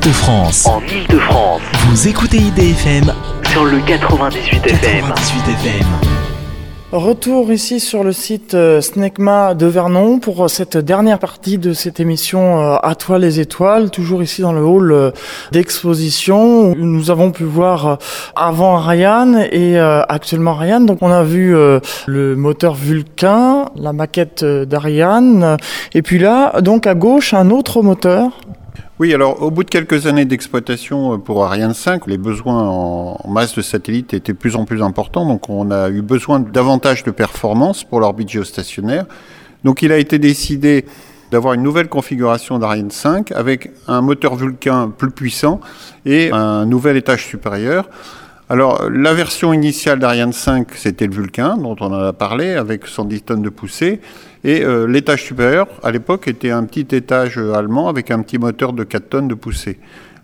En 0.08 0.10
Ile-de-France. 0.10 0.66
En 0.68 0.82
Ile-de-France. 0.84 1.62
Vous 1.90 2.08
écoutez 2.08 2.38
IDFM 2.38 3.14
sur 3.52 3.66
le 3.66 3.80
98 3.86 4.66
FM. 4.66 5.06
98 5.06 5.54
FM. 5.66 5.88
Retour 6.94 7.52
ici 7.52 7.82
sur 7.82 8.06
le 8.06 8.14
site 8.14 8.54
euh, 8.54 8.80
Snecma 8.80 9.54
de 9.54 9.66
Vernon 9.66 10.20
pour 10.20 10.46
euh, 10.46 10.48
cette 10.48 10.78
dernière 10.78 11.20
partie 11.20 11.58
de 11.58 11.74
cette 11.74 12.00
émission 12.00 12.62
euh, 12.62 12.78
À 12.82 12.96
toi 12.96 13.20
les 13.20 13.42
étoiles, 13.42 13.92
toujours 13.92 14.24
ici 14.24 14.42
dans 14.42 14.54
le 14.54 14.64
hall 14.64 15.12
d'exposition 15.52 16.70
où 16.72 16.76
nous 16.76 17.12
avons 17.12 17.32
pu 17.32 17.44
voir 17.44 17.98
avant 18.38 18.78
Ryan 18.78 19.46
et 19.52 19.78
actuellement 19.78 20.54
Ryan. 20.54 20.80
Donc 20.80 21.00
on 21.02 21.12
a 21.12 21.24
vu 21.24 21.52
le 21.52 22.36
moteur 22.38 22.76
Vulcain, 22.76 23.66
la 23.76 23.92
maquette 23.92 24.46
d'Ariane 24.46 25.58
et 25.94 26.02
puis 26.02 26.20
là 26.20 26.62
donc 26.62 26.88
à 26.88 26.96
gauche 26.96 27.34
un 27.34 27.50
autre 27.50 27.82
moteur 27.82 28.32
oui, 29.00 29.14
alors 29.14 29.44
au 29.44 29.52
bout 29.52 29.64
de 29.64 29.70
quelques 29.70 30.08
années 30.08 30.26
d'exploitation 30.26 31.14
euh, 31.14 31.18
pour 31.18 31.46
Ariane 31.46 31.76
5, 31.76 32.08
les 32.08 32.18
besoins 32.18 32.64
en 32.64 33.30
masse 33.30 33.56
de 33.56 33.62
satellites 33.62 34.14
étaient 34.14 34.34
de 34.34 34.38
plus 34.38 34.56
en 34.56 34.66
plus 34.66 34.82
importants, 34.82 35.26
donc 35.28 35.50
on 35.50 35.70
a 35.70 35.90
eu 35.90 36.02
besoin 36.02 36.40
davantage 36.40 37.04
de 37.04 37.12
performance 37.12 37.84
pour 37.84 38.00
l'orbite 38.00 38.30
géostationnaire. 38.30 39.06
Donc 39.64 39.84
il 39.84 39.92
a 39.92 39.98
été 39.98 40.18
décidé 40.18 40.86
d'avoir 41.32 41.54
une 41.54 41.62
nouvelle 41.62 41.90
configuration 41.90 42.58
d'Ariane 42.58 42.90
5 42.90 43.32
avec 43.34 43.72
un 43.88 44.02
moteur 44.02 44.36
Vulcain 44.36 44.92
plus 44.96 45.12
puissant 45.12 45.60
et 46.06 46.32
un 46.32 46.66
nouvel 46.66 46.98
étage 46.98 47.26
supérieur. 47.26 47.90
Alors, 48.50 48.90
la 48.90 49.14
version 49.14 49.52
initiale 49.52 50.00
d'Ariane 50.00 50.32
5, 50.32 50.70
c'était 50.76 51.06
le 51.06 51.14
Vulcain, 51.14 51.58
dont 51.58 51.76
on 51.82 51.88
en 51.88 52.00
a 52.00 52.14
parlé, 52.14 52.54
avec 52.54 52.88
110 52.88 53.22
tonnes 53.24 53.42
de 53.42 53.50
poussée. 53.50 54.00
Et 54.48 54.64
euh, 54.64 54.88
l'étage 54.88 55.26
supérieur, 55.26 55.68
à 55.84 55.92
l'époque, 55.92 56.30
était 56.30 56.52
un 56.52 56.64
petit 56.64 56.96
étage 56.96 57.38
allemand 57.38 57.90
avec 57.90 58.12
un 58.12 58.22
petit 58.22 58.38
moteur 58.38 58.72
de 58.72 58.86
4 58.86 59.10
tonnes 59.10 59.28
de 59.28 59.34
poussée. 59.34 59.78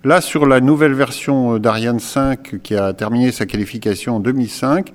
Là, 0.06 0.22
sur 0.22 0.46
la 0.46 0.62
nouvelle 0.62 0.94
version 0.94 1.60
d'Ariane 1.60 2.00
5, 2.00 2.62
qui 2.64 2.74
a 2.74 2.94
terminé 2.94 3.34
sa 3.34 3.46
qualification 3.46 4.16
en 4.16 4.20
2005, 4.22 4.94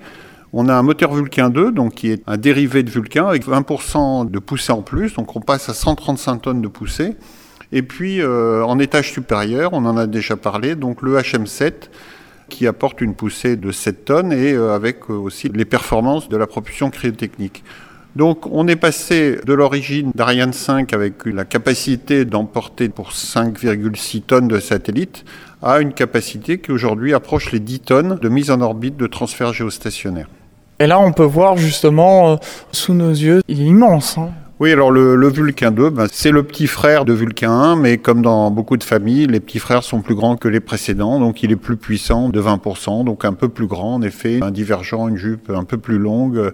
on 0.51 0.67
a 0.67 0.73
un 0.73 0.81
moteur 0.81 1.13
Vulcain 1.13 1.51
2, 1.51 1.71
donc 1.71 1.93
qui 1.93 2.09
est 2.09 2.23
un 2.25 2.37
dérivé 2.37 2.81
de 2.81 2.89
Vulcain, 2.89 3.27
avec 3.27 3.45
20% 3.45 4.31
de 4.31 4.39
poussée 4.39 4.71
en 4.71 4.81
plus. 4.81 5.13
Donc, 5.13 5.35
on 5.35 5.41
passe 5.41 5.69
à 5.69 5.75
135 5.75 6.41
tonnes 6.41 6.61
de 6.63 6.67
poussée. 6.67 7.15
Et 7.71 7.83
puis, 7.83 8.21
euh, 8.21 8.63
en 8.65 8.79
étage 8.79 9.11
supérieur, 9.11 9.73
on 9.73 9.85
en 9.85 9.95
a 9.95 10.07
déjà 10.07 10.37
parlé, 10.37 10.73
donc 10.73 11.03
le 11.03 11.19
HM7, 11.19 11.91
qui 12.49 12.65
apporte 12.65 12.99
une 12.99 13.13
poussée 13.13 13.57
de 13.57 13.71
7 13.71 14.05
tonnes 14.05 14.33
et 14.33 14.53
euh, 14.53 14.73
avec 14.73 15.01
euh, 15.11 15.13
aussi 15.13 15.49
les 15.53 15.65
performances 15.65 16.29
de 16.29 16.37
la 16.37 16.47
propulsion 16.47 16.89
cryotechnique. 16.89 17.63
Donc 18.15 18.47
on 18.51 18.67
est 18.67 18.75
passé 18.75 19.39
de 19.45 19.53
l'origine 19.53 20.11
d'Ariane 20.15 20.53
5 20.53 20.93
avec 20.93 21.25
la 21.25 21.45
capacité 21.45 22.25
d'emporter 22.25 22.89
pour 22.89 23.11
5,6 23.11 24.21
tonnes 24.23 24.47
de 24.47 24.59
satellites 24.59 25.25
à 25.61 25.79
une 25.79 25.93
capacité 25.93 26.59
qui 26.59 26.71
aujourd'hui 26.71 27.13
approche 27.13 27.51
les 27.51 27.59
10 27.59 27.79
tonnes 27.81 28.19
de 28.19 28.29
mise 28.29 28.49
en 28.49 28.61
orbite 28.61 28.97
de 28.97 29.05
transfert 29.05 29.53
géostationnaire. 29.53 30.27
Et 30.79 30.87
là 30.87 30.99
on 30.99 31.11
peut 31.11 31.23
voir 31.23 31.57
justement 31.57 32.31
euh, 32.31 32.35
sous 32.71 32.93
nos 32.93 33.11
yeux, 33.11 33.41
il 33.47 33.61
est 33.61 33.65
immense. 33.65 34.17
Hein. 34.17 34.29
Oui, 34.59 34.73
alors 34.73 34.91
le, 34.91 35.29
Vulcain 35.29 35.71
2, 35.71 35.89
ben, 35.89 36.07
c'est 36.11 36.31
le 36.31 36.43
petit 36.43 36.67
frère 36.67 37.05
de 37.05 37.13
Vulcain 37.13 37.51
1, 37.51 37.75
mais 37.77 37.97
comme 37.97 38.21
dans 38.21 38.51
beaucoup 38.51 38.75
de 38.75 38.83
familles, 38.83 39.27
les 39.27 39.39
petits 39.39 39.59
frères 39.59 39.83
sont 39.83 40.01
plus 40.01 40.15
grands 40.15 40.35
que 40.35 40.49
les 40.49 40.59
précédents, 40.59 41.17
donc 41.21 41.43
il 41.43 41.51
est 41.53 41.55
plus 41.55 41.77
puissant 41.77 42.27
de 42.27 42.41
20%, 42.41 43.05
donc 43.05 43.23
un 43.23 43.31
peu 43.31 43.47
plus 43.47 43.67
grand 43.67 43.95
en 43.95 44.01
effet, 44.01 44.39
un 44.41 44.51
divergent, 44.51 45.07
une 45.07 45.15
jupe 45.15 45.49
un 45.49 45.63
peu 45.63 45.77
plus 45.77 45.97
longue. 45.97 46.51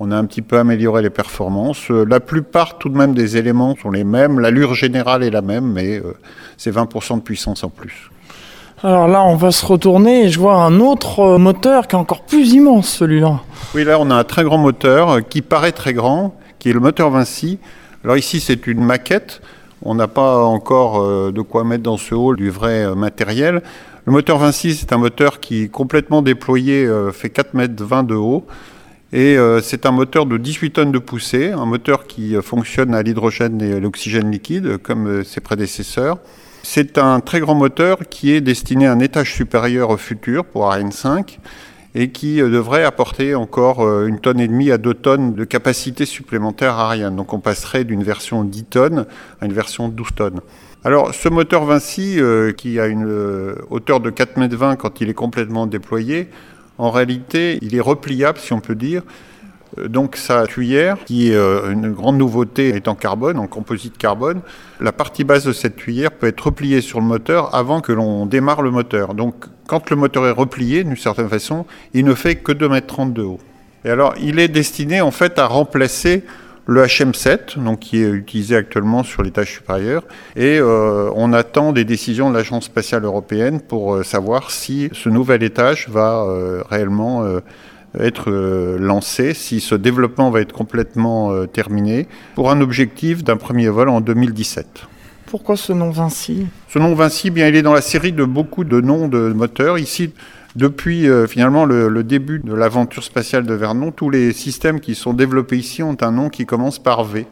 On 0.00 0.10
a 0.10 0.16
un 0.16 0.24
petit 0.24 0.42
peu 0.42 0.58
amélioré 0.58 1.02
les 1.02 1.10
performances. 1.10 1.90
La 1.90 2.20
plupart 2.20 2.78
tout 2.78 2.88
de 2.88 2.96
même 2.96 3.14
des 3.14 3.36
éléments 3.36 3.74
sont 3.80 3.90
les 3.90 4.04
mêmes, 4.04 4.38
l'allure 4.38 4.74
générale 4.74 5.22
est 5.22 5.30
la 5.30 5.42
même, 5.42 5.72
mais 5.72 5.98
euh, 5.98 6.14
c'est 6.56 6.74
20% 6.74 7.16
de 7.16 7.22
puissance 7.22 7.64
en 7.64 7.68
plus. 7.68 8.10
Alors 8.84 9.08
là, 9.08 9.24
on 9.24 9.34
va 9.34 9.50
se 9.50 9.66
retourner 9.66 10.24
et 10.24 10.28
je 10.28 10.38
vois 10.38 10.62
un 10.62 10.78
autre 10.78 11.20
euh, 11.20 11.38
moteur 11.38 11.88
qui 11.88 11.96
est 11.96 11.98
encore 11.98 12.22
plus 12.22 12.52
immense, 12.52 12.88
celui-là. 12.88 13.40
Oui, 13.74 13.84
là, 13.84 13.98
on 13.98 14.10
a 14.10 14.14
un 14.14 14.24
très 14.24 14.44
grand 14.44 14.58
moteur 14.58 15.10
euh, 15.10 15.20
qui 15.20 15.42
paraît 15.42 15.72
très 15.72 15.92
grand, 15.94 16.36
qui 16.60 16.70
est 16.70 16.72
le 16.72 16.80
moteur 16.80 17.10
Vinci. 17.10 17.58
Alors 18.04 18.16
ici, 18.16 18.40
c'est 18.40 18.68
une 18.68 18.84
maquette. 18.84 19.40
On 19.82 19.94
n'a 19.94 20.08
pas 20.08 20.38
encore 20.44 21.00
euh, 21.00 21.30
de 21.32 21.40
quoi 21.40 21.64
mettre 21.64 21.84
dans 21.84 21.96
ce 21.96 22.14
hall 22.14 22.36
du 22.36 22.50
vrai 22.50 22.84
euh, 22.84 22.94
matériel. 22.94 23.62
Le 24.06 24.12
moteur 24.12 24.38
Vinci, 24.38 24.74
c'est 24.74 24.92
un 24.92 24.98
moteur 24.98 25.40
qui, 25.40 25.68
complètement 25.68 26.22
déployé, 26.22 26.84
euh, 26.84 27.12
fait 27.12 27.30
4 27.30 27.54
mètres 27.54 27.84
20 27.84 28.02
de 28.04 28.14
haut. 28.14 28.44
Et 29.12 29.38
c'est 29.62 29.86
un 29.86 29.90
moteur 29.90 30.26
de 30.26 30.36
18 30.36 30.70
tonnes 30.72 30.92
de 30.92 30.98
poussée, 30.98 31.50
un 31.50 31.64
moteur 31.64 32.06
qui 32.06 32.34
fonctionne 32.42 32.94
à 32.94 33.02
l'hydrogène 33.02 33.62
et 33.62 33.80
l'oxygène 33.80 34.30
liquide, 34.30 34.76
comme 34.76 35.24
ses 35.24 35.40
prédécesseurs. 35.40 36.18
C'est 36.62 36.98
un 36.98 37.20
très 37.20 37.40
grand 37.40 37.54
moteur 37.54 38.00
qui 38.10 38.32
est 38.32 38.42
destiné 38.42 38.86
à 38.86 38.92
un 38.92 39.00
étage 39.00 39.32
supérieur 39.32 39.88
au 39.88 39.96
futur 39.96 40.44
pour 40.44 40.70
Ariane 40.70 40.92
5 40.92 41.40
et 41.94 42.10
qui 42.10 42.40
euh, 42.40 42.50
devrait 42.50 42.84
apporter 42.84 43.34
encore 43.34 43.80
euh, 43.80 44.06
une 44.06 44.20
tonne 44.20 44.40
et 44.40 44.48
demie 44.48 44.70
à 44.70 44.78
deux 44.78 44.94
tonnes 44.94 45.34
de 45.34 45.44
capacité 45.44 46.04
supplémentaire 46.04 46.74
à 46.74 46.86
Ariane. 46.86 47.16
Donc 47.16 47.32
on 47.32 47.40
passerait 47.40 47.84
d'une 47.84 48.02
version 48.02 48.44
10 48.44 48.64
tonnes 48.64 49.06
à 49.40 49.46
une 49.46 49.52
version 49.52 49.88
12 49.88 50.08
tonnes. 50.14 50.40
Alors 50.84 51.14
ce 51.14 51.28
moteur 51.28 51.64
Vinci, 51.64 52.20
euh, 52.20 52.52
qui 52.52 52.78
a 52.78 52.86
une 52.86 53.08
hauteur 53.70 54.00
de 54.00 54.10
4,20 54.10 54.72
m 54.72 54.76
quand 54.76 55.00
il 55.00 55.08
est 55.08 55.14
complètement 55.14 55.66
déployé, 55.66 56.28
En 56.78 56.90
réalité, 56.90 57.58
il 57.60 57.74
est 57.74 57.80
repliable, 57.80 58.38
si 58.38 58.52
on 58.52 58.60
peut 58.60 58.76
dire. 58.76 59.02
Euh, 59.78 59.88
Donc 59.88 60.16
sa 60.16 60.46
tuyère, 60.46 60.96
qui 61.04 61.30
est 61.30 61.34
euh, 61.34 61.72
une 61.72 61.92
grande 61.92 62.16
nouveauté, 62.16 62.68
est 62.68 62.88
en 62.88 62.94
carbone, 62.94 63.38
en 63.38 63.46
composite 63.46 63.98
carbone. 63.98 64.40
La 64.80 64.92
partie 64.92 65.24
basse 65.24 65.44
de 65.44 65.52
cette 65.52 65.76
tuyère 65.76 66.12
peut 66.12 66.28
être 66.28 66.40
repliée 66.40 66.80
sur 66.80 67.00
le 67.00 67.06
moteur 67.06 67.54
avant 67.54 67.80
que 67.80 67.92
l'on 67.92 68.26
démarre 68.26 68.62
le 68.62 68.70
moteur. 68.70 69.14
Donc 69.14 69.46
quand 69.66 69.90
le 69.90 69.96
moteur 69.96 70.26
est 70.26 70.32
replié, 70.32 70.84
d'une 70.84 70.96
certaine 70.96 71.28
façon, 71.28 71.66
il 71.92 72.04
ne 72.04 72.14
fait 72.14 72.36
que 72.36 72.52
2,30 72.52 73.02
m 73.02 73.12
de 73.12 73.22
haut. 73.22 73.40
Et 73.84 73.90
alors 73.90 74.14
il 74.20 74.38
est 74.38 74.48
destiné 74.48 75.00
en 75.00 75.10
fait 75.10 75.38
à 75.38 75.46
remplacer 75.46 76.24
le 76.68 76.84
HM7, 76.84 77.58
donc 77.58 77.80
qui 77.80 78.02
est 78.02 78.10
utilisé 78.10 78.54
actuellement 78.54 79.02
sur 79.02 79.22
l'étage 79.22 79.54
supérieur, 79.54 80.04
et 80.36 80.58
euh, 80.58 81.10
on 81.16 81.32
attend 81.32 81.72
des 81.72 81.84
décisions 81.84 82.28
de 82.28 82.36
l'Agence 82.36 82.66
spatiale 82.66 83.04
européenne 83.04 83.60
pour 83.60 83.94
euh, 83.94 84.02
savoir 84.02 84.50
si 84.50 84.90
ce 84.92 85.08
nouvel 85.08 85.42
étage 85.42 85.88
va 85.88 86.24
euh, 86.28 86.62
réellement 86.68 87.24
être 87.98 88.30
lancé, 88.78 89.32
si 89.32 89.60
ce 89.60 89.74
développement 89.74 90.30
va 90.30 90.42
être 90.42 90.52
complètement 90.52 91.46
terminé, 91.46 92.06
pour 92.34 92.50
un 92.50 92.60
objectif 92.60 93.24
d'un 93.24 93.38
premier 93.38 93.68
vol 93.70 93.88
en 93.88 94.02
2017. 94.02 94.86
Pourquoi 95.24 95.56
ce 95.56 95.72
nom 95.72 95.90
Vinci? 95.90 96.46
Ce 96.68 96.78
nom 96.78 96.94
Vinci, 96.94 97.30
bien, 97.30 97.48
il 97.48 97.56
est 97.56 97.62
dans 97.62 97.74
la 97.74 97.80
série 97.80 98.12
de 98.12 98.24
beaucoup 98.24 98.64
de 98.64 98.80
noms 98.80 99.08
de 99.08 99.32
moteurs. 99.32 99.78
Ici, 99.78 100.12
depuis 100.58 101.08
euh, 101.08 101.28
finalement 101.28 101.64
le, 101.64 102.02
début 102.02 102.40
de 102.40 102.52
l'aventure 102.52 103.04
spatiale 103.04 103.46
de 103.46 103.54
Vernon, 103.54 103.92
tous 103.92 104.10
les 104.10 104.32
systèmes 104.32 104.80
qui 104.80 104.96
sont 104.96 105.12
développés 105.12 105.56
ici 105.56 105.84
ont 105.84 105.96
un 106.00 106.10
nom 106.10 106.30
qui 106.30 106.46
commence 106.46 106.80
par 106.80 107.04
V. 107.04 107.26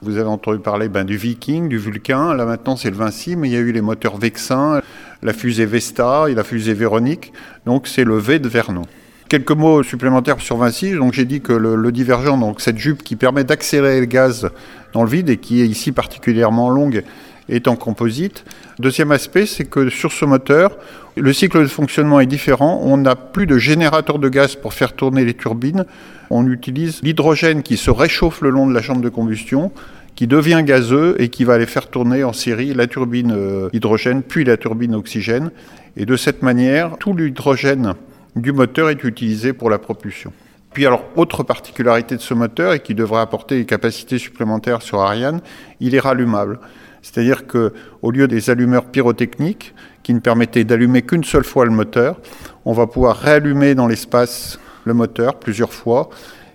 Vous 0.00 0.16
avez 0.16 0.28
entendu 0.28 0.60
parler 0.60 0.88
ben, 0.88 1.04
du 1.04 1.18
Viking, 1.18 1.68
du 1.68 1.76
Vulcain, 1.76 2.32
là 2.32 2.46
maintenant 2.46 2.76
c'est 2.76 2.88
le 2.88 2.96
Vinci, 2.96 3.36
mais 3.36 3.50
il 3.50 3.52
y 3.52 3.56
a 3.56 3.60
eu 3.60 3.70
les 3.70 3.82
moteurs 3.82 4.16
Vexin, 4.16 4.80
la 5.22 5.32
fusée 5.34 5.66
Vesta 5.66 6.24
et 6.30 6.34
la 6.34 6.42
fusée 6.42 6.72
Véronique, 6.72 7.34
donc 7.66 7.86
c'est 7.86 8.04
le 8.04 8.16
V 8.16 8.38
de 8.38 8.48
Vernon. 8.48 8.86
Quelques 9.28 9.52
mots 9.52 9.82
supplémentaires 9.82 10.40
sur 10.40 10.56
Vinci. 10.56 10.94
J'ai 11.12 11.24
dit 11.26 11.42
que 11.42 11.52
le, 11.52 11.92
divergent, 11.92 12.54
cette 12.58 12.78
jupe 12.78 13.02
qui 13.02 13.16
permet 13.16 13.44
d'accélérer 13.44 14.00
le 14.00 14.06
gaz 14.06 14.48
dans 14.94 15.02
le 15.02 15.10
vide 15.10 15.28
et 15.28 15.36
qui 15.36 15.60
est 15.60 15.66
ici 15.66 15.92
particulièrement 15.92 16.70
longue, 16.70 17.02
est 17.48 17.68
en 17.68 17.76
composite. 17.76 18.44
Deuxième 18.78 19.12
aspect, 19.12 19.46
c'est 19.46 19.64
que 19.64 19.88
sur 19.88 20.12
ce 20.12 20.24
moteur, 20.24 20.76
le 21.16 21.32
cycle 21.32 21.60
de 21.60 21.66
fonctionnement 21.66 22.18
est 22.20 22.26
différent. 22.26 22.80
On 22.82 22.96
n'a 22.96 23.14
plus 23.14 23.46
de 23.46 23.56
générateur 23.56 24.18
de 24.18 24.28
gaz 24.28 24.56
pour 24.56 24.74
faire 24.74 24.94
tourner 24.94 25.24
les 25.24 25.34
turbines. 25.34 25.84
On 26.30 26.46
utilise 26.48 27.00
l'hydrogène 27.02 27.62
qui 27.62 27.76
se 27.76 27.90
réchauffe 27.90 28.40
le 28.40 28.50
long 28.50 28.66
de 28.66 28.74
la 28.74 28.82
chambre 28.82 29.00
de 29.00 29.08
combustion, 29.08 29.70
qui 30.16 30.26
devient 30.26 30.62
gazeux 30.64 31.14
et 31.20 31.28
qui 31.28 31.44
va 31.44 31.54
aller 31.54 31.66
faire 31.66 31.88
tourner 31.88 32.24
en 32.24 32.32
série 32.32 32.74
la 32.74 32.86
turbine 32.86 33.32
euh, 33.32 33.68
hydrogène 33.72 34.22
puis 34.22 34.44
la 34.44 34.56
turbine 34.56 34.94
oxygène. 34.94 35.50
Et 35.96 36.06
de 36.06 36.16
cette 36.16 36.42
manière, 36.42 36.96
tout 36.98 37.14
l'hydrogène 37.14 37.94
du 38.34 38.52
moteur 38.52 38.90
est 38.90 39.04
utilisé 39.04 39.52
pour 39.52 39.70
la 39.70 39.78
propulsion. 39.78 40.32
Puis 40.72 40.86
alors, 40.86 41.04
autre 41.14 41.44
particularité 41.44 42.16
de 42.16 42.20
ce 42.20 42.34
moteur 42.34 42.72
et 42.72 42.80
qui 42.80 42.96
devrait 42.96 43.20
apporter 43.20 43.58
des 43.58 43.64
capacités 43.64 44.18
supplémentaires 44.18 44.82
sur 44.82 45.00
Ariane, 45.00 45.40
il 45.78 45.94
est 45.94 46.00
rallumable. 46.00 46.58
C'est-à-dire 47.04 47.46
que 47.46 47.74
au 48.00 48.10
lieu 48.10 48.26
des 48.26 48.48
allumeurs 48.48 48.86
pyrotechniques 48.86 49.74
qui 50.02 50.14
ne 50.14 50.20
permettaient 50.20 50.64
d'allumer 50.64 51.02
qu'une 51.02 51.22
seule 51.22 51.44
fois 51.44 51.66
le 51.66 51.70
moteur, 51.70 52.18
on 52.64 52.72
va 52.72 52.86
pouvoir 52.86 53.18
réallumer 53.18 53.74
dans 53.74 53.86
l'espace 53.86 54.58
le 54.84 54.94
moteur 54.94 55.38
plusieurs 55.38 55.74
fois 55.74 56.08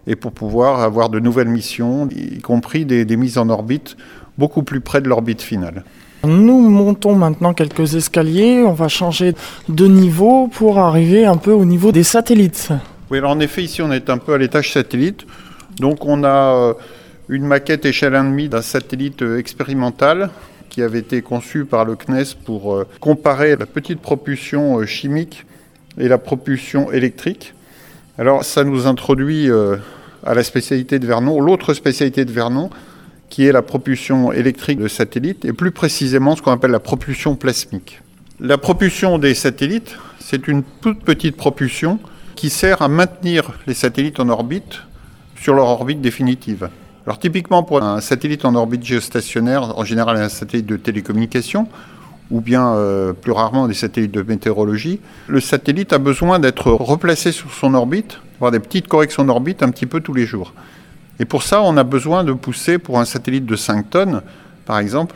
et 0.07 0.15
pour 0.15 0.31
pouvoir 0.31 0.81
avoir 0.81 1.09
de 1.09 1.19
nouvelles 1.19 1.49
missions, 1.49 2.09
y 2.09 2.41
compris 2.41 2.83
des, 2.85 3.05
des 3.05 3.15
mises 3.15 3.37
en 3.37 3.47
orbite 3.49 3.95
beaucoup 4.39 4.63
plus 4.63 4.81
près 4.81 5.01
de 5.01 5.07
l'orbite 5.07 5.43
finale. 5.43 5.83
Nous 6.23 6.67
montons 6.67 7.13
maintenant 7.13 7.53
quelques 7.53 7.93
escaliers, 7.93 8.63
on 8.65 8.73
va 8.73 8.87
changer 8.87 9.35
de 9.69 9.85
niveau 9.85 10.47
pour 10.47 10.79
arriver 10.79 11.25
un 11.25 11.37
peu 11.37 11.51
au 11.51 11.63
niveau 11.63 11.91
des 11.91 12.03
satellites. 12.03 12.69
Oui, 13.11 13.19
alors 13.19 13.31
en 13.31 13.39
effet, 13.39 13.61
ici 13.63 13.83
on 13.83 13.91
est 13.91 14.09
un 14.09 14.17
peu 14.17 14.33
à 14.33 14.39
l'étage 14.39 14.73
satellite. 14.73 15.27
Donc 15.79 16.05
on 16.05 16.23
a 16.23 16.55
euh, 16.55 16.73
une 17.29 17.45
maquette 17.45 17.85
échelle 17.85 18.13
1,5 18.13 18.49
d'un 18.49 18.61
satellite 18.63 19.21
euh, 19.21 19.37
expérimental 19.37 20.31
qui 20.69 20.81
avait 20.81 20.99
été 20.99 21.21
conçu 21.21 21.63
par 21.63 21.85
le 21.85 21.95
CNES 21.95 22.35
pour 22.43 22.73
euh, 22.73 22.87
comparer 22.99 23.55
la 23.55 23.67
petite 23.67 24.01
propulsion 24.01 24.79
euh, 24.79 24.85
chimique 24.85 25.45
et 25.99 26.07
la 26.07 26.17
propulsion 26.17 26.91
électrique. 26.91 27.53
Alors 28.17 28.43
ça 28.43 28.63
nous 28.63 28.87
introduit 28.87 29.49
à 30.23 30.33
la 30.33 30.43
spécialité 30.43 30.99
de 30.99 31.07
Vernon, 31.07 31.39
l'autre 31.39 31.73
spécialité 31.73 32.25
de 32.25 32.31
Vernon, 32.31 32.69
qui 33.29 33.45
est 33.45 33.51
la 33.51 33.61
propulsion 33.61 34.33
électrique 34.33 34.79
de 34.79 34.87
satellites, 34.87 35.45
et 35.45 35.53
plus 35.53 35.71
précisément 35.71 36.35
ce 36.35 36.41
qu'on 36.41 36.51
appelle 36.51 36.71
la 36.71 36.81
propulsion 36.81 37.35
plasmique. 37.35 38.01
La 38.39 38.57
propulsion 38.57 39.17
des 39.17 39.33
satellites, 39.33 39.97
c'est 40.19 40.47
une 40.47 40.63
toute 40.81 41.01
petite 41.03 41.37
propulsion 41.37 41.99
qui 42.35 42.49
sert 42.49 42.81
à 42.81 42.87
maintenir 42.87 43.51
les 43.67 43.73
satellites 43.73 44.19
en 44.19 44.29
orbite 44.29 44.81
sur 45.41 45.53
leur 45.53 45.67
orbite 45.67 46.01
définitive. 46.01 46.69
Alors 47.09 47.17
typiquement 47.17 47.63
pour 47.63 47.81
un 47.81 48.01
satellite 48.01 48.45
en 48.45 48.53
orbite 48.53 48.85
géostationnaire, 48.85 49.79
en 49.79 49.83
général 49.83 50.17
un 50.17 50.29
satellite 50.29 50.67
de 50.67 50.77
télécommunication, 50.77 51.67
ou 52.29 52.39
bien 52.39 52.75
euh, 52.75 53.13
plus 53.13 53.31
rarement 53.31 53.67
des 53.67 53.73
satellites 53.73 54.11
de 54.11 54.21
météorologie, 54.21 54.99
le 55.27 55.39
satellite 55.39 55.91
a 55.91 55.97
besoin 55.97 56.37
d'être 56.37 56.69
replacé 56.69 57.31
sur 57.31 57.51
son 57.51 57.73
orbite, 57.73 58.19
avoir 58.35 58.51
des 58.51 58.59
petites 58.59 58.87
corrections 58.87 59.25
d'orbite 59.25 59.63
un 59.63 59.71
petit 59.71 59.87
peu 59.87 60.01
tous 60.01 60.13
les 60.13 60.27
jours. 60.27 60.53
Et 61.19 61.25
pour 61.25 61.41
ça, 61.41 61.63
on 61.63 61.77
a 61.77 61.83
besoin 61.83 62.23
de 62.23 62.31
pousser 62.31 62.77
pour 62.77 62.99
un 62.99 63.05
satellite 63.05 63.47
de 63.47 63.55
5 63.55 63.89
tonnes, 63.89 64.21
par 64.67 64.77
exemple, 64.77 65.15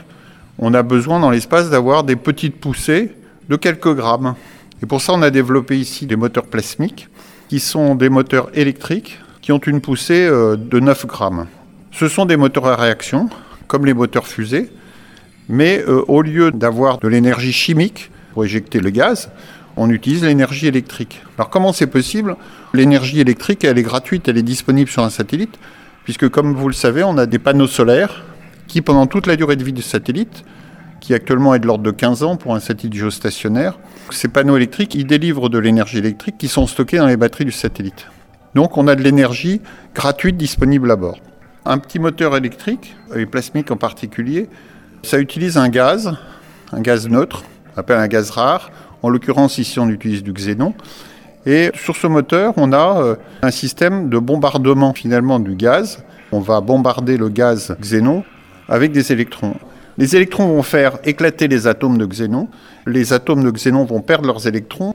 on 0.58 0.74
a 0.74 0.82
besoin 0.82 1.20
dans 1.20 1.30
l'espace 1.30 1.70
d'avoir 1.70 2.04
des 2.04 2.16
petites 2.16 2.60
poussées 2.60 3.12
de 3.50 3.56
quelques 3.56 3.94
grammes. 3.94 4.34
Et 4.82 4.88
pour 4.88 5.00
ça, 5.00 5.14
on 5.14 5.22
a 5.22 5.30
développé 5.30 5.78
ici 5.78 6.08
des 6.08 6.16
moteurs 6.16 6.48
plasmiques, 6.48 7.08
qui 7.50 7.60
sont 7.60 7.94
des 7.94 8.10
moteurs 8.10 8.50
électriques, 8.58 9.20
qui 9.44 9.52
ont 9.52 9.60
une 9.60 9.80
poussée 9.80 10.26
euh, 10.26 10.56
de 10.56 10.80
9 10.80 11.06
grammes. 11.06 11.46
Ce 11.94 12.08
sont 12.08 12.26
des 12.26 12.38
moteurs 12.38 12.66
à 12.66 12.76
réaction, 12.76 13.30
comme 13.68 13.86
les 13.86 13.94
moteurs 13.94 14.26
fusées, 14.26 14.72
mais 15.48 15.84
euh, 15.88 16.04
au 16.08 16.24
lieu 16.24 16.52
d'avoir 16.52 16.98
de 16.98 17.08
l'énergie 17.08 17.54
chimique 17.54 18.10
pour 18.34 18.44
éjecter 18.44 18.80
le 18.80 18.90
gaz, 18.90 19.30
on 19.78 19.92
utilise 19.92 20.24
l'énergie 20.24 20.66
électrique. 20.66 21.22
Alors 21.38 21.52
comment 21.52 21.72
c'est 21.72 21.88
possible? 21.88 22.36
L'énergie 22.74 23.20
électrique, 23.20 23.64
elle 23.64 23.78
est 23.78 23.84
gratuite, 23.84 24.28
elle 24.28 24.40
est 24.40 24.44
disponible 24.44 24.90
sur 24.90 25.04
un 25.04 25.12
satellite, 25.12 25.60
puisque 26.04 26.30
comme 26.30 26.56
vous 26.56 26.68
le 26.68 26.74
savez, 26.74 27.04
on 27.04 27.16
a 27.20 27.28
des 27.28 27.38
panneaux 27.38 27.68
solaires 27.68 28.24
qui, 28.68 28.82
pendant 28.82 29.06
toute 29.06 29.28
la 29.28 29.36
durée 29.36 29.56
de 29.56 29.64
vie 29.64 29.74
du 29.74 29.84
satellite, 29.84 30.46
qui 31.00 31.14
actuellement 31.14 31.54
est 31.54 31.60
de 31.60 31.68
l'ordre 31.68 31.84
de 31.84 31.92
15 31.92 32.24
ans 32.24 32.38
pour 32.38 32.56
un 32.56 32.60
satellite 32.60 32.96
géostationnaire, 32.96 33.78
ces 34.10 34.30
panneaux 34.30 34.58
électriques, 34.58 34.96
ils 34.96 35.06
délivrent 35.06 35.50
de 35.50 35.60
l'énergie 35.60 36.00
électrique 36.00 36.40
qui 36.40 36.48
sont 36.48 36.66
stockées 36.66 36.98
dans 36.98 37.08
les 37.08 37.18
batteries 37.18 37.46
du 37.46 37.52
satellite. 37.52 38.08
Donc 38.56 38.78
on 38.78 38.88
a 38.88 38.96
de 38.96 39.04
l'énergie 39.04 39.62
gratuite 39.94 40.38
disponible 40.38 40.90
à 40.90 40.96
bord. 40.96 41.20
Un 41.66 41.78
petit 41.78 41.98
moteur 41.98 42.36
électrique, 42.36 42.98
et 43.16 43.26
plasmique 43.26 43.72
en 43.72 43.78
particulier, 43.78 44.50
ça 45.02 45.18
utilise 45.18 45.58
un 45.58 45.70
gaz, 45.70 46.14
un 46.74 46.82
gaz 46.82 47.08
neutre, 47.08 47.44
on 47.74 47.80
appelle 47.80 48.00
un 48.00 48.08
gaz 48.08 48.32
rare. 48.32 48.70
En 49.02 49.10
l'occurrence, 49.10 49.58
ici, 49.58 49.80
on 49.80 49.88
utilise 49.88 50.24
du 50.24 50.34
xénon. 50.34 50.74
Et 51.46 51.72
sur 51.74 51.96
ce 51.96 52.08
moteur, 52.08 52.54
on 52.58 52.74
a 52.74 53.02
euh, 53.02 53.16
un 53.42 53.52
système 53.52 54.10
de 54.10 54.18
bombardement 54.18 54.94
finalement 54.94 55.40
du 55.40 55.56
gaz. 55.56 56.04
On 56.34 56.40
va 56.40 56.60
bombarder 56.60 57.16
le 57.16 57.30
gaz 57.30 57.76
xénon 57.80 58.26
avec 58.68 58.92
des 58.92 59.14
électrons. 59.14 59.56
Les 59.98 60.16
électrons 60.18 60.48
vont 60.48 60.64
faire 60.64 60.98
éclater 61.06 61.48
les 61.48 61.68
atomes 61.68 61.98
de 61.98 62.06
xénon. 62.06 62.50
Les 62.86 63.14
atomes 63.14 63.44
de 63.44 63.52
xénon 63.52 63.86
vont 63.86 64.02
perdre 64.02 64.28
leurs 64.28 64.48
électrons. 64.48 64.94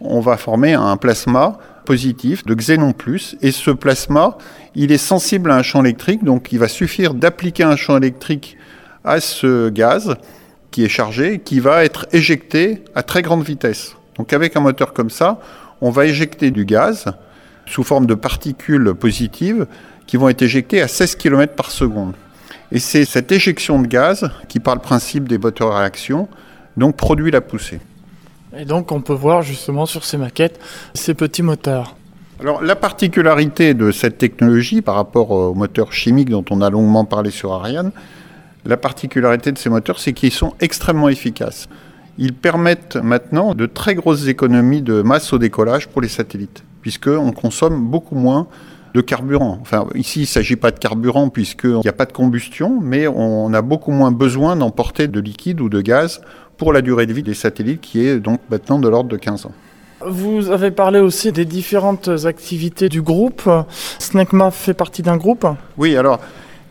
On 0.00 0.20
va 0.20 0.36
former 0.36 0.74
un 0.74 0.96
plasma 0.96 1.58
positif 1.84 2.44
de 2.44 2.54
xénon 2.54 2.92
plus. 2.92 3.36
Et 3.42 3.52
ce 3.52 3.70
plasma, 3.70 4.38
il 4.74 4.92
est 4.92 4.98
sensible 4.98 5.50
à 5.50 5.56
un 5.56 5.62
champ 5.62 5.84
électrique. 5.84 6.24
Donc 6.24 6.52
il 6.52 6.58
va 6.58 6.68
suffire 6.68 7.14
d'appliquer 7.14 7.64
un 7.64 7.76
champ 7.76 7.96
électrique 7.96 8.56
à 9.04 9.20
ce 9.20 9.68
gaz 9.68 10.16
qui 10.70 10.84
est 10.84 10.88
chargé, 10.88 11.40
qui 11.40 11.60
va 11.60 11.84
être 11.84 12.06
éjecté 12.12 12.84
à 12.94 13.02
très 13.02 13.22
grande 13.22 13.42
vitesse. 13.42 13.96
Donc 14.16 14.32
avec 14.32 14.56
un 14.56 14.60
moteur 14.60 14.92
comme 14.92 15.10
ça, 15.10 15.40
on 15.80 15.90
va 15.90 16.06
éjecter 16.06 16.50
du 16.50 16.64
gaz 16.64 17.06
sous 17.66 17.82
forme 17.82 18.06
de 18.06 18.14
particules 18.14 18.94
positives 18.94 19.66
qui 20.06 20.16
vont 20.16 20.28
être 20.28 20.42
éjectées 20.42 20.82
à 20.82 20.88
16 20.88 21.16
km 21.16 21.54
par 21.54 21.70
seconde. 21.70 22.14
Et 22.72 22.78
c'est 22.78 23.04
cette 23.04 23.32
éjection 23.32 23.80
de 23.80 23.86
gaz 23.86 24.30
qui, 24.48 24.60
par 24.60 24.74
le 24.74 24.80
principe 24.80 25.28
des 25.28 25.38
moteurs 25.38 25.72
à 25.72 25.80
réaction, 25.80 26.28
produit 26.96 27.30
la 27.30 27.40
poussée. 27.40 27.80
Et 28.56 28.64
donc 28.64 28.92
on 28.92 29.00
peut 29.00 29.14
voir 29.14 29.42
justement 29.42 29.86
sur 29.86 30.04
ces 30.04 30.16
maquettes 30.16 30.60
ces 30.94 31.14
petits 31.14 31.42
moteurs. 31.42 31.96
Alors 32.40 32.62
la 32.62 32.76
particularité 32.76 33.74
de 33.74 33.90
cette 33.92 34.18
technologie 34.18 34.82
par 34.82 34.94
rapport 34.94 35.30
aux 35.30 35.54
moteurs 35.54 35.92
chimiques 35.92 36.30
dont 36.30 36.44
on 36.50 36.60
a 36.62 36.70
longuement 36.70 37.04
parlé 37.04 37.30
sur 37.30 37.52
Ariane, 37.52 37.92
la 38.64 38.76
particularité 38.76 39.52
de 39.52 39.58
ces 39.58 39.70
moteurs, 39.70 39.98
c'est 39.98 40.12
qu'ils 40.12 40.32
sont 40.32 40.54
extrêmement 40.60 41.08
efficaces. 41.08 41.68
Ils 42.18 42.34
permettent 42.34 42.96
maintenant 42.96 43.54
de 43.54 43.66
très 43.66 43.94
grosses 43.94 44.26
économies 44.26 44.82
de 44.82 45.00
masse 45.02 45.32
au 45.32 45.38
décollage 45.38 45.88
pour 45.88 46.02
les 46.02 46.08
satellites, 46.08 46.64
puisqu'on 46.82 47.32
consomme 47.32 47.86
beaucoup 47.86 48.16
moins 48.16 48.48
de 48.94 49.00
carburant. 49.00 49.58
Enfin, 49.62 49.86
ici, 49.94 50.20
il 50.20 50.22
ne 50.22 50.26
s'agit 50.26 50.56
pas 50.56 50.72
de 50.72 50.78
carburant 50.78 51.28
puisqu'il 51.28 51.78
n'y 51.78 51.88
a 51.88 51.92
pas 51.92 52.06
de 52.06 52.12
combustion, 52.12 52.80
mais 52.82 53.06
on 53.06 53.54
a 53.54 53.62
beaucoup 53.62 53.92
moins 53.92 54.10
besoin 54.10 54.56
d'emporter 54.56 55.08
de 55.08 55.20
liquide 55.20 55.60
ou 55.60 55.68
de 55.68 55.80
gaz 55.80 56.20
pour 56.60 56.74
la 56.74 56.82
durée 56.82 57.06
de 57.06 57.14
vie 57.14 57.22
des 57.22 57.32
satellites 57.32 57.80
qui 57.80 58.06
est 58.06 58.20
donc 58.20 58.38
maintenant 58.50 58.78
de 58.78 58.86
l'ordre 58.86 59.08
de 59.08 59.16
15 59.16 59.46
ans. 59.46 59.52
Vous 60.06 60.50
avez 60.50 60.70
parlé 60.70 61.00
aussi 61.00 61.32
des 61.32 61.46
différentes 61.46 62.10
activités 62.26 62.90
du 62.90 63.00
groupe. 63.00 63.48
SNECMA 63.98 64.50
fait 64.50 64.74
partie 64.74 65.00
d'un 65.00 65.16
groupe 65.16 65.46
Oui, 65.78 65.96
alors 65.96 66.20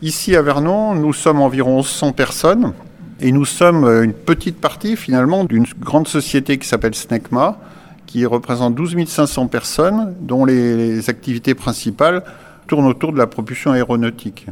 ici 0.00 0.36
à 0.36 0.42
Vernon, 0.42 0.94
nous 0.94 1.12
sommes 1.12 1.40
environ 1.40 1.82
100 1.82 2.12
personnes 2.12 2.72
et 3.18 3.32
nous 3.32 3.44
sommes 3.44 3.84
une 4.04 4.12
petite 4.12 4.60
partie 4.60 4.94
finalement 4.94 5.42
d'une 5.42 5.66
grande 5.80 6.06
société 6.06 6.56
qui 6.56 6.68
s'appelle 6.68 6.94
SNECMA 6.94 7.58
qui 8.06 8.24
représente 8.26 8.76
12 8.76 8.94
500 9.08 9.48
personnes 9.48 10.14
dont 10.20 10.44
les 10.44 11.10
activités 11.10 11.56
principales 11.56 12.22
tournent 12.68 12.86
autour 12.86 13.12
de 13.12 13.18
la 13.18 13.26
propulsion 13.26 13.72
aéronautique. 13.72 14.46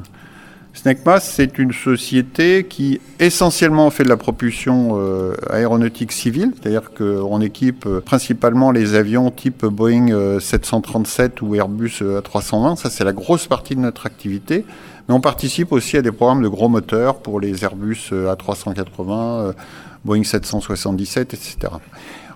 SNECMA, 0.79 1.19
c'est 1.19 1.59
une 1.59 1.73
société 1.73 2.63
qui 2.63 3.01
essentiellement 3.19 3.91
fait 3.91 4.05
de 4.05 4.09
la 4.09 4.17
propulsion 4.17 4.91
euh, 4.93 5.35
aéronautique 5.51 6.13
civile, 6.13 6.53
c'est-à-dire 6.55 6.93
qu'on 6.97 7.41
équipe 7.41 7.85
euh, 7.87 8.01
principalement 8.01 8.71
les 8.71 8.95
avions 8.95 9.33
type 9.33 9.67
Boeing 9.67 10.39
737 10.39 11.43
euh, 11.43 11.45
ou 11.45 11.57
Airbus 11.57 12.01
A320, 12.01 12.77
ça 12.77 12.91
c'est 12.91 13.03
la 13.03 13.13
grosse 13.13 13.49
partie 13.49 13.75
de 13.75 13.81
notre 13.81 14.07
activité, 14.07 14.65
mais 15.09 15.15
on 15.17 15.21
participe 15.21 15.73
aussi 15.73 15.97
à 15.97 16.03
des 16.03 16.13
programmes 16.13 16.45
de 16.45 16.49
gros 16.49 16.69
moteurs 16.69 17.17
pour 17.17 17.41
les 17.41 17.65
Airbus 17.65 18.13
A380, 18.13 19.55
Boeing 20.05 20.23
777, 20.23 21.35
etc. 21.35 21.57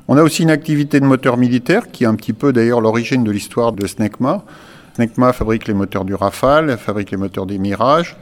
On 0.08 0.16
a 0.16 0.22
aussi 0.24 0.42
une 0.42 0.50
activité 0.50 0.98
de 0.98 1.04
moteur 1.04 1.36
militaire 1.36 1.92
qui 1.92 2.02
est 2.02 2.08
un 2.08 2.16
petit 2.16 2.32
peu 2.32 2.52
d'ailleurs 2.52 2.80
l'origine 2.80 3.22
de 3.22 3.30
l'histoire 3.30 3.70
de 3.70 3.86
SNECMA. 3.86 4.42
SNECMA 4.94 5.32
fabrique 5.32 5.68
les 5.68 5.74
moteurs 5.74 6.04
du 6.04 6.14
Rafale, 6.14 6.76
fabrique 6.76 7.10
les 7.10 7.16
moteurs 7.16 7.46
des 7.46 7.56
Mirages. 7.56 8.16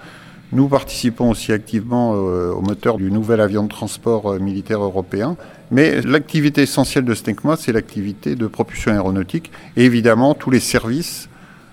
Nous 0.52 0.68
participons 0.68 1.30
aussi 1.30 1.52
activement 1.52 2.14
euh, 2.14 2.52
au 2.52 2.60
moteur 2.60 2.96
du 2.96 3.10
nouvel 3.10 3.40
avion 3.40 3.64
de 3.64 3.68
transport 3.68 4.32
euh, 4.32 4.38
militaire 4.38 4.80
européen. 4.80 5.36
Mais 5.72 6.00
l'activité 6.02 6.62
essentielle 6.62 7.04
de 7.04 7.14
SNECMA, 7.14 7.56
c'est 7.56 7.72
l'activité 7.72 8.36
de 8.36 8.46
propulsion 8.46 8.92
aéronautique 8.92 9.50
et 9.76 9.84
évidemment 9.84 10.34
tous 10.34 10.50
les 10.50 10.60
services 10.60 11.28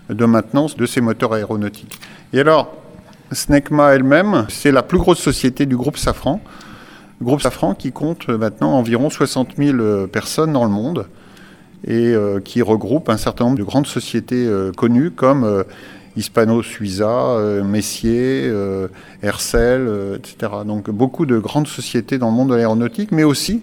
de 0.09 0.25
maintenance 0.25 0.75
de 0.75 0.85
ces 0.87 1.01
moteurs 1.01 1.33
aéronautiques. 1.33 1.99
Et 2.33 2.39
alors, 2.39 2.73
SNECMA 3.31 3.93
elle-même, 3.93 4.47
c'est 4.49 4.71
la 4.71 4.81
plus 4.81 4.97
grosse 4.97 5.19
société 5.19 5.67
du 5.67 5.77
groupe 5.77 5.97
Safran. 5.97 6.41
Groupe 7.21 7.41
Safran 7.41 7.75
qui 7.75 7.91
compte 7.91 8.29
maintenant 8.29 8.73
environ 8.73 9.11
60 9.11 9.57
000 9.57 10.07
personnes 10.07 10.53
dans 10.53 10.63
le 10.63 10.71
monde 10.71 11.05
et 11.85 12.13
euh, 12.13 12.39
qui 12.39 12.61
regroupe 12.61 13.09
un 13.09 13.17
certain 13.17 13.45
nombre 13.45 13.57
de 13.57 13.63
grandes 13.63 13.87
sociétés 13.87 14.47
euh, 14.47 14.71
connues 14.71 15.11
comme 15.11 15.43
euh, 15.43 15.63
Hispano-Suiza, 16.15 17.61
Messier, 17.63 18.51
Hercel, 19.21 20.17
etc. 20.17 20.51
Donc 20.65 20.89
beaucoup 20.89 21.27
de 21.27 21.37
grandes 21.37 21.67
sociétés 21.67 22.17
dans 22.17 22.31
le 22.31 22.35
monde 22.35 22.49
de 22.49 22.55
l'aéronautique, 22.55 23.11
mais 23.11 23.23
aussi 23.23 23.61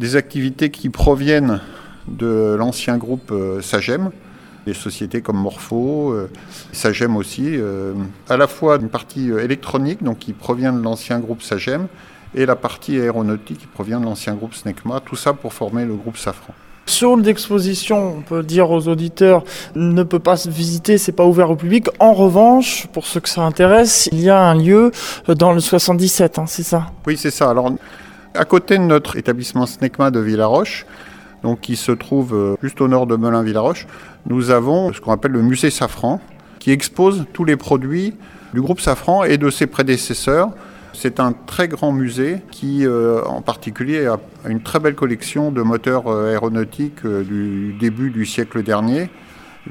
des 0.00 0.16
activités 0.16 0.70
qui 0.70 0.88
proviennent 0.88 1.60
de 2.08 2.56
l'ancien 2.58 2.98
groupe 2.98 3.32
Sagem, 3.60 4.10
des 4.66 4.74
sociétés 4.74 5.20
comme 5.20 5.36
Morpho, 5.36 6.16
Sagem 6.72 7.14
aussi, 7.16 7.56
à 8.28 8.36
la 8.36 8.48
fois 8.48 8.78
une 8.80 8.88
partie 8.88 9.28
électronique, 9.30 10.02
donc 10.02 10.18
qui 10.18 10.32
provient 10.32 10.72
de 10.72 10.82
l'ancien 10.82 11.20
groupe 11.20 11.42
Sagem, 11.42 11.86
et 12.34 12.44
la 12.44 12.56
partie 12.56 12.98
aéronautique 12.98 13.58
qui 13.58 13.66
provient 13.68 14.00
de 14.00 14.06
l'ancien 14.06 14.34
groupe 14.34 14.54
SNECMA, 14.54 14.98
tout 14.98 15.14
ça 15.14 15.32
pour 15.32 15.52
former 15.52 15.84
le 15.84 15.94
groupe 15.94 16.16
Safran. 16.16 16.54
Sur 16.86 17.16
d'exposition, 17.16 18.16
on 18.18 18.20
peut 18.20 18.42
dire 18.42 18.70
aux 18.70 18.88
auditeurs, 18.88 19.44
ne 19.74 20.02
peut 20.02 20.18
pas 20.18 20.36
se 20.36 20.50
visiter, 20.50 20.98
c'est 20.98 21.12
pas 21.12 21.24
ouvert 21.24 21.50
au 21.50 21.56
public. 21.56 21.88
En 21.98 22.12
revanche, 22.12 22.86
pour 22.92 23.06
ceux 23.06 23.20
que 23.20 23.28
ça 23.28 23.42
intéresse, 23.42 24.08
il 24.12 24.20
y 24.20 24.28
a 24.28 24.38
un 24.38 24.54
lieu 24.54 24.90
dans 25.26 25.52
le 25.52 25.60
77, 25.60 26.38
hein, 26.38 26.44
c'est 26.46 26.62
ça? 26.62 26.86
Oui, 27.06 27.16
c'est 27.16 27.30
ça. 27.30 27.50
Alors, 27.50 27.70
à 28.34 28.44
côté 28.44 28.76
de 28.76 28.82
notre 28.82 29.16
établissement 29.16 29.64
SNECMA 29.64 30.10
de 30.10 30.20
Villaroche, 30.20 30.84
qui 31.60 31.76
se 31.76 31.92
trouve 31.92 32.34
euh, 32.34 32.56
juste 32.62 32.80
au 32.80 32.88
nord 32.88 33.06
de 33.06 33.16
Melun-Villaroche, 33.16 33.86
nous 34.26 34.50
avons 34.50 34.92
ce 34.92 35.00
qu'on 35.00 35.12
appelle 35.12 35.32
le 35.32 35.42
musée 35.42 35.70
Safran, 35.70 36.20
qui 36.58 36.70
expose 36.70 37.24
tous 37.32 37.44
les 37.44 37.56
produits 37.56 38.14
du 38.54 38.62
groupe 38.62 38.80
Safran 38.80 39.24
et 39.24 39.36
de 39.36 39.50
ses 39.50 39.66
prédécesseurs 39.66 40.50
c'est 40.94 41.20
un 41.20 41.32
très 41.32 41.68
grand 41.68 41.92
musée 41.92 42.40
qui, 42.50 42.86
euh, 42.86 43.22
en 43.24 43.42
particulier, 43.42 44.06
a 44.06 44.18
une 44.48 44.62
très 44.62 44.80
belle 44.80 44.94
collection 44.94 45.50
de 45.50 45.62
moteurs 45.62 46.08
euh, 46.08 46.30
aéronautiques 46.30 47.04
euh, 47.04 47.22
du 47.22 47.74
début 47.78 48.10
du 48.10 48.24
siècle 48.24 48.62
dernier, 48.62 49.10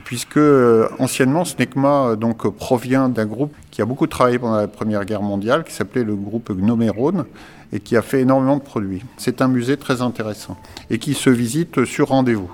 puisque 0.04 0.40
anciennement, 1.00 1.46
SNECMA 1.46 2.16
donc, 2.16 2.48
provient 2.56 3.10
d'un 3.10 3.26
groupe 3.26 3.54
qui 3.70 3.82
a 3.82 3.86
beaucoup 3.86 4.08
travaillé 4.08 4.40
pendant 4.40 4.58
la 4.58 4.68
Première 4.68 5.06
Guerre 5.06 5.22
mondiale, 5.22 5.64
qui 5.64 5.74
s'appelait 5.74 6.04
le 6.04 6.16
groupe 6.16 6.52
Gnomérone, 6.52 7.26
et 7.72 7.80
qui 7.80 7.96
a 7.96 8.02
fait 8.02 8.22
énormément 8.22 8.58
de 8.58 8.62
produits. 8.62 9.04
C'est 9.18 9.42
un 9.42 9.48
musée 9.48 9.78
très 9.78 10.02
intéressant 10.02 10.58
et 10.90 10.98
qui 10.98 11.14
se 11.14 11.30
visite 11.30 11.86
sur 11.86 12.10
rendez-vous. 12.10 12.52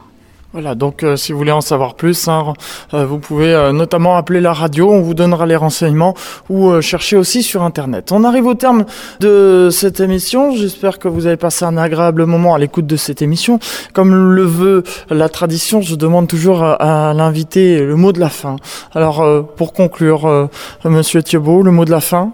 Voilà, 0.51 0.73
donc 0.73 1.03
euh, 1.03 1.15
si 1.15 1.31
vous 1.31 1.37
voulez 1.37 1.51
en 1.51 1.61
savoir 1.61 1.93
plus, 1.93 2.27
hein, 2.27 2.55
euh, 2.95 3.05
vous 3.05 3.19
pouvez 3.19 3.53
euh, 3.53 3.71
notamment 3.71 4.17
appeler 4.17 4.41
la 4.41 4.51
radio, 4.51 4.89
on 4.91 4.99
vous 4.99 5.13
donnera 5.13 5.45
les 5.45 5.55
renseignements 5.55 6.15
ou 6.49 6.81
chercher 6.81 7.17
aussi 7.17 7.43
sur 7.43 7.61
Internet. 7.61 8.11
On 8.11 8.23
arrive 8.23 8.47
au 8.47 8.55
terme 8.55 8.85
de 9.19 9.69
cette 9.71 9.99
émission, 9.99 10.55
j'espère 10.55 10.97
que 10.97 11.07
vous 11.07 11.27
avez 11.27 11.37
passé 11.37 11.65
un 11.65 11.77
agréable 11.77 12.25
moment 12.25 12.55
à 12.55 12.57
l'écoute 12.57 12.87
de 12.87 12.95
cette 12.95 13.21
émission. 13.21 13.59
Comme 13.93 14.33
le 14.33 14.43
veut 14.43 14.83
la 15.11 15.29
tradition, 15.29 15.81
je 15.81 15.93
demande 15.93 16.27
toujours 16.27 16.63
à, 16.63 17.13
l'invité 17.13 17.85
le 17.85 17.95
mot 17.95 18.11
de 18.11 18.19
la 18.19 18.29
fin. 18.29 18.55
Alors 18.95 19.45
pour 19.55 19.71
conclure, 19.73 20.49
Monsieur 20.83 21.21
Thiebaud, 21.21 21.61
le 21.61 21.69
mot 21.69 21.85
de 21.85 21.91
la 21.91 22.01
fin? 22.01 22.31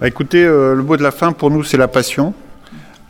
Bah, 0.00 0.06
Écoutez, 0.06 0.44
le 0.44 0.82
mot 0.82 0.98
de 0.98 1.02
la 1.02 1.12
fin 1.12 1.32
pour 1.32 1.50
nous 1.50 1.64
c'est 1.64 1.78
la 1.78 1.88
passion. 1.88 2.34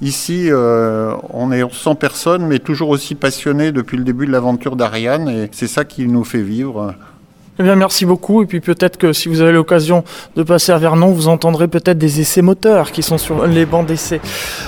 Ici, 0.05 0.51
euh, 0.51 1.17
on 1.31 1.51
est 1.51 1.63
100 1.67 1.95
personnes, 1.95 2.47
mais 2.47 2.59
toujours 2.59 2.91
aussi 2.91 3.15
passionnés 3.15 3.73
depuis 3.73 3.97
le 3.97 4.05
début 4.05 4.27
de 4.27 4.33
l'aventure 4.33 4.77
d'Ariane, 4.77 5.31
et 5.31 5.49
c'est 5.51 5.67
ça 5.67 5.87
qui 5.87 6.07
nous 6.07 6.25
fait 6.25 6.43
vivre. 6.43 6.95
Eh 7.61 7.63
bien, 7.63 7.77
merci 7.77 8.05
beaucoup. 8.05 8.43
Et 8.43 8.47
puis 8.47 8.61
peut-être 8.61 8.97
que 8.97 9.13
si 9.13 9.29
vous 9.29 9.41
avez 9.41 9.53
l'occasion 9.53 10.03
de 10.35 10.43
passer 10.43 10.73
à 10.73 10.79
Vernon, 10.79 11.13
vous 11.13 11.29
entendrez 11.29 11.69
peut-être 11.69 11.99
des 11.99 12.21
essais 12.21 12.43
moteurs 12.43 12.91
qui 12.91 13.03
sont 13.03 13.17
sur 13.17 13.47
les 13.47 13.65
bancs 13.65 13.87
d'essais. 13.87 14.21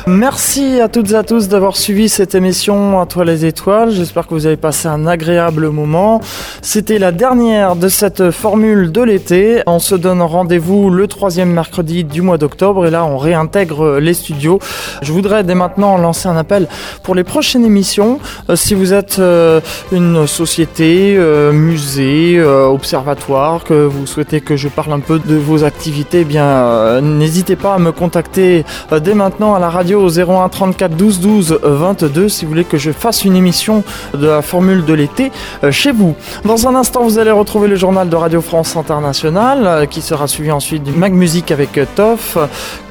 Merci 0.06 0.80
à 0.80 0.88
toutes 0.88 1.10
et 1.10 1.16
à 1.16 1.24
tous 1.24 1.48
d'avoir 1.48 1.76
suivi 1.76 2.08
cette 2.08 2.36
émission 2.36 3.00
à 3.00 3.06
toi 3.06 3.24
les 3.24 3.44
étoiles. 3.44 3.90
J'espère 3.90 4.28
que 4.28 4.34
vous 4.34 4.46
avez 4.46 4.56
passé 4.56 4.86
un 4.86 5.04
agréable 5.04 5.70
moment. 5.70 6.20
C'était 6.62 7.00
la 7.00 7.10
dernière 7.10 7.74
de 7.74 7.88
cette 7.88 8.30
formule 8.30 8.92
de 8.92 9.02
l'été. 9.02 9.62
On 9.66 9.80
se 9.80 9.96
donne 9.96 10.22
rendez-vous 10.22 10.88
le 10.88 11.08
troisième 11.08 11.50
mercredi 11.50 12.04
du 12.04 12.22
mois 12.22 12.38
d'octobre 12.38 12.86
et 12.86 12.90
là 12.90 13.04
on 13.04 13.18
réintègre 13.18 13.98
les 13.98 14.14
studios. 14.14 14.60
Je 15.02 15.10
voudrais 15.10 15.42
dès 15.42 15.56
maintenant 15.56 15.98
lancer 15.98 16.28
un 16.28 16.36
appel 16.36 16.68
pour 17.02 17.16
les 17.16 17.24
prochaines 17.24 17.64
émissions. 17.64 18.20
Euh, 18.48 18.54
si 18.54 18.74
vous 18.74 18.92
êtes 18.92 19.18
euh, 19.18 19.60
une 19.90 20.28
société, 20.28 21.16
euh, 21.18 21.50
musée, 21.50 22.40
observatoire, 22.76 23.64
que 23.64 23.86
vous 23.86 24.06
souhaitez 24.06 24.40
que 24.40 24.54
je 24.56 24.68
parle 24.68 24.92
un 24.92 25.00
peu 25.00 25.18
de 25.18 25.34
vos 25.34 25.64
activités, 25.64 26.20
eh 26.20 26.24
bien 26.24 26.44
euh, 26.44 27.00
n'hésitez 27.00 27.56
pas 27.56 27.74
à 27.74 27.78
me 27.78 27.90
contacter 27.90 28.64
euh, 28.92 29.00
dès 29.00 29.14
maintenant 29.14 29.54
à 29.54 29.58
la 29.58 29.70
radio 29.70 30.02
au 30.02 30.10
01 30.10 30.48
34 30.48 30.94
12 30.94 31.20
12 31.20 31.58
22 31.62 32.28
si 32.28 32.44
vous 32.44 32.50
voulez 32.50 32.64
que 32.64 32.76
je 32.76 32.90
fasse 32.92 33.24
une 33.24 33.34
émission 33.34 33.82
de 34.12 34.26
la 34.26 34.42
formule 34.42 34.84
de 34.84 34.92
l'été 34.92 35.32
euh, 35.64 35.72
chez 35.72 35.90
vous. 35.90 36.14
Dans 36.44 36.68
un 36.68 36.74
instant, 36.74 37.02
vous 37.02 37.18
allez 37.18 37.30
retrouver 37.30 37.66
le 37.66 37.76
journal 37.76 38.08
de 38.10 38.16
Radio 38.16 38.42
France 38.42 38.76
Internationale 38.76 39.88
qui 39.88 40.02
sera 40.02 40.28
suivi 40.28 40.52
ensuite 40.52 40.82
du 40.82 40.92
Mag 40.92 41.12
Music 41.12 41.50
avec 41.50 41.80
Toff, 41.94 42.36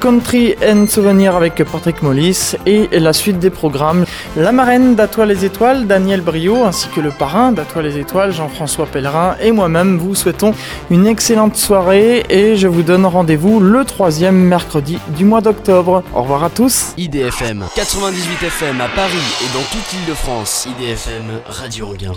Country 0.00 0.56
and 0.68 0.86
Souvenir 0.88 1.36
avec 1.36 1.62
Patrick 1.64 2.02
Mollis 2.02 2.56
et 2.66 2.88
la 2.98 3.12
suite 3.12 3.38
des 3.38 3.50
programmes. 3.50 4.04
La 4.36 4.50
marraine 4.50 4.96
d'Atoile 4.96 5.28
les 5.28 5.44
Étoiles, 5.44 5.86
Daniel 5.86 6.20
Brio, 6.20 6.64
ainsi 6.64 6.88
que 6.88 7.00
le 7.00 7.10
parrain 7.10 7.52
d'Atoile 7.52 7.86
les 7.86 7.98
Étoiles, 7.98 8.32
Jean-François 8.32 8.86
Pellerin 8.86 9.36
et 9.40 9.52
moi-même 9.52 9.75
vous 9.84 10.14
souhaitons 10.14 10.54
une 10.90 11.06
excellente 11.06 11.56
soirée 11.56 12.24
et 12.28 12.56
je 12.56 12.66
vous 12.68 12.82
donne 12.82 13.04
rendez-vous 13.04 13.60
le 13.60 13.84
troisième 13.84 14.36
mercredi 14.36 14.98
du 15.08 15.24
mois 15.24 15.40
d'octobre. 15.40 16.02
Au 16.14 16.22
revoir 16.22 16.44
à 16.44 16.50
tous. 16.50 16.92
IDFM 16.96 17.64
98 17.74 18.46
FM 18.46 18.80
à 18.80 18.88
Paris 18.88 19.12
et 19.42 19.54
dans 19.54 19.62
toute 19.64 19.92
l'île 19.92 20.08
de 20.08 20.14
France. 20.14 20.66
IDFM 20.78 21.40
Radio 21.46 21.88
Anguin. 21.88 22.12